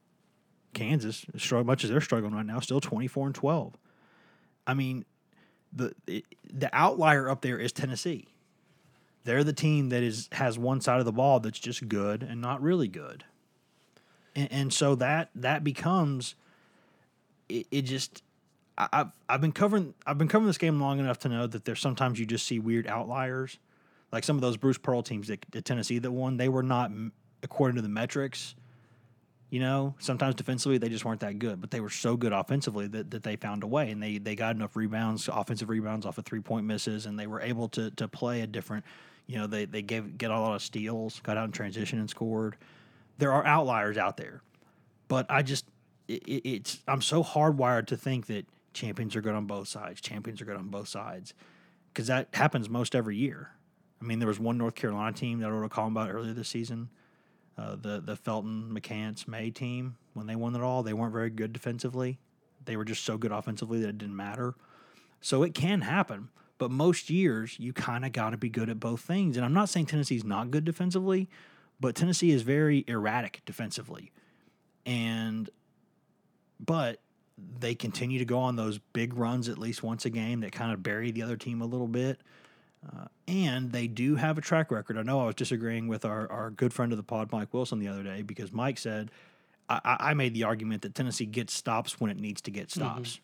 Kansas, 0.72 1.24
as 1.34 1.52
much 1.64 1.84
as 1.84 1.90
they're 1.90 2.02
struggling 2.02 2.34
right 2.34 2.44
now, 2.44 2.60
still 2.60 2.80
24 2.80 3.26
and 3.26 3.34
12. 3.34 3.74
I 4.66 4.74
mean, 4.74 5.06
the 5.72 5.94
the 6.52 6.70
outlier 6.72 7.28
up 7.28 7.40
there 7.40 7.58
is 7.58 7.72
Tennessee. 7.72 8.28
They're 9.26 9.44
the 9.44 9.52
team 9.52 9.90
that 9.90 10.02
is 10.02 10.28
has 10.32 10.58
one 10.58 10.80
side 10.80 10.98
of 11.00 11.04
the 11.04 11.12
ball 11.12 11.40
that's 11.40 11.58
just 11.58 11.88
good 11.88 12.22
and 12.22 12.40
not 12.40 12.62
really 12.62 12.88
good, 12.88 13.24
and, 14.34 14.50
and 14.50 14.72
so 14.72 14.94
that 14.94 15.30
that 15.34 15.62
becomes 15.62 16.34
it, 17.48 17.66
it 17.70 17.82
just. 17.82 18.22
I've 18.78 19.08
I've 19.26 19.40
been 19.40 19.52
covering 19.52 19.94
I've 20.06 20.18
been 20.18 20.28
covering 20.28 20.48
this 20.48 20.58
game 20.58 20.80
long 20.80 20.98
enough 20.98 21.18
to 21.20 21.30
know 21.30 21.46
that 21.46 21.64
there's 21.64 21.80
sometimes 21.80 22.20
you 22.20 22.26
just 22.26 22.46
see 22.46 22.58
weird 22.58 22.86
outliers, 22.86 23.58
like 24.12 24.22
some 24.22 24.36
of 24.36 24.42
those 24.42 24.58
Bruce 24.58 24.76
Pearl 24.76 25.02
teams 25.02 25.28
that, 25.28 25.46
at 25.54 25.64
Tennessee 25.64 25.98
that 25.98 26.10
won. 26.10 26.36
They 26.36 26.50
were 26.50 26.62
not 26.62 26.90
according 27.42 27.76
to 27.76 27.82
the 27.82 27.88
metrics. 27.88 28.54
You 29.48 29.60
know, 29.60 29.94
sometimes 29.98 30.34
defensively 30.34 30.76
they 30.76 30.88
just 30.88 31.04
weren't 31.04 31.20
that 31.20 31.38
good, 31.38 31.60
but 31.60 31.70
they 31.70 31.80
were 31.80 31.88
so 31.88 32.16
good 32.16 32.32
offensively 32.32 32.88
that, 32.88 33.12
that 33.12 33.22
they 33.22 33.36
found 33.36 33.62
a 33.62 33.66
way 33.66 33.90
and 33.90 34.02
they, 34.02 34.18
they 34.18 34.34
got 34.34 34.56
enough 34.56 34.74
rebounds, 34.74 35.28
offensive 35.32 35.68
rebounds 35.68 36.04
off 36.04 36.18
of 36.18 36.24
three 36.24 36.40
point 36.40 36.66
misses, 36.66 37.06
and 37.06 37.18
they 37.18 37.28
were 37.28 37.40
able 37.40 37.68
to 37.70 37.90
to 37.92 38.08
play 38.08 38.40
a 38.42 38.46
different. 38.46 38.84
You 39.26 39.38
know, 39.38 39.46
they 39.46 39.64
they 39.64 39.82
gave 39.82 40.18
get 40.18 40.30
a 40.30 40.38
lot 40.38 40.54
of 40.54 40.62
steals, 40.62 41.20
got 41.20 41.36
out 41.36 41.44
in 41.46 41.52
transition 41.52 41.98
and 41.98 42.08
scored. 42.08 42.56
There 43.18 43.32
are 43.32 43.44
outliers 43.44 43.96
out 43.98 44.16
there, 44.16 44.42
but 45.08 45.26
I 45.30 45.42
just 45.42 45.66
it, 46.08 46.22
it- 46.26 46.48
it's 46.48 46.78
I'm 46.86 47.02
so 47.02 47.22
hardwired 47.24 47.86
to 47.88 47.96
think 47.96 48.26
that 48.26 48.46
champions 48.72 49.16
are 49.16 49.20
good 49.20 49.34
on 49.34 49.46
both 49.46 49.68
sides. 49.68 50.00
Champions 50.00 50.40
are 50.40 50.44
good 50.44 50.56
on 50.56 50.68
both 50.68 50.88
sides 50.88 51.34
because 51.92 52.06
that 52.08 52.28
happens 52.34 52.68
most 52.68 52.94
every 52.94 53.16
year. 53.16 53.50
I 54.00 54.04
mean, 54.04 54.18
there 54.18 54.28
was 54.28 54.38
one 54.38 54.58
North 54.58 54.74
Carolina 54.74 55.16
team 55.16 55.40
that 55.40 55.46
I 55.46 55.50
wrote 55.50 55.64
a 55.64 55.68
column 55.70 55.96
about 55.96 56.10
earlier 56.10 56.34
this 56.34 56.48
season 56.48 56.90
uh, 57.58 57.74
the 57.74 58.00
the 58.00 58.14
Felton 58.16 58.70
McCants 58.72 59.26
May 59.26 59.50
team 59.50 59.96
when 60.14 60.26
they 60.26 60.36
won 60.36 60.54
it 60.54 60.60
all. 60.62 60.82
They 60.82 60.92
weren't 60.92 61.12
very 61.12 61.30
good 61.30 61.52
defensively. 61.52 62.18
They 62.64 62.76
were 62.76 62.84
just 62.84 63.04
so 63.04 63.16
good 63.16 63.32
offensively 63.32 63.80
that 63.80 63.88
it 63.88 63.98
didn't 63.98 64.16
matter. 64.16 64.54
So 65.20 65.42
it 65.42 65.54
can 65.54 65.80
happen, 65.80 66.28
but 66.58 66.70
most 66.70 67.10
years 67.10 67.58
you 67.58 67.72
kind 67.72 68.04
of 68.04 68.12
got 68.12 68.30
to 68.30 68.36
be 68.36 68.48
good 68.48 68.70
at 68.70 68.80
both 68.80 69.00
things. 69.00 69.36
And 69.36 69.44
I'm 69.44 69.52
not 69.52 69.68
saying 69.68 69.86
Tennessee's 69.86 70.24
not 70.24 70.50
good 70.50 70.64
defensively, 70.64 71.28
but 71.78 71.94
Tennessee 71.94 72.30
is 72.30 72.42
very 72.42 72.84
erratic 72.88 73.42
defensively, 73.44 74.12
and 74.84 75.50
but 76.58 77.00
they 77.58 77.74
continue 77.74 78.18
to 78.18 78.24
go 78.24 78.38
on 78.38 78.56
those 78.56 78.78
big 78.78 79.14
runs 79.14 79.48
at 79.48 79.58
least 79.58 79.82
once 79.82 80.06
a 80.06 80.10
game 80.10 80.40
that 80.40 80.52
kind 80.52 80.72
of 80.72 80.82
bury 80.82 81.10
the 81.10 81.22
other 81.22 81.36
team 81.36 81.60
a 81.60 81.66
little 81.66 81.88
bit. 81.88 82.18
Uh, 82.86 83.06
and 83.28 83.72
they 83.72 83.88
do 83.88 84.14
have 84.14 84.38
a 84.38 84.40
track 84.40 84.70
record. 84.70 84.96
I 84.96 85.02
know 85.02 85.20
I 85.20 85.26
was 85.26 85.34
disagreeing 85.34 85.88
with 85.88 86.04
our, 86.04 86.30
our 86.30 86.50
good 86.50 86.72
friend 86.72 86.92
of 86.92 86.96
the 86.96 87.02
pod, 87.02 87.32
Mike 87.32 87.52
Wilson, 87.52 87.78
the 87.78 87.88
other 87.88 88.02
day 88.02 88.22
because 88.22 88.52
Mike 88.52 88.78
said 88.78 89.10
I, 89.68 89.80
I 89.84 89.96
I 90.10 90.14
made 90.14 90.34
the 90.34 90.44
argument 90.44 90.82
that 90.82 90.94
Tennessee 90.94 91.26
gets 91.26 91.52
stops 91.52 92.00
when 92.00 92.10
it 92.10 92.18
needs 92.18 92.40
to 92.42 92.50
get 92.50 92.70
stops. 92.70 93.20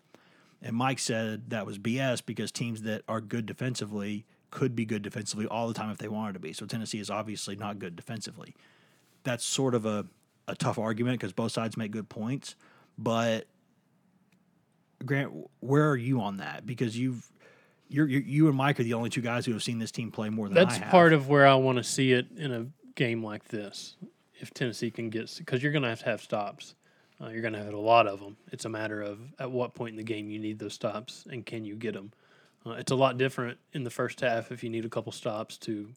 And 0.62 0.76
Mike 0.76 0.98
said 0.98 1.50
that 1.50 1.66
was 1.66 1.78
BS 1.78 2.24
because 2.24 2.52
teams 2.52 2.82
that 2.82 3.02
are 3.08 3.20
good 3.20 3.46
defensively 3.46 4.24
could 4.50 4.76
be 4.76 4.84
good 4.84 5.02
defensively 5.02 5.46
all 5.46 5.66
the 5.66 5.74
time 5.74 5.90
if 5.90 5.98
they 5.98 6.08
wanted 6.08 6.34
to 6.34 6.38
be. 6.38 6.52
So 6.52 6.66
Tennessee 6.66 7.00
is 7.00 7.10
obviously 7.10 7.56
not 7.56 7.78
good 7.78 7.96
defensively. 7.96 8.54
That's 9.24 9.44
sort 9.44 9.74
of 9.74 9.86
a, 9.86 10.06
a 10.46 10.54
tough 10.54 10.78
argument 10.78 11.18
because 11.18 11.32
both 11.32 11.52
sides 11.52 11.76
make 11.76 11.90
good 11.90 12.08
points. 12.08 12.54
But 12.96 13.46
Grant, 15.04 15.32
where 15.60 15.90
are 15.90 15.96
you 15.96 16.20
on 16.20 16.36
that? 16.36 16.64
Because 16.66 16.96
you've 16.96 17.28
you're, 17.88 18.06
you 18.06 18.20
you 18.20 18.48
and 18.48 18.56
Mike 18.56 18.78
are 18.80 18.84
the 18.84 18.94
only 18.94 19.10
two 19.10 19.20
guys 19.20 19.44
who 19.44 19.52
have 19.52 19.62
seen 19.62 19.78
this 19.78 19.90
team 19.90 20.10
play 20.10 20.28
more 20.30 20.46
than 20.46 20.54
That's 20.54 20.76
I 20.76 20.78
have. 20.78 20.90
part 20.90 21.12
of 21.12 21.28
where 21.28 21.46
I 21.46 21.54
want 21.54 21.78
to 21.78 21.84
see 21.84 22.12
it 22.12 22.26
in 22.36 22.52
a 22.52 22.66
game 22.94 23.22
like 23.22 23.48
this. 23.48 23.96
If 24.34 24.52
Tennessee 24.52 24.90
can 24.90 25.10
get, 25.10 25.32
because 25.38 25.62
you're 25.62 25.72
going 25.72 25.82
to 25.82 25.88
have 25.88 26.00
to 26.00 26.06
have 26.06 26.22
stops. 26.22 26.74
Uh, 27.22 27.28
you're 27.28 27.42
going 27.42 27.52
to 27.52 27.62
have 27.62 27.74
a 27.74 27.78
lot 27.78 28.06
of 28.06 28.20
them. 28.20 28.36
It's 28.50 28.64
a 28.64 28.68
matter 28.68 29.00
of 29.00 29.18
at 29.38 29.50
what 29.50 29.74
point 29.74 29.90
in 29.90 29.96
the 29.96 30.02
game 30.02 30.28
you 30.28 30.38
need 30.38 30.58
those 30.58 30.74
stops 30.74 31.24
and 31.30 31.46
can 31.46 31.64
you 31.64 31.76
get 31.76 31.94
them. 31.94 32.12
Uh, 32.66 32.72
it's 32.72 32.92
a 32.92 32.96
lot 32.96 33.18
different 33.18 33.58
in 33.72 33.84
the 33.84 33.90
first 33.90 34.20
half 34.20 34.50
if 34.50 34.64
you 34.64 34.70
need 34.70 34.84
a 34.84 34.88
couple 34.88 35.12
stops 35.12 35.56
to 35.58 35.88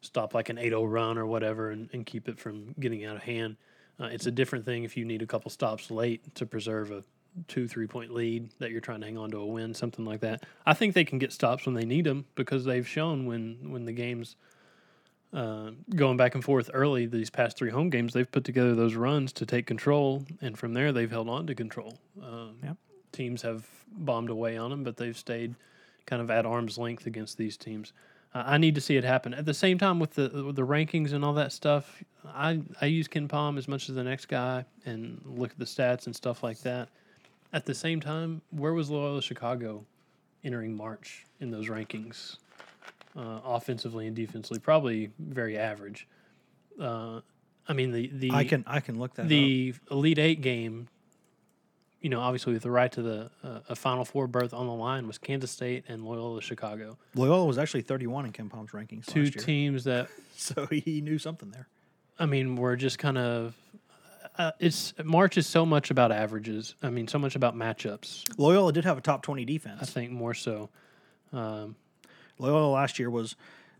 stop 0.00 0.34
like 0.34 0.48
an 0.48 0.56
8-0 0.56 0.90
run 0.90 1.18
or 1.18 1.26
whatever 1.26 1.70
and, 1.70 1.88
and 1.92 2.06
keep 2.06 2.28
it 2.28 2.38
from 2.38 2.74
getting 2.78 3.04
out 3.04 3.16
of 3.16 3.22
hand. 3.22 3.56
Uh, 3.98 4.06
it's 4.06 4.26
a 4.26 4.30
different 4.30 4.64
thing 4.64 4.84
if 4.84 4.96
you 4.96 5.04
need 5.04 5.22
a 5.22 5.26
couple 5.26 5.50
stops 5.50 5.90
late 5.90 6.34
to 6.34 6.46
preserve 6.46 6.90
a 6.90 7.02
two, 7.48 7.66
three 7.66 7.86
point 7.86 8.12
lead 8.12 8.50
that 8.58 8.70
you're 8.70 8.80
trying 8.80 9.00
to 9.00 9.06
hang 9.06 9.18
on 9.18 9.30
to 9.30 9.38
a 9.38 9.46
win, 9.46 9.74
something 9.74 10.04
like 10.04 10.20
that. 10.20 10.44
I 10.66 10.74
think 10.74 10.94
they 10.94 11.04
can 11.04 11.18
get 11.18 11.32
stops 11.32 11.66
when 11.66 11.74
they 11.74 11.84
need 11.84 12.04
them 12.04 12.26
because 12.34 12.64
they've 12.64 12.86
shown 12.86 13.26
when 13.26 13.70
when 13.70 13.84
the 13.84 13.92
games 13.92 14.36
uh, 15.34 15.72
going 15.94 16.16
back 16.16 16.34
and 16.34 16.44
forth 16.44 16.70
early 16.72 17.06
these 17.06 17.28
past 17.28 17.56
three 17.56 17.70
home 17.70 17.90
games, 17.90 18.12
they've 18.12 18.30
put 18.30 18.44
together 18.44 18.74
those 18.74 18.94
runs 18.94 19.32
to 19.34 19.46
take 19.46 19.66
control, 19.66 20.24
and 20.40 20.56
from 20.56 20.74
there 20.74 20.92
they've 20.92 21.10
held 21.10 21.28
on 21.28 21.46
to 21.48 21.54
control. 21.54 21.98
Um, 22.22 22.56
Yep. 22.62 22.76
Teams 23.12 23.42
have 23.42 23.66
bombed 23.92 24.30
away 24.30 24.56
on 24.56 24.70
them, 24.70 24.82
but 24.84 24.96
they've 24.96 25.16
stayed 25.16 25.54
kind 26.06 26.20
of 26.22 26.30
at 26.30 26.46
arm's 26.46 26.78
length 26.78 27.06
against 27.06 27.36
these 27.36 27.56
teams. 27.56 27.92
Uh, 28.34 28.42
I 28.46 28.58
need 28.58 28.74
to 28.74 28.80
see 28.80 28.96
it 28.96 29.04
happen. 29.04 29.32
At 29.34 29.44
the 29.44 29.54
same 29.54 29.78
time, 29.78 30.00
with 30.00 30.14
the 30.14 30.44
with 30.44 30.56
the 30.56 30.66
rankings 30.66 31.12
and 31.12 31.24
all 31.24 31.34
that 31.34 31.52
stuff, 31.52 32.02
I 32.26 32.60
I 32.80 32.86
use 32.86 33.06
KenPom 33.06 33.56
as 33.58 33.68
much 33.68 33.88
as 33.88 33.94
the 33.94 34.02
next 34.02 34.26
guy 34.26 34.64
and 34.84 35.20
look 35.24 35.52
at 35.52 35.58
the 35.58 35.64
stats 35.64 36.06
and 36.06 36.14
stuff 36.14 36.42
like 36.42 36.60
that. 36.62 36.88
At 37.52 37.64
the 37.66 37.74
same 37.74 38.00
time, 38.00 38.42
where 38.50 38.74
was 38.74 38.90
Loyola 38.90 39.22
Chicago 39.22 39.84
entering 40.42 40.76
March 40.76 41.24
in 41.40 41.50
those 41.52 41.68
rankings, 41.68 42.38
uh, 43.16 43.40
offensively 43.44 44.06
and 44.06 44.16
defensively, 44.16 44.58
probably 44.58 45.10
very 45.18 45.56
average. 45.58 46.08
Uh, 46.80 47.20
I 47.66 47.72
mean 47.72 47.92
the 47.92 48.10
the 48.12 48.30
I 48.32 48.44
can 48.44 48.64
I 48.66 48.80
can 48.80 48.98
look 48.98 49.14
that 49.14 49.22
up. 49.22 49.28
the 49.28 49.74
Elite 49.90 50.18
Eight 50.18 50.40
game, 50.42 50.88
you 52.00 52.10
know, 52.10 52.20
obviously 52.20 52.52
with 52.52 52.62
the 52.62 52.70
right 52.70 52.90
to 52.92 53.02
the 53.02 53.30
uh, 53.42 53.60
a 53.68 53.76
Final 53.76 54.04
Four 54.04 54.26
berth 54.26 54.52
on 54.52 54.66
the 54.66 54.72
line 54.74 55.06
was 55.06 55.18
Kansas 55.18 55.50
State 55.50 55.84
and 55.88 56.04
Loyola 56.04 56.42
Chicago, 56.42 56.98
Loyola 57.14 57.44
was 57.46 57.58
actually 57.58 57.82
31 57.82 58.26
in 58.26 58.32
KenPom's 58.32 58.72
rankings 58.72 59.06
two 59.06 59.24
last 59.24 59.36
year, 59.36 59.44
teams 59.44 59.84
that 59.84 60.08
so 60.36 60.66
he 60.66 61.00
knew 61.00 61.18
something 61.18 61.50
there. 61.50 61.68
I 62.18 62.26
mean 62.26 62.56
we're 62.56 62.76
just 62.76 62.98
kind 62.98 63.18
of. 63.18 63.54
Uh, 64.36 64.50
it's 64.58 64.92
March 65.04 65.38
is 65.38 65.46
so 65.46 65.64
much 65.64 65.92
about 65.92 66.10
averages. 66.10 66.74
I 66.82 66.90
mean, 66.90 67.06
so 67.06 67.20
much 67.20 67.36
about 67.36 67.54
matchups. 67.54 68.24
Loyola 68.36 68.72
did 68.72 68.84
have 68.84 68.98
a 68.98 69.00
top 69.00 69.22
20 69.22 69.44
defense. 69.44 69.80
I 69.80 69.84
think 69.84 70.10
more 70.10 70.34
so. 70.34 70.70
Loyola 72.38 72.70
last 72.70 72.98
year 72.98 73.10
was 73.10 73.36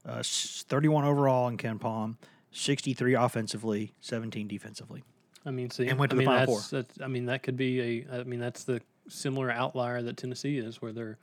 uh, 0.07 0.23
31 0.25 1.05
overall 1.05 1.49
in 1.49 1.57
KenPom, 1.57 2.17
63 2.53 3.15
offensively, 3.15 3.95
17 4.01 4.47
defensively. 4.49 5.03
I 5.47 5.51
mean, 5.51 5.71
see, 5.71 5.89
And 5.89 5.99
went 5.99 6.11
to 6.11 6.17
I 6.17 6.19
the 6.19 6.21
mean, 6.21 6.29
Final 6.29 6.57
that's, 6.57 6.71
that's, 6.71 7.01
I 7.01 7.09
mean, 7.09 7.27
that 7.27 7.43
could 7.43 7.57
be 7.57 7.81
a. 8.11 8.21
I 8.21 8.25
mean, 8.25 8.41
that's 8.41 8.65
the 8.65 8.81
similar 9.09 9.51
outlier 9.51 10.03
that 10.03 10.17
Tennessee 10.17 10.59
is, 10.59 10.81
where 10.81 10.93
they're 10.93 11.19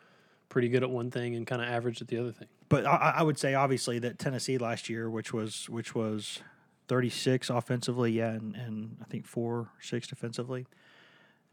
pretty 0.50 0.70
good 0.70 0.84
at 0.84 0.90
one 0.90 1.10
thing 1.10 1.36
and 1.36 1.48
kind 1.48 1.62
of 1.62 1.68
average 1.68 2.02
at 2.02 2.08
the 2.08 2.18
other 2.18 2.32
thing. 2.32 2.48
But 2.70 2.86
I, 2.86 3.16
I 3.18 3.24
would 3.24 3.40
say 3.40 3.54
obviously 3.56 3.98
that 4.00 4.20
Tennessee 4.20 4.58
last 4.58 4.90
year, 4.90 5.10
which 5.10 5.34
was 5.34 5.68
which 5.70 5.96
was 5.96 6.42
36 6.88 7.50
offensively, 7.50 8.12
yeah, 8.12 8.32
and, 8.32 8.56
and 8.56 8.98
I 9.02 9.06
think 9.06 9.26
four 9.26 9.70
six 9.80 10.08
defensively. 10.08 10.68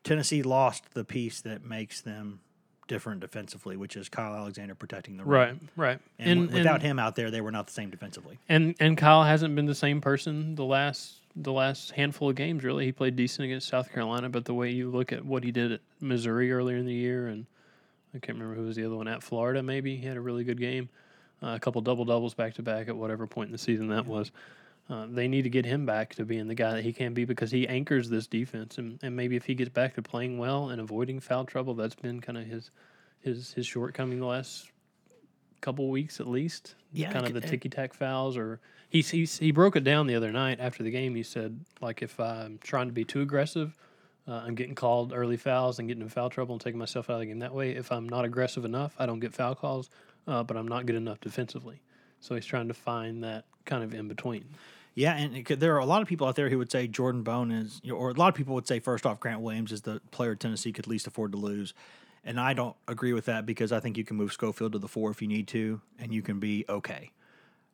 Tennessee 0.04 0.42
lost 0.42 0.94
the 0.94 1.04
piece 1.04 1.40
that 1.40 1.64
makes 1.64 2.00
them 2.00 2.40
different 2.88 3.20
defensively, 3.20 3.76
which 3.76 3.96
is 3.96 4.08
Kyle 4.08 4.34
Alexander 4.34 4.74
protecting 4.74 5.16
the 5.16 5.24
rim. 5.24 5.30
right. 5.30 5.58
Right. 5.76 5.98
And, 6.18 6.46
w- 6.46 6.58
without 6.58 6.82
him 6.82 6.98
out 6.98 7.14
there, 7.14 7.30
they 7.30 7.40
were 7.40 7.52
not 7.52 7.66
the 7.68 7.72
same 7.72 7.90
defensively. 7.90 8.38
And 8.48 8.74
and 8.80 8.96
Kyle 8.96 9.22
hasn't 9.22 9.54
been 9.54 9.66
the 9.66 9.74
same 9.74 10.00
person 10.00 10.56
the 10.56 10.64
last 10.64 11.14
the 11.36 11.52
last 11.52 11.92
handful 11.92 12.30
of 12.30 12.34
games. 12.34 12.64
Really, 12.64 12.86
he 12.86 12.92
played 12.92 13.14
decent 13.14 13.44
against 13.44 13.68
South 13.68 13.92
Carolina, 13.92 14.28
but 14.28 14.44
the 14.44 14.54
way 14.54 14.70
you 14.70 14.90
look 14.90 15.12
at 15.12 15.24
what 15.24 15.44
he 15.44 15.52
did 15.52 15.70
at 15.70 15.80
Missouri 16.00 16.50
earlier 16.50 16.76
in 16.76 16.86
the 16.86 16.94
year, 16.94 17.28
and 17.28 17.46
I 18.14 18.18
can't 18.18 18.38
remember 18.38 18.60
who 18.60 18.66
was 18.66 18.74
the 18.74 18.84
other 18.84 18.96
one 18.96 19.06
at 19.06 19.22
Florida. 19.22 19.62
Maybe 19.62 19.96
he 19.96 20.06
had 20.06 20.16
a 20.16 20.20
really 20.20 20.42
good 20.42 20.58
game, 20.58 20.88
uh, 21.42 21.50
a 21.50 21.60
couple 21.60 21.80
double 21.82 22.04
doubles 22.04 22.34
back 22.34 22.54
to 22.54 22.62
back 22.62 22.88
at 22.88 22.96
whatever 22.96 23.26
point 23.26 23.48
in 23.48 23.52
the 23.52 23.58
season 23.58 23.88
that 23.88 24.06
was. 24.06 24.32
Uh, 24.90 25.06
they 25.08 25.28
need 25.28 25.42
to 25.42 25.50
get 25.50 25.66
him 25.66 25.84
back 25.84 26.14
to 26.14 26.24
being 26.24 26.48
the 26.48 26.54
guy 26.54 26.72
that 26.72 26.82
he 26.82 26.94
can 26.94 27.12
be 27.12 27.26
because 27.26 27.50
he 27.50 27.68
anchors 27.68 28.08
this 28.08 28.26
defense, 28.26 28.78
and, 28.78 28.98
and 29.02 29.14
maybe 29.14 29.36
if 29.36 29.44
he 29.44 29.54
gets 29.54 29.68
back 29.68 29.94
to 29.94 30.02
playing 30.02 30.38
well 30.38 30.70
and 30.70 30.80
avoiding 30.80 31.20
foul 31.20 31.44
trouble, 31.44 31.74
that's 31.74 31.94
been 31.94 32.20
kind 32.20 32.38
of 32.38 32.46
his 32.46 32.70
his 33.20 33.52
his 33.52 33.66
shortcoming 33.66 34.18
the 34.18 34.26
last 34.26 34.70
couple 35.60 35.90
weeks 35.90 36.20
at 36.20 36.26
least. 36.26 36.74
Yeah, 36.92 37.12
kind 37.12 37.26
of 37.26 37.34
the 37.34 37.40
ticky 37.42 37.68
tack 37.68 37.92
fouls, 37.92 38.36
or 38.36 38.60
he 38.88 39.02
he 39.02 39.24
he 39.24 39.50
broke 39.50 39.76
it 39.76 39.84
down 39.84 40.06
the 40.06 40.14
other 40.14 40.32
night 40.32 40.58
after 40.58 40.82
the 40.82 40.90
game. 40.90 41.14
He 41.14 41.22
said 41.22 41.60
like 41.82 42.00
if 42.00 42.18
I'm 42.18 42.58
trying 42.62 42.86
to 42.86 42.94
be 42.94 43.04
too 43.04 43.20
aggressive, 43.20 43.76
uh, 44.26 44.42
I'm 44.46 44.54
getting 44.54 44.74
called 44.74 45.12
early 45.14 45.36
fouls 45.36 45.78
and 45.78 45.86
getting 45.86 46.02
in 46.02 46.08
foul 46.08 46.30
trouble 46.30 46.54
and 46.54 46.62
taking 46.62 46.78
myself 46.78 47.10
out 47.10 47.14
of 47.14 47.20
the 47.20 47.26
game 47.26 47.40
that 47.40 47.52
way. 47.52 47.72
If 47.72 47.92
I'm 47.92 48.08
not 48.08 48.24
aggressive 48.24 48.64
enough, 48.64 48.94
I 48.98 49.04
don't 49.04 49.20
get 49.20 49.34
foul 49.34 49.54
calls, 49.54 49.90
uh, 50.26 50.42
but 50.44 50.56
I'm 50.56 50.68
not 50.68 50.86
good 50.86 50.96
enough 50.96 51.20
defensively. 51.20 51.82
So 52.20 52.34
he's 52.34 52.46
trying 52.46 52.68
to 52.68 52.74
find 52.74 53.22
that 53.24 53.44
kind 53.66 53.84
of 53.84 53.94
in 53.94 54.08
between. 54.08 54.44
Yeah, 54.98 55.16
and 55.16 55.44
could, 55.44 55.60
there 55.60 55.76
are 55.76 55.78
a 55.78 55.84
lot 55.84 56.02
of 56.02 56.08
people 56.08 56.26
out 56.26 56.34
there 56.34 56.48
who 56.48 56.58
would 56.58 56.72
say 56.72 56.88
Jordan 56.88 57.22
Bone 57.22 57.52
is, 57.52 57.80
or 57.88 58.10
a 58.10 58.14
lot 58.14 58.30
of 58.30 58.34
people 58.34 58.56
would 58.56 58.66
say 58.66 58.80
first 58.80 59.06
off, 59.06 59.20
Grant 59.20 59.40
Williams 59.40 59.70
is 59.70 59.82
the 59.82 60.00
player 60.10 60.34
Tennessee 60.34 60.72
could 60.72 60.88
least 60.88 61.06
afford 61.06 61.30
to 61.30 61.38
lose. 61.38 61.72
And 62.24 62.40
I 62.40 62.52
don't 62.52 62.74
agree 62.88 63.12
with 63.12 63.26
that 63.26 63.46
because 63.46 63.70
I 63.70 63.78
think 63.78 63.96
you 63.96 64.02
can 64.02 64.16
move 64.16 64.32
Schofield 64.32 64.72
to 64.72 64.80
the 64.80 64.88
four 64.88 65.12
if 65.12 65.22
you 65.22 65.28
need 65.28 65.46
to, 65.48 65.80
and 66.00 66.12
you 66.12 66.20
can 66.20 66.40
be 66.40 66.64
okay. 66.68 67.12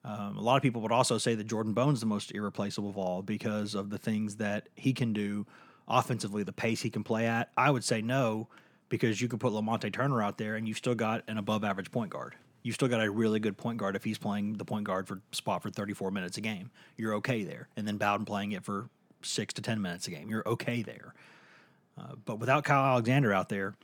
Um, 0.04 0.36
a 0.36 0.42
lot 0.42 0.56
of 0.56 0.62
people 0.62 0.82
would 0.82 0.92
also 0.92 1.16
say 1.16 1.34
that 1.34 1.44
Jordan 1.44 1.72
Bone's 1.72 2.00
the 2.00 2.06
most 2.06 2.30
irreplaceable 2.30 2.90
of 2.90 2.98
all 2.98 3.22
because 3.22 3.74
of 3.74 3.88
the 3.88 3.96
things 3.96 4.36
that 4.36 4.68
he 4.74 4.92
can 4.92 5.14
do 5.14 5.46
offensively, 5.88 6.42
the 6.42 6.52
pace 6.52 6.82
he 6.82 6.90
can 6.90 7.04
play 7.04 7.26
at. 7.26 7.50
I 7.56 7.70
would 7.70 7.84
say 7.84 8.02
no 8.02 8.48
because 8.90 9.22
you 9.22 9.28
could 9.28 9.40
put 9.40 9.54
Lamonte 9.54 9.90
Turner 9.94 10.22
out 10.22 10.36
there 10.36 10.56
and 10.56 10.68
you've 10.68 10.76
still 10.76 10.94
got 10.94 11.24
an 11.26 11.38
above 11.38 11.64
average 11.64 11.90
point 11.90 12.10
guard. 12.10 12.34
You've 12.64 12.74
still 12.74 12.88
got 12.88 13.00
a 13.00 13.08
really 13.08 13.38
good 13.38 13.56
point 13.56 13.78
guard 13.78 13.94
if 13.94 14.02
he's 14.02 14.18
playing 14.18 14.54
the 14.54 14.64
point 14.64 14.84
guard 14.84 15.06
for 15.06 15.20
spot 15.30 15.62
for 15.62 15.70
34 15.70 16.10
minutes 16.10 16.36
a 16.38 16.40
game. 16.40 16.72
You're 16.96 17.14
okay 17.14 17.44
there. 17.44 17.68
And 17.76 17.86
then 17.86 17.96
Bowden 17.98 18.26
playing 18.26 18.50
it 18.50 18.64
for 18.64 18.88
six 19.22 19.54
to 19.54 19.62
10 19.62 19.80
minutes 19.80 20.08
a 20.08 20.10
game. 20.10 20.28
You're 20.28 20.48
okay 20.48 20.82
there. 20.82 21.14
Uh, 21.96 22.14
but 22.24 22.40
without 22.40 22.64
Kyle 22.64 22.84
Alexander 22.84 23.32
out 23.32 23.48
there, 23.48 23.74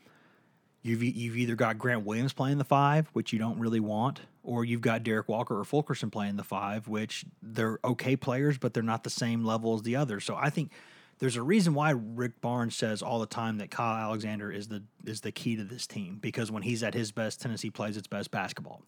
You've, 0.83 1.03
you've 1.03 1.37
either 1.37 1.57
got 1.57 1.78
Grant 1.78 2.07
Williams 2.07 2.33
playing 2.33 2.59
the 2.59 2.64
five, 2.64 3.09
which 3.12 3.33
you 3.33 3.39
don't 3.39 3.59
really 3.59 3.81
want, 3.81 4.20
or 4.43 4.64
you've 4.64 4.81
got 4.81 5.03
Derrick 5.03 5.28
Walker 5.28 5.59
or 5.59 5.64
Fulkerson 5.64 6.11
playing 6.11 6.37
the 6.37 6.43
five, 6.43 6.89
which 6.89 7.24
they're 7.43 7.78
okay 7.85 8.16
players, 8.16 8.57
but 8.57 8.72
they're 8.72 8.83
not 8.83 9.05
the 9.05 9.11
same 9.11 9.45
level 9.45 9.74
as 9.74 9.83
the 9.83 9.97
others. 9.97 10.24
So 10.24 10.37
I 10.37 10.49
think 10.49 10.72
there's 11.20 11.36
a 11.36 11.42
reason 11.42 11.74
why 11.74 11.90
Rick 11.90 12.40
Barnes 12.40 12.74
says 12.74 13.02
all 13.02 13.20
the 13.20 13.26
time 13.26 13.58
that 13.58 13.70
Kyle 13.70 13.96
Alexander 14.08 14.50
is 14.50 14.68
the 14.68 14.82
is 15.04 15.20
the 15.20 15.30
key 15.30 15.54
to 15.56 15.62
this 15.64 15.86
team 15.86 16.18
because 16.20 16.50
when 16.50 16.62
he's 16.64 16.82
at 16.82 16.94
his 16.94 17.12
best, 17.12 17.40
Tennessee 17.40 17.70
plays 17.70 17.96
its 17.96 18.08
best 18.08 18.30
basketball. 18.30 18.82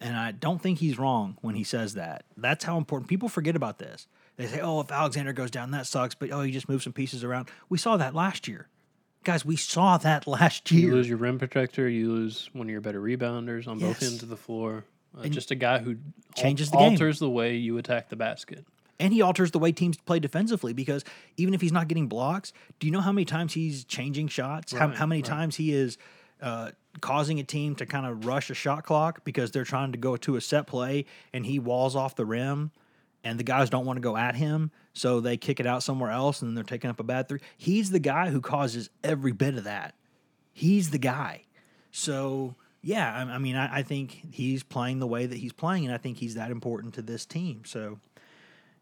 And 0.00 0.16
I 0.16 0.32
don't 0.32 0.62
think 0.62 0.78
he's 0.78 0.98
wrong 0.98 1.36
when 1.42 1.54
he 1.54 1.62
says 1.64 1.92
that. 1.94 2.24
That's 2.36 2.64
how 2.64 2.78
important 2.78 3.10
people 3.10 3.28
forget 3.28 3.54
about 3.54 3.78
this. 3.78 4.06
They 4.36 4.46
say, 4.46 4.60
"Oh, 4.60 4.80
if 4.80 4.90
Alexander 4.90 5.34
goes 5.34 5.50
down, 5.50 5.72
that 5.72 5.86
sucks." 5.86 6.14
But 6.14 6.32
oh, 6.32 6.40
you 6.40 6.52
just 6.52 6.68
move 6.70 6.82
some 6.82 6.94
pieces 6.94 7.22
around. 7.22 7.50
We 7.68 7.76
saw 7.76 7.98
that 7.98 8.14
last 8.14 8.48
year, 8.48 8.68
guys. 9.24 9.44
We 9.44 9.56
saw 9.56 9.98
that 9.98 10.26
last 10.26 10.70
year. 10.70 10.86
You 10.88 10.94
lose 10.94 11.08
your 11.08 11.18
rim 11.18 11.38
protector. 11.38 11.86
You 11.88 12.12
lose 12.12 12.48
one 12.54 12.66
of 12.68 12.70
your 12.70 12.80
better 12.80 13.00
rebounders 13.00 13.68
on 13.68 13.78
both 13.78 14.02
ends 14.02 14.22
of 14.22 14.30
the 14.30 14.36
floor. 14.38 14.84
Uh, 15.18 15.26
just 15.26 15.50
a 15.50 15.56
guy 15.56 15.80
who 15.80 15.90
al- 15.90 15.96
Changes 16.42 16.70
the 16.70 16.78
game. 16.78 16.92
alters 16.92 17.18
the 17.18 17.28
way 17.28 17.56
you 17.56 17.76
attack 17.76 18.08
the 18.08 18.16
basket. 18.16 18.64
And 19.00 19.12
he 19.12 19.22
alters 19.22 19.50
the 19.50 19.58
way 19.58 19.72
teams 19.72 19.96
play 19.96 20.20
defensively 20.20 20.72
because 20.72 21.04
even 21.36 21.54
if 21.54 21.60
he's 21.60 21.72
not 21.72 21.88
getting 21.88 22.06
blocks, 22.06 22.52
do 22.78 22.86
you 22.86 22.92
know 22.92 23.00
how 23.00 23.10
many 23.10 23.24
times 23.24 23.54
he's 23.54 23.84
changing 23.84 24.28
shots? 24.28 24.72
how, 24.72 24.88
how 24.88 25.06
many 25.06 25.22
right. 25.22 25.28
times 25.28 25.56
he 25.56 25.72
is 25.72 25.98
uh, 26.42 26.70
causing 27.00 27.40
a 27.40 27.42
team 27.42 27.74
to 27.76 27.86
kind 27.86 28.06
of 28.06 28.26
rush 28.26 28.50
a 28.50 28.54
shot 28.54 28.84
clock 28.84 29.24
because 29.24 29.50
they're 29.50 29.64
trying 29.64 29.92
to 29.92 29.98
go 29.98 30.16
to 30.18 30.36
a 30.36 30.40
set 30.40 30.66
play 30.66 31.06
and 31.32 31.46
he 31.46 31.58
walls 31.58 31.96
off 31.96 32.14
the 32.14 32.26
rim 32.26 32.70
and 33.24 33.38
the 33.38 33.44
guys 33.44 33.68
don't 33.70 33.84
want 33.84 33.96
to 33.96 34.02
go 34.02 34.16
at 34.16 34.34
him, 34.34 34.70
so 34.94 35.20
they 35.20 35.36
kick 35.36 35.60
it 35.60 35.66
out 35.66 35.82
somewhere 35.82 36.10
else 36.10 36.40
and 36.40 36.48
then 36.48 36.54
they're 36.54 36.64
taking 36.64 36.88
up 36.88 37.00
a 37.00 37.02
bad 37.02 37.28
three. 37.28 37.40
He's 37.56 37.90
the 37.90 37.98
guy 37.98 38.30
who 38.30 38.40
causes 38.40 38.88
every 39.04 39.32
bit 39.32 39.56
of 39.56 39.64
that. 39.64 39.94
He's 40.52 40.90
the 40.90 40.98
guy. 40.98 41.44
So 41.90 42.54
yeah, 42.82 43.14
I, 43.14 43.34
I 43.34 43.38
mean, 43.38 43.56
I, 43.56 43.78
I 43.78 43.82
think 43.82 44.26
he's 44.30 44.62
playing 44.62 45.00
the 45.00 45.06
way 45.06 45.26
that 45.26 45.36
he's 45.36 45.52
playing, 45.52 45.84
and 45.84 45.94
I 45.94 45.98
think 45.98 46.16
he's 46.16 46.34
that 46.34 46.50
important 46.50 46.94
to 46.94 47.02
this 47.02 47.26
team. 47.26 47.62
So 47.66 47.98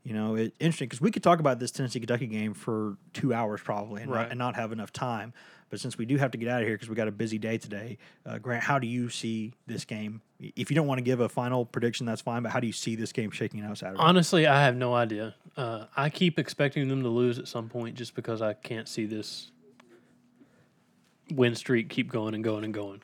you 0.08 0.14
know, 0.14 0.36
it 0.36 0.54
interesting 0.58 0.88
because 0.88 1.02
we 1.02 1.10
could 1.10 1.22
talk 1.22 1.38
about 1.38 1.58
this 1.58 1.70
Tennessee 1.70 2.00
Kentucky 2.00 2.26
game 2.28 2.54
for 2.54 2.96
two 3.12 3.34
hours 3.34 3.60
probably, 3.60 4.00
and, 4.00 4.10
Right. 4.10 4.22
not, 4.22 4.30
and 4.30 4.38
not 4.38 4.56
have 4.56 4.72
enough 4.72 4.90
time. 4.90 5.34
But 5.68 5.80
since 5.80 5.98
we 5.98 6.06
do 6.06 6.16
have 6.16 6.30
to 6.30 6.38
get 6.38 6.48
out 6.48 6.62
of 6.62 6.66
here 6.66 6.76
because 6.76 6.88
we 6.88 6.94
got 6.94 7.08
a 7.08 7.12
busy 7.12 7.36
day 7.36 7.58
today, 7.58 7.98
uh, 8.24 8.38
Grant, 8.38 8.64
how 8.64 8.78
do 8.78 8.86
you 8.86 9.10
see 9.10 9.52
this 9.66 9.84
game? 9.84 10.22
If 10.40 10.70
you 10.70 10.74
don't 10.74 10.86
want 10.86 10.96
to 10.96 11.02
give 11.02 11.20
a 11.20 11.28
final 11.28 11.66
prediction, 11.66 12.06
that's 12.06 12.22
fine. 12.22 12.42
But 12.42 12.52
how 12.52 12.60
do 12.60 12.66
you 12.66 12.72
see 12.72 12.96
this 12.96 13.12
game 13.12 13.30
shaking 13.30 13.60
out 13.60 13.76
Saturday? 13.76 13.98
Honestly, 14.00 14.46
I 14.46 14.62
have 14.62 14.76
no 14.76 14.94
idea. 14.94 15.34
Uh, 15.58 15.84
I 15.94 16.08
keep 16.08 16.38
expecting 16.38 16.88
them 16.88 17.02
to 17.02 17.10
lose 17.10 17.38
at 17.38 17.46
some 17.46 17.68
point 17.68 17.94
just 17.94 18.14
because 18.14 18.40
I 18.40 18.54
can't 18.54 18.88
see 18.88 19.04
this 19.04 19.50
win 21.30 21.54
streak 21.54 21.90
keep 21.90 22.10
going 22.10 22.32
and 22.34 22.42
going 22.42 22.64
and 22.64 22.72
going. 22.72 23.02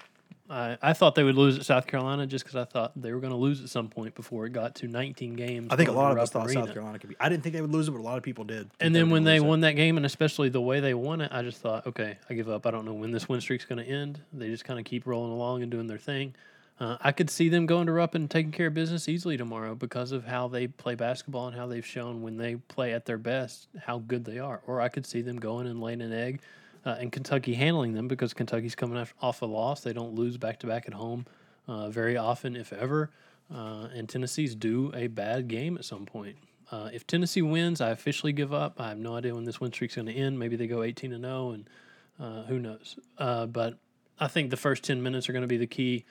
I, 0.51 0.77
I 0.83 0.93
thought 0.93 1.15
they 1.15 1.23
would 1.23 1.37
lose 1.37 1.59
at 1.59 1.65
South 1.65 1.87
Carolina 1.87 2.27
just 2.27 2.45
because 2.45 2.57
I 2.57 2.65
thought 2.65 2.93
they 2.97 3.13
were 3.13 3.21
going 3.21 3.33
to 3.33 3.39
lose 3.39 3.63
at 3.63 3.71
some 3.71 3.89
point 3.89 4.15
before 4.15 4.45
it 4.45 4.53
got 4.53 4.75
to 4.77 4.89
19 4.89 5.35
games. 5.35 5.69
I 5.71 5.77
think 5.77 5.89
a 5.89 5.93
lot 5.93 6.13
of 6.13 6.19
us 6.19 6.31
thought 6.31 6.47
Arena. 6.47 6.67
South 6.67 6.75
Carolina 6.75 6.99
could 6.99 7.11
be. 7.11 7.17
I 7.19 7.31
didn't 7.31 7.43
think 7.43 7.55
they 7.55 7.63
would 7.63 7.73
lose 7.73 7.89
it, 7.89 7.93
but 7.93 8.01
a 8.01 8.03
lot 8.03 8.19
of 8.19 8.23
people 8.23 8.45
did. 8.45 8.71
And 8.79 8.95
then 8.95 9.09
were 9.09 9.15
when 9.15 9.25
they 9.25 9.39
lose 9.39 9.45
it. 9.45 9.49
won 9.49 9.61
that 9.61 9.73
game, 9.73 9.97
and 9.97 10.05
especially 10.05 10.51
the 10.51 10.61
way 10.61 10.81
they 10.81 10.93
won 10.93 11.23
it, 11.23 11.33
I 11.33 11.43
just 11.43 11.59
thought, 11.59 11.87
okay, 11.87 12.19
I 12.29 12.35
give 12.35 12.51
up. 12.51 12.67
I 12.67 12.71
don't 12.71 12.85
know 12.85 12.93
when 12.93 13.11
this 13.11 13.29
win 13.29 13.41
streak's 13.41 13.65
going 13.65 13.83
to 13.85 13.91
end. 13.91 14.21
They 14.33 14.49
just 14.49 14.65
kind 14.65 14.79
of 14.79 14.85
keep 14.85 15.07
rolling 15.07 15.33
along 15.33 15.63
and 15.63 15.71
doing 15.71 15.87
their 15.87 15.99
thing. 15.99 16.35
Uh, 16.79 16.97
I 17.01 17.13
could 17.13 17.31
see 17.31 17.49
them 17.49 17.67
going 17.67 17.87
to 17.87 17.93
Rupp 17.93 18.15
and 18.15 18.29
taking 18.29 18.51
care 18.51 18.67
of 18.67 18.75
business 18.75 19.09
easily 19.09 19.37
tomorrow 19.37 19.75
because 19.77 20.11
of 20.11 20.25
how 20.25 20.49
they 20.49 20.67
play 20.67 20.97
basketball 20.97 21.47
and 21.47 21.57
how 21.57 21.69
they've 21.69 21.87
shown 21.87 22.21
when 22.21 22.37
they 22.37 22.57
play 22.57 22.93
at 22.93 23.07
their 23.07 23.17
best 23.17 23.69
how 23.87 23.99
good 23.99 24.25
they 24.25 24.41
are. 24.41 24.61
Or 24.67 24.81
I 24.81 24.89
could 24.89 25.07
see 25.07 25.23
them 25.23 25.39
going 25.39 25.69
and 25.69 25.81
laying 25.81 26.03
an 26.03 26.13
egg 26.13 26.41
uh, 26.85 26.97
and 26.99 27.11
Kentucky 27.11 27.55
handling 27.55 27.93
them 27.95 28.09
because 28.09 28.35
Kentucky's 28.35 28.75
coming 28.75 29.05
off, 29.21 29.43
a 29.43 29.47
loss. 29.47 29.81
They 29.81 29.93
don't 29.93 30.15
lose 30.15 30.37
back 30.37 30.59
to 30.61 30.67
back 30.67 30.87
at 30.87 30.95
home 30.95 31.27
uh, 31.67 31.89
very 31.89 32.17
often, 32.17 32.57
if 32.57 32.73
ever. 32.73 33.11
Uh, 33.55 33.89
and 33.95 34.09
Tennessee's 34.09 34.55
due 34.55 34.93
a 34.95 35.07
bad 35.07 35.49
game 35.49 35.77
at 35.77 35.85
some 35.85 36.07
point. 36.07 36.37
Uh, 36.71 36.91
if 36.93 37.07
Tennessee 37.07 37.43
wins, 37.43 37.81
I 37.81 37.91
officially 37.91 38.33
give 38.33 38.53
up. 38.53 38.81
I 38.81 38.89
have 38.89 38.99
no 38.99 39.17
idea 39.17 39.35
when 39.35 39.45
this 39.45 39.61
win 39.61 39.73
streak's 39.73 39.97
going 39.97 40.07
to 40.07 40.15
end. 40.15 40.39
Maybe 40.39 40.57
they 40.57 40.67
go 40.67 40.83
18 40.83 41.13
and 41.13 41.25
0, 41.25 41.51
and 41.51 41.71
uh, 42.19 42.43
who 42.45 42.59
knows. 42.59 42.99
Uh, 43.19 43.47
but 43.47 43.79
I 44.19 44.29
think 44.29 44.51
the 44.51 44.57
first 44.57 44.83
10 44.85 45.03
minutes 45.03 45.29
are 45.29 45.33
going 45.33 45.43
to 45.43 45.49
be 45.49 45.59
the 45.59 45.67
key. 45.67 46.05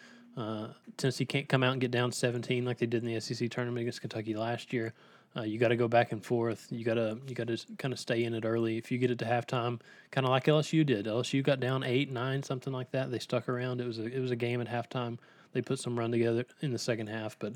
Tennessee 0.97 1.25
can't 1.25 1.47
come 1.47 1.63
out 1.63 1.73
and 1.73 1.81
get 1.81 1.91
down 1.91 2.11
17 2.11 2.65
like 2.65 2.79
they 2.79 2.85
did 2.85 3.03
in 3.03 3.13
the 3.13 3.19
SEC 3.19 3.49
tournament 3.49 3.81
against 3.81 4.01
Kentucky 4.01 4.35
last 4.35 4.73
year. 4.73 4.93
Uh, 5.35 5.41
you 5.41 5.57
got 5.57 5.69
to 5.69 5.75
go 5.75 5.87
back 5.87 6.11
and 6.11 6.23
forth. 6.23 6.67
You 6.69 6.85
got 6.85 6.93
to 6.95 7.17
you 7.27 7.33
got 7.33 7.47
to 7.47 7.57
kind 7.77 7.91
of 7.91 7.99
stay 7.99 8.23
in 8.23 8.33
it 8.33 8.45
early. 8.45 8.77
If 8.77 8.91
you 8.91 8.99
get 8.99 9.09
it 9.09 9.19
to 9.19 9.25
halftime, 9.25 9.79
kind 10.11 10.25
of 10.25 10.31
like 10.31 10.45
LSU 10.45 10.85
did. 10.85 11.05
LSU 11.05 11.43
got 11.43 11.59
down 11.59 11.83
eight, 11.83 12.11
nine, 12.11 12.43
something 12.43 12.71
like 12.71 12.91
that. 12.91 13.09
They 13.09 13.19
stuck 13.19 13.49
around. 13.49 13.81
It 13.81 13.87
was 13.87 13.97
a 13.97 14.05
it 14.05 14.19
was 14.19 14.31
a 14.31 14.35
game 14.35 14.61
at 14.61 14.67
halftime. 14.67 15.17
They 15.53 15.61
put 15.61 15.79
some 15.79 15.97
run 15.97 16.11
together 16.11 16.45
in 16.61 16.71
the 16.71 16.79
second 16.79 17.07
half, 17.07 17.37
but 17.39 17.53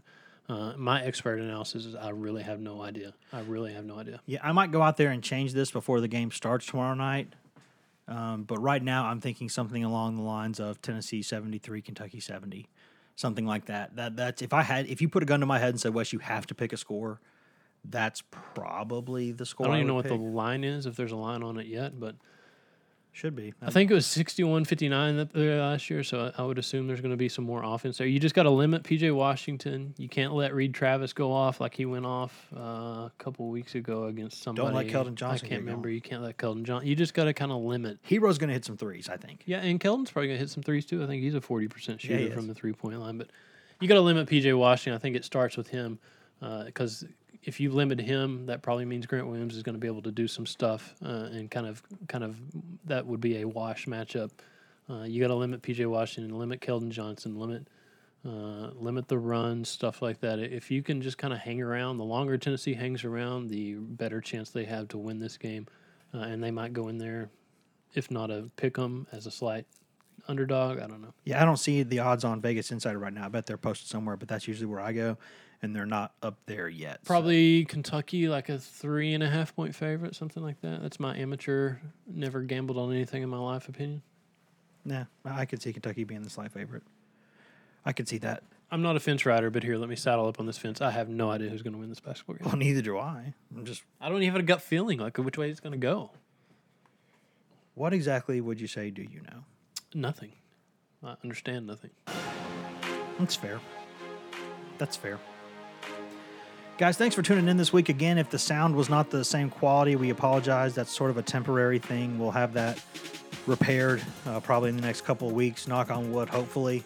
uh, 0.49 0.73
my 0.78 1.03
expert 1.03 1.39
analysis 1.39 1.86
is 1.86 1.95
I 1.95 2.09
really 2.09 2.43
have 2.43 2.59
no 2.59 2.82
idea. 2.82 3.13
I 3.34 3.41
really 3.41 3.73
have 3.73 3.86
no 3.86 3.99
idea. 3.99 4.21
Yeah, 4.25 4.39
I 4.43 4.51
might 4.53 4.71
go 4.71 4.82
out 4.82 4.97
there 4.97 5.11
and 5.11 5.21
change 5.21 5.53
this 5.53 5.71
before 5.71 5.99
the 5.99 6.07
game 6.07 6.32
starts 6.32 6.65
tomorrow 6.65 6.93
night. 6.93 7.34
Um, 8.07 8.43
but 8.43 8.59
right 8.59 8.82
now, 8.82 9.05
I'm 9.05 9.19
thinking 9.19 9.49
something 9.49 9.84
along 9.84 10.15
the 10.15 10.21
lines 10.23 10.61
of 10.61 10.82
Tennessee 10.82 11.21
73, 11.21 11.82
Kentucky 11.82 12.21
70, 12.21 12.69
something 13.17 13.45
like 13.45 13.65
that. 13.65 13.97
That 13.97 14.15
that's 14.15 14.41
if 14.41 14.53
I 14.53 14.61
had 14.61 14.88
if 14.88 15.01
you 15.01 15.09
put 15.09 15.23
a 15.23 15.25
gun 15.25 15.41
to 15.41 15.45
my 15.45 15.59
head 15.59 15.69
and 15.69 15.80
said, 15.80 15.93
Wes, 15.93 16.13
you 16.13 16.19
have 16.19 16.47
to 16.47 16.55
pick 16.55 16.71
a 16.71 16.78
score. 16.78 17.19
That's 17.89 18.21
probably 18.53 19.31
the 19.31 19.45
score. 19.45 19.67
I 19.67 19.69
don't 19.69 19.77
even 19.77 19.88
would 19.88 19.91
know 19.91 19.95
what 19.95 20.03
pick. 20.03 20.29
the 20.31 20.35
line 20.35 20.63
is 20.63 20.85
if 20.85 20.95
there's 20.95 21.11
a 21.11 21.17
line 21.17 21.43
on 21.43 21.57
it 21.57 21.67
yet, 21.67 21.99
but 21.99 22.15
should 23.17 23.35
be. 23.35 23.53
I 23.63 23.71
think 23.71 23.89
it 23.89 23.95
was 23.95 24.05
61-59 24.05 25.17
that 25.17 25.33
there 25.33 25.59
last 25.59 25.89
year, 25.89 26.03
so 26.03 26.31
I 26.38 26.43
I 26.43 26.45
would 26.45 26.59
assume 26.59 26.85
there's 26.85 27.01
going 27.01 27.11
to 27.11 27.17
be 27.17 27.29
some 27.29 27.45
more 27.45 27.63
offense 27.63 27.97
there. 27.97 28.05
You 28.05 28.19
just 28.19 28.35
got 28.35 28.43
to 28.43 28.51
limit 28.51 28.83
PJ 28.83 29.13
Washington. 29.13 29.95
You 29.97 30.07
can't 30.07 30.33
let 30.33 30.53
Reid 30.53 30.73
Travis 30.73 31.13
go 31.13 31.31
off 31.31 31.59
like 31.59 31.73
he 31.73 31.85
went 31.85 32.05
off 32.05 32.47
uh, 32.55 32.59
a 32.59 33.11
couple 33.17 33.49
weeks 33.49 33.73
ago 33.73 34.05
against 34.05 34.43
somebody. 34.43 34.67
Don't 34.67 34.75
let 34.75 34.88
Keldon 34.88 35.15
Johnson 35.15 35.47
I 35.47 35.49
can't 35.49 35.61
remember. 35.61 35.88
going. 35.88 35.95
You 35.95 36.01
can't 36.01 36.21
let 36.21 36.38
Keldon 36.38 36.63
Johnson. 36.63 36.88
You 36.88 36.95
just 36.95 37.15
got 37.15 37.23
to 37.23 37.33
kind 37.33 37.51
of 37.51 37.61
limit. 37.61 37.97
Herro's 38.03 38.38
going 38.38 38.49
to 38.49 38.53
hit 38.53 38.65
some 38.65 38.77
threes. 38.77 39.09
I 39.09 39.17
think. 39.17 39.41
Yeah, 39.45 39.61
and 39.61 39.79
Keldon's 39.79 40.11
probably 40.11 40.27
going 40.27 40.38
to 40.38 40.43
hit 40.43 40.51
some 40.51 40.61
threes 40.61 40.85
too. 40.85 41.03
I 41.03 41.07
think 41.07 41.23
he's 41.23 41.35
a 41.35 41.41
40% 41.41 41.99
shooter 41.99 42.17
he 42.17 42.29
from 42.29 42.47
the 42.47 42.53
three 42.53 42.73
point 42.73 42.99
line, 42.99 43.17
but 43.17 43.31
you 43.81 43.88
got 43.88 43.95
to 43.95 44.01
limit 44.01 44.29
PJ 44.29 44.55
Washington. 44.55 44.93
I 44.93 44.99
think 44.99 45.15
it 45.15 45.25
starts 45.25 45.57
with 45.57 45.69
him 45.69 45.97
because 46.39 47.03
if 47.47 47.61
you 47.61 47.71
limit 47.71 48.01
him, 48.01 48.45
that 48.47 48.61
probably 48.61 48.83
means 48.83 49.05
Grant 49.05 49.25
Williams 49.25 49.55
is 49.55 49.63
going 49.63 49.73
to 49.73 49.79
be 49.79 49.87
able 49.87 50.01
to 50.01 50.11
do 50.11 50.27
some 50.27 50.45
stuff 50.45 50.93
uh, 51.03 51.29
and 51.31 51.49
kind 51.49 51.65
of 51.65 51.81
kind 52.09 52.23
of 52.25 52.37
that 52.85 53.07
would 53.07 53.21
be 53.21 53.41
a 53.41 53.47
wash 53.47 53.85
matchup. 53.85 54.31
Uh, 54.89 55.03
you 55.03 55.21
got 55.21 55.29
to 55.29 55.35
limit 55.35 55.61
PJ 55.61 55.87
Washington, 55.87 56.37
limit 56.37 56.59
Keldon 56.59 56.89
Johnson, 56.89 57.39
limit 57.39 57.67
uh, 58.25 58.71
limit 58.75 59.07
the 59.07 59.17
runs, 59.17 59.69
stuff 59.69 60.01
like 60.01 60.19
that. 60.19 60.39
If 60.39 60.69
you 60.69 60.83
can 60.83 61.01
just 61.01 61.17
kind 61.17 61.33
of 61.33 61.39
hang 61.39 61.61
around, 61.61 61.97
the 61.97 62.03
longer 62.03 62.37
Tennessee 62.37 62.73
hangs 62.73 63.05
around, 63.05 63.47
the 63.47 63.75
better 63.75 64.19
chance 64.19 64.49
they 64.49 64.65
have 64.65 64.89
to 64.89 64.97
win 64.97 65.19
this 65.19 65.37
game, 65.37 65.67
uh, 66.13 66.17
and 66.17 66.43
they 66.43 66.51
might 66.51 66.73
go 66.73 66.89
in 66.89 66.97
there, 66.97 67.29
if 67.93 68.11
not 68.11 68.29
a 68.29 68.51
pick 68.57 68.77
'em 68.77 69.07
as 69.13 69.25
a 69.25 69.31
slight 69.31 69.65
underdog. 70.27 70.79
I 70.79 70.87
don't 70.87 71.01
know. 71.01 71.13
Yeah, 71.23 71.41
I 71.41 71.45
don't 71.45 71.57
see 71.57 71.83
the 71.83 71.99
odds 71.99 72.25
on 72.25 72.41
Vegas 72.41 72.71
Insider 72.71 72.99
right 72.99 73.13
now. 73.13 73.25
I 73.25 73.29
bet 73.29 73.45
they're 73.45 73.57
posted 73.57 73.87
somewhere, 73.87 74.17
but 74.17 74.27
that's 74.27 74.49
usually 74.49 74.67
where 74.67 74.81
I 74.81 74.91
go, 74.91 75.17
and 75.62 75.76
they're 75.76 75.86
not 75.86 76.14
up 76.22 76.38
there 76.45 76.68
yet. 76.70 76.99
so- 77.03 77.08
Probably 77.08 77.66
Kentucky, 77.66 78.28
like 78.28 78.49
a 78.49 78.60
three 78.60 79.14
and 79.14 79.24
a 79.24 79.30
half 79.30 79.55
point 79.55 79.76
favorite, 79.76 80.16
something 80.16 80.43
like 80.43 80.62
that. 80.62 80.82
That's 80.82 80.99
my 80.99 81.16
amateur, 81.18 81.78
never 82.05 82.41
gambled 82.41 82.78
on 82.78 82.91
anything 82.93 83.24
in 83.24 83.30
my 83.30 83.39
life 83.39 83.68
opinion. 83.70 84.01
Nah, 84.86 85.05
I 85.26 85.45
could 85.45 85.62
see 85.62 85.74
Kentucky 85.74 86.03
being 86.05 86.24
the 86.24 86.30
slight 86.30 86.51
favorite. 86.51 86.84
I 87.86 87.91
could 87.93 88.08
see 88.08 88.18
that. 88.20 88.43
I'm 88.70 88.82
not 88.82 88.95
a 88.97 88.99
fence 88.99 89.26
rider, 89.26 89.49
but 89.49 89.64
here, 89.64 89.78
let 89.78 89.88
me 89.89 89.95
saddle 89.95 90.28
up 90.28 90.39
on 90.41 90.45
this 90.45 90.58
fence. 90.58 90.82
I 90.82 90.91
have 90.91 91.08
no 91.10 91.30
idea 91.32 91.49
who's 91.49 91.62
going 91.62 91.74
to 91.74 91.80
win 91.80 91.88
this 91.89 91.99
basketball 92.01 92.36
game. 92.36 92.45
Well, 92.47 92.58
neither 92.58 92.82
do 92.82 92.97
I. 92.97 93.34
I'm 93.55 93.66
just. 93.66 93.82
I 94.01 94.10
don't 94.10 94.22
even 94.22 94.34
have 94.34 94.41
a 94.41 94.45
gut 94.45 94.62
feeling 94.62 94.99
like 94.99 95.18
which 95.18 95.38
way 95.38 95.49
it's 95.49 95.60
going 95.62 95.72
to 95.72 95.78
go. 95.78 96.12
What 97.76 97.93
exactly 97.93 98.41
would 98.41 98.60
you 98.60 98.68
say? 98.68 98.89
Do 98.89 99.01
you 99.03 99.22
know? 99.22 99.43
Nothing. 99.93 100.32
I 101.03 101.16
understand 101.24 101.68
nothing. 101.68 101.91
That's 103.20 103.36
fair. 103.36 103.60
That's 104.78 104.95
fair. 104.97 105.20
Guys, 106.78 106.95
thanks 106.95 107.15
for 107.15 107.23
tuning 107.23 107.47
in 107.47 107.57
this 107.57 107.73
week 107.73 107.89
again. 107.89 108.19
If 108.19 108.30
the 108.30 108.38
sound 108.38 108.75
was 108.75 108.88
not 108.88 109.09
the 109.09 109.25
same 109.25 109.49
quality, 109.49 109.95
we 109.95 110.11
apologize. 110.11 110.75
That's 110.75 110.95
sort 110.95 111.09
of 111.09 111.17
a 111.17 111.23
temporary 111.23 111.80
thing. 111.80 112.19
We'll 112.19 112.30
have 112.30 112.53
that 112.53 112.80
repaired 113.47 113.99
uh, 114.28 114.41
probably 114.41 114.69
in 114.69 114.75
the 114.75 114.84
next 114.84 115.01
couple 115.01 115.28
of 115.28 115.34
weeks. 115.34 115.67
Knock 115.67 115.89
on 115.89 116.13
wood, 116.13 116.30
hopefully. 116.30 116.84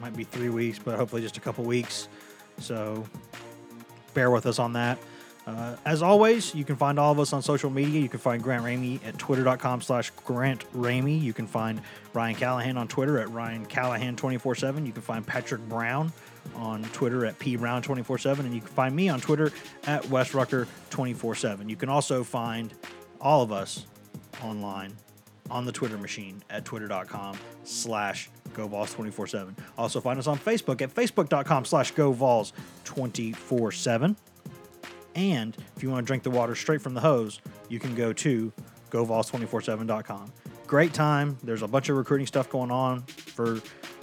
Might 0.00 0.16
be 0.16 0.24
three 0.24 0.48
weeks, 0.48 0.78
but 0.78 0.96
hopefully 0.96 1.20
just 1.20 1.36
a 1.36 1.40
couple 1.40 1.62
weeks. 1.64 2.08
So 2.58 3.04
bear 4.14 4.30
with 4.30 4.46
us 4.46 4.58
on 4.58 4.72
that. 4.72 4.98
Uh, 5.48 5.74
as 5.86 6.02
always, 6.02 6.54
you 6.54 6.62
can 6.62 6.76
find 6.76 6.98
all 6.98 7.10
of 7.10 7.18
us 7.18 7.32
on 7.32 7.40
social 7.40 7.70
media. 7.70 8.02
You 8.02 8.10
can 8.10 8.20
find 8.20 8.42
Grant 8.42 8.62
Ramey 8.62 9.00
at 9.06 9.16
twitter.com 9.16 9.80
slash 9.80 10.10
Grant 10.10 10.70
Ramey. 10.74 11.18
You 11.18 11.32
can 11.32 11.46
find 11.46 11.80
Ryan 12.12 12.34
Callahan 12.34 12.76
on 12.76 12.86
Twitter 12.86 13.18
at 13.18 13.30
Ryan 13.30 13.64
Callahan 13.64 14.14
24 14.14 14.56
7. 14.56 14.84
You 14.84 14.92
can 14.92 15.00
find 15.00 15.26
Patrick 15.26 15.66
Brown 15.66 16.12
on 16.54 16.82
Twitter 16.92 17.24
at 17.24 17.38
P 17.38 17.56
Brown 17.56 17.80
24 17.80 18.18
7. 18.18 18.44
And 18.44 18.54
you 18.54 18.60
can 18.60 18.68
find 18.68 18.94
me 18.94 19.08
on 19.08 19.22
Twitter 19.22 19.50
at 19.86 20.06
Wes 20.10 20.34
Rucker 20.34 20.68
24 20.90 21.36
7. 21.36 21.66
You 21.66 21.76
can 21.76 21.88
also 21.88 22.22
find 22.22 22.74
all 23.18 23.40
of 23.40 23.50
us 23.50 23.86
online 24.44 24.92
on 25.50 25.64
the 25.64 25.72
Twitter 25.72 25.96
machine 25.96 26.42
at 26.50 26.66
twitter.com 26.66 27.38
slash 27.64 28.28
GoVols247. 28.52 29.56
Also 29.78 30.02
find 30.02 30.18
us 30.18 30.26
on 30.26 30.38
Facebook 30.38 30.82
at 30.82 30.94
facebook.com 30.94 31.64
slash 31.64 31.94
GoVols247. 31.94 34.16
And 35.18 35.56
if 35.76 35.82
you 35.82 35.90
want 35.90 36.06
to 36.06 36.06
drink 36.06 36.22
the 36.22 36.30
water 36.30 36.54
straight 36.54 36.80
from 36.80 36.94
the 36.94 37.00
hose, 37.00 37.40
you 37.68 37.80
can 37.80 37.96
go 37.96 38.12
to 38.12 38.52
GoVols247.com. 38.92 40.32
Great 40.68 40.94
time. 40.94 41.36
There's 41.42 41.62
a 41.62 41.66
bunch 41.66 41.88
of 41.88 41.96
recruiting 41.96 42.28
stuff 42.28 42.48
going 42.48 42.70
on 42.70 43.02
for, 43.02 43.60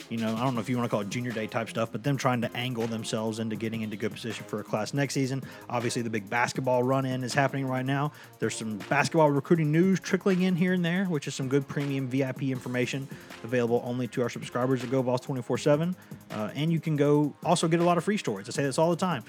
you 0.10 0.18
know, 0.18 0.36
I 0.36 0.44
don't 0.44 0.56
know 0.56 0.60
if 0.60 0.68
you 0.68 0.76
want 0.76 0.90
to 0.90 0.92
call 0.94 1.00
it 1.00 1.10
junior 1.10 1.32
day 1.32 1.48
type 1.48 1.70
stuff, 1.70 1.94
but 1.94 2.04
them 2.04 2.18
trying 2.18 2.42
to 2.42 2.54
angle 2.54 2.86
themselves 2.88 3.40
into 3.40 3.56
getting 3.56 3.82
into 3.82 3.96
good 3.96 4.12
position 4.12 4.44
for 4.46 4.60
a 4.60 4.64
class 4.64 4.94
next 4.94 5.14
season. 5.14 5.42
Obviously, 5.70 6.02
the 6.02 6.10
big 6.10 6.30
basketball 6.30 6.84
run 6.84 7.06
in 7.06 7.24
is 7.24 7.34
happening 7.34 7.66
right 7.66 7.86
now. 7.86 8.12
There's 8.40 8.56
some 8.56 8.78
basketball 8.90 9.32
recruiting 9.32 9.72
news 9.72 10.02
trickling 10.02 10.42
in 10.42 10.54
here 10.54 10.74
and 10.74 10.84
there, 10.84 11.06
which 11.06 11.30
is 11.30 11.36
some 11.36 11.48
good 11.48 11.66
premium 11.66 12.10
VIP 12.10 12.44
information 12.44 13.08
available 13.46 13.82
only 13.86 14.10
to 14.10 14.22
our 14.22 14.30
subscribers 14.30 14.84
at 14.84 14.90
GoVols247. 14.90 15.96
Uh, 16.32 16.50
and 16.56 16.74
you 16.74 16.82
can 16.82 16.98
go 16.98 17.34
also 17.46 17.70
get 17.70 17.80
a 17.80 17.86
lot 17.86 17.98
of 17.98 18.04
free 18.04 18.18
stories. 18.18 18.50
I 18.50 18.52
say 18.52 18.64
this 18.64 18.78
all 18.78 18.90
the 18.90 18.98
time 18.98 19.24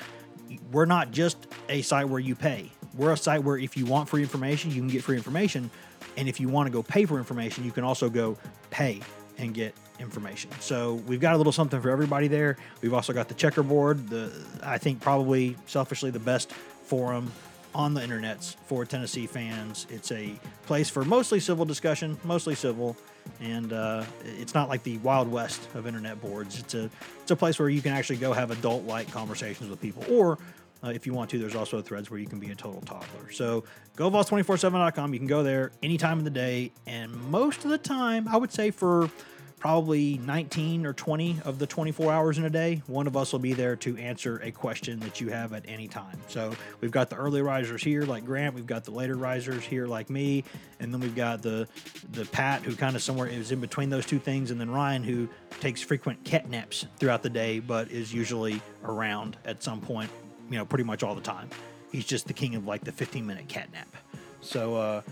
we're 0.73 0.87
not 0.87 1.11
just 1.11 1.47
a 1.69 1.83
site 1.83 2.09
where 2.09 2.21
you 2.21 2.35
pay. 2.35 2.71
We're 2.95 3.13
a 3.13 3.17
site 3.17 3.43
where 3.43 3.59
if 3.59 3.77
you 3.77 3.87
want 3.87 4.09
free 4.09 4.23
information, 4.23 4.71
you 4.71 4.81
can 4.81 4.89
get 4.89 5.03
free 5.03 5.17
information. 5.17 5.71
And 6.17 6.29
if 6.29 6.41
you 6.41 6.49
want 6.49 6.67
to 6.67 6.71
go 6.71 6.83
pay 6.83 7.05
for 7.05 7.19
information, 7.19 7.65
you 7.65 7.73
can 7.73 7.85
also 7.85 8.09
go 8.09 8.39
pay 8.71 9.01
and 9.39 9.53
get 9.53 9.75
information. 9.99 10.51
So 10.61 10.95
we've 11.07 11.21
got 11.21 11.35
a 11.35 11.37
little 11.37 11.53
something 11.53 11.81
for 11.81 11.91
everybody 11.91 12.29
there. 12.29 12.57
We've 12.81 12.95
also 12.95 13.13
got 13.13 13.29
the 13.29 13.35
checkerboard, 13.35 14.09
the 14.09 14.33
I 14.63 14.79
think 14.79 15.01
probably 15.01 15.57
selfishly 15.67 16.11
the 16.11 16.21
best 16.21 16.53
forum 16.53 17.31
on 17.75 17.93
the 17.93 18.01
internets 18.01 18.57
for 18.67 18.85
Tennessee 18.87 19.27
fans. 19.27 19.87
It's 19.91 20.11
a 20.13 20.33
place 20.65 20.89
for 20.89 21.05
mostly 21.05 21.41
civil 21.41 21.65
discussion, 21.65 22.19
mostly 22.25 22.55
civil, 22.55 22.97
and 23.41 23.73
uh, 23.73 24.05
it's 24.25 24.55
not 24.55 24.69
like 24.69 24.83
the 24.83 24.99
wild 24.99 25.31
west 25.31 25.69
of 25.75 25.87
internet 25.87 26.21
boards. 26.21 26.59
It's 26.59 26.75
a 26.75 26.91
it's 27.23 27.31
a 27.31 27.37
place 27.37 27.59
where 27.59 27.69
you 27.69 27.83
can 27.83 27.93
actually 27.93 28.17
go 28.17 28.33
have 28.33 28.51
adult 28.51 28.85
like 28.85 29.11
conversations 29.11 29.69
with 29.71 29.81
people, 29.81 30.05
or 30.11 30.39
uh, 30.85 30.89
if 30.89 31.07
you 31.07 31.15
want 31.15 31.31
to, 31.31 31.39
there's 31.39 31.55
also 31.55 31.81
threads 31.81 32.11
where 32.11 32.21
you 32.21 32.27
can 32.27 32.39
be 32.39 32.51
a 32.51 32.55
total 32.55 32.81
toddler. 32.83 33.33
So 33.33 33.65
GoVols247.com. 33.97 35.13
You 35.13 35.19
can 35.19 35.27
go 35.27 35.43
there 35.43 35.73
any 35.83 35.97
time 35.97 36.19
of 36.19 36.25
the 36.25 36.31
day, 36.31 36.73
and 36.87 37.15
most 37.31 37.65
of 37.65 37.71
the 37.71 37.79
time, 37.79 38.29
I 38.29 38.37
would 38.37 38.53
say 38.53 38.71
for 38.71 39.11
probably 39.59 40.19
19 40.19 40.85
or 40.85 40.93
20 40.93 41.39
of 41.45 41.59
the 41.59 41.67
24 41.67 42.13
hours 42.13 42.39
in 42.39 42.45
a 42.45 42.51
day, 42.51 42.83
one 42.87 43.07
of 43.07 43.17
us 43.17 43.33
will 43.33 43.39
be 43.39 43.55
there 43.55 43.75
to 43.75 43.97
answer 43.97 44.39
a 44.43 44.51
question 44.51 45.01
that 45.01 45.21
you 45.21 45.31
have 45.31 45.53
at 45.53 45.65
any 45.67 45.89
time. 45.89 46.19
So 46.29 46.53
we've 46.81 46.91
got 46.91 47.09
the 47.09 47.17
early 47.17 47.41
risers 47.41 47.83
here, 47.83 48.03
like 48.03 48.25
Grant. 48.25 48.55
We've 48.55 48.67
got 48.67 48.85
the 48.85 48.91
later 48.91 49.17
risers 49.17 49.65
here, 49.65 49.87
like 49.87 50.11
me, 50.11 50.45
and 50.79 50.93
then 50.93 51.01
we've 51.01 51.17
got 51.17 51.43
the 51.43 51.67
the 52.13 52.27
Pat, 52.27 52.63
who 52.63 52.77
kind 52.77 52.97
of 52.97 53.03
somewhere 53.03 53.27
is 53.27 53.51
in 53.51 53.61
between 53.61 53.89
those 53.89 54.05
two 54.05 54.19
things, 54.19 54.51
and 54.51 54.61
then 54.61 54.71
Ryan, 54.71 55.03
who 55.03 55.29
takes 55.61 55.81
frequent 55.83 56.23
cat 56.25 56.49
naps 56.51 56.87
throughout 56.99 57.23
the 57.23 57.31
day, 57.31 57.59
but 57.59 57.91
is 57.91 58.13
usually 58.13 58.61
around 58.85 59.37
at 59.45 59.63
some 59.63 59.81
point, 59.81 60.11
you 60.51 60.59
know, 60.59 60.67
pretty 60.67 60.85
much 60.85 61.03
all 61.03 61.15
the 61.15 61.21
time. 61.21 61.49
He's 61.91 62.05
just 62.05 62.27
the 62.27 62.35
king 62.35 62.55
of 62.57 62.67
like 62.67 62.85
the 62.85 62.93
15 62.93 63.27
minute 63.27 63.49
cat 63.49 63.73
nap. 63.73 63.89
So, 64.43 64.77
uh, 64.77 65.03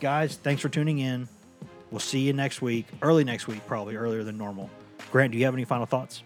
guys, 0.00 0.36
thanks 0.36 0.60
for 0.60 0.68
tuning 0.68 0.98
in. 0.98 1.26
We'll 1.90 2.00
see 2.00 2.20
you 2.20 2.32
next 2.32 2.60
week, 2.62 2.86
early 3.02 3.24
next 3.24 3.46
week, 3.46 3.64
probably 3.66 3.96
earlier 3.96 4.24
than 4.24 4.36
normal. 4.36 4.70
Grant, 5.12 5.32
do 5.32 5.38
you 5.38 5.44
have 5.44 5.54
any 5.54 5.64
final 5.64 5.86
thoughts? 5.86 6.22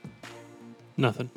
Nothing. 0.96 1.30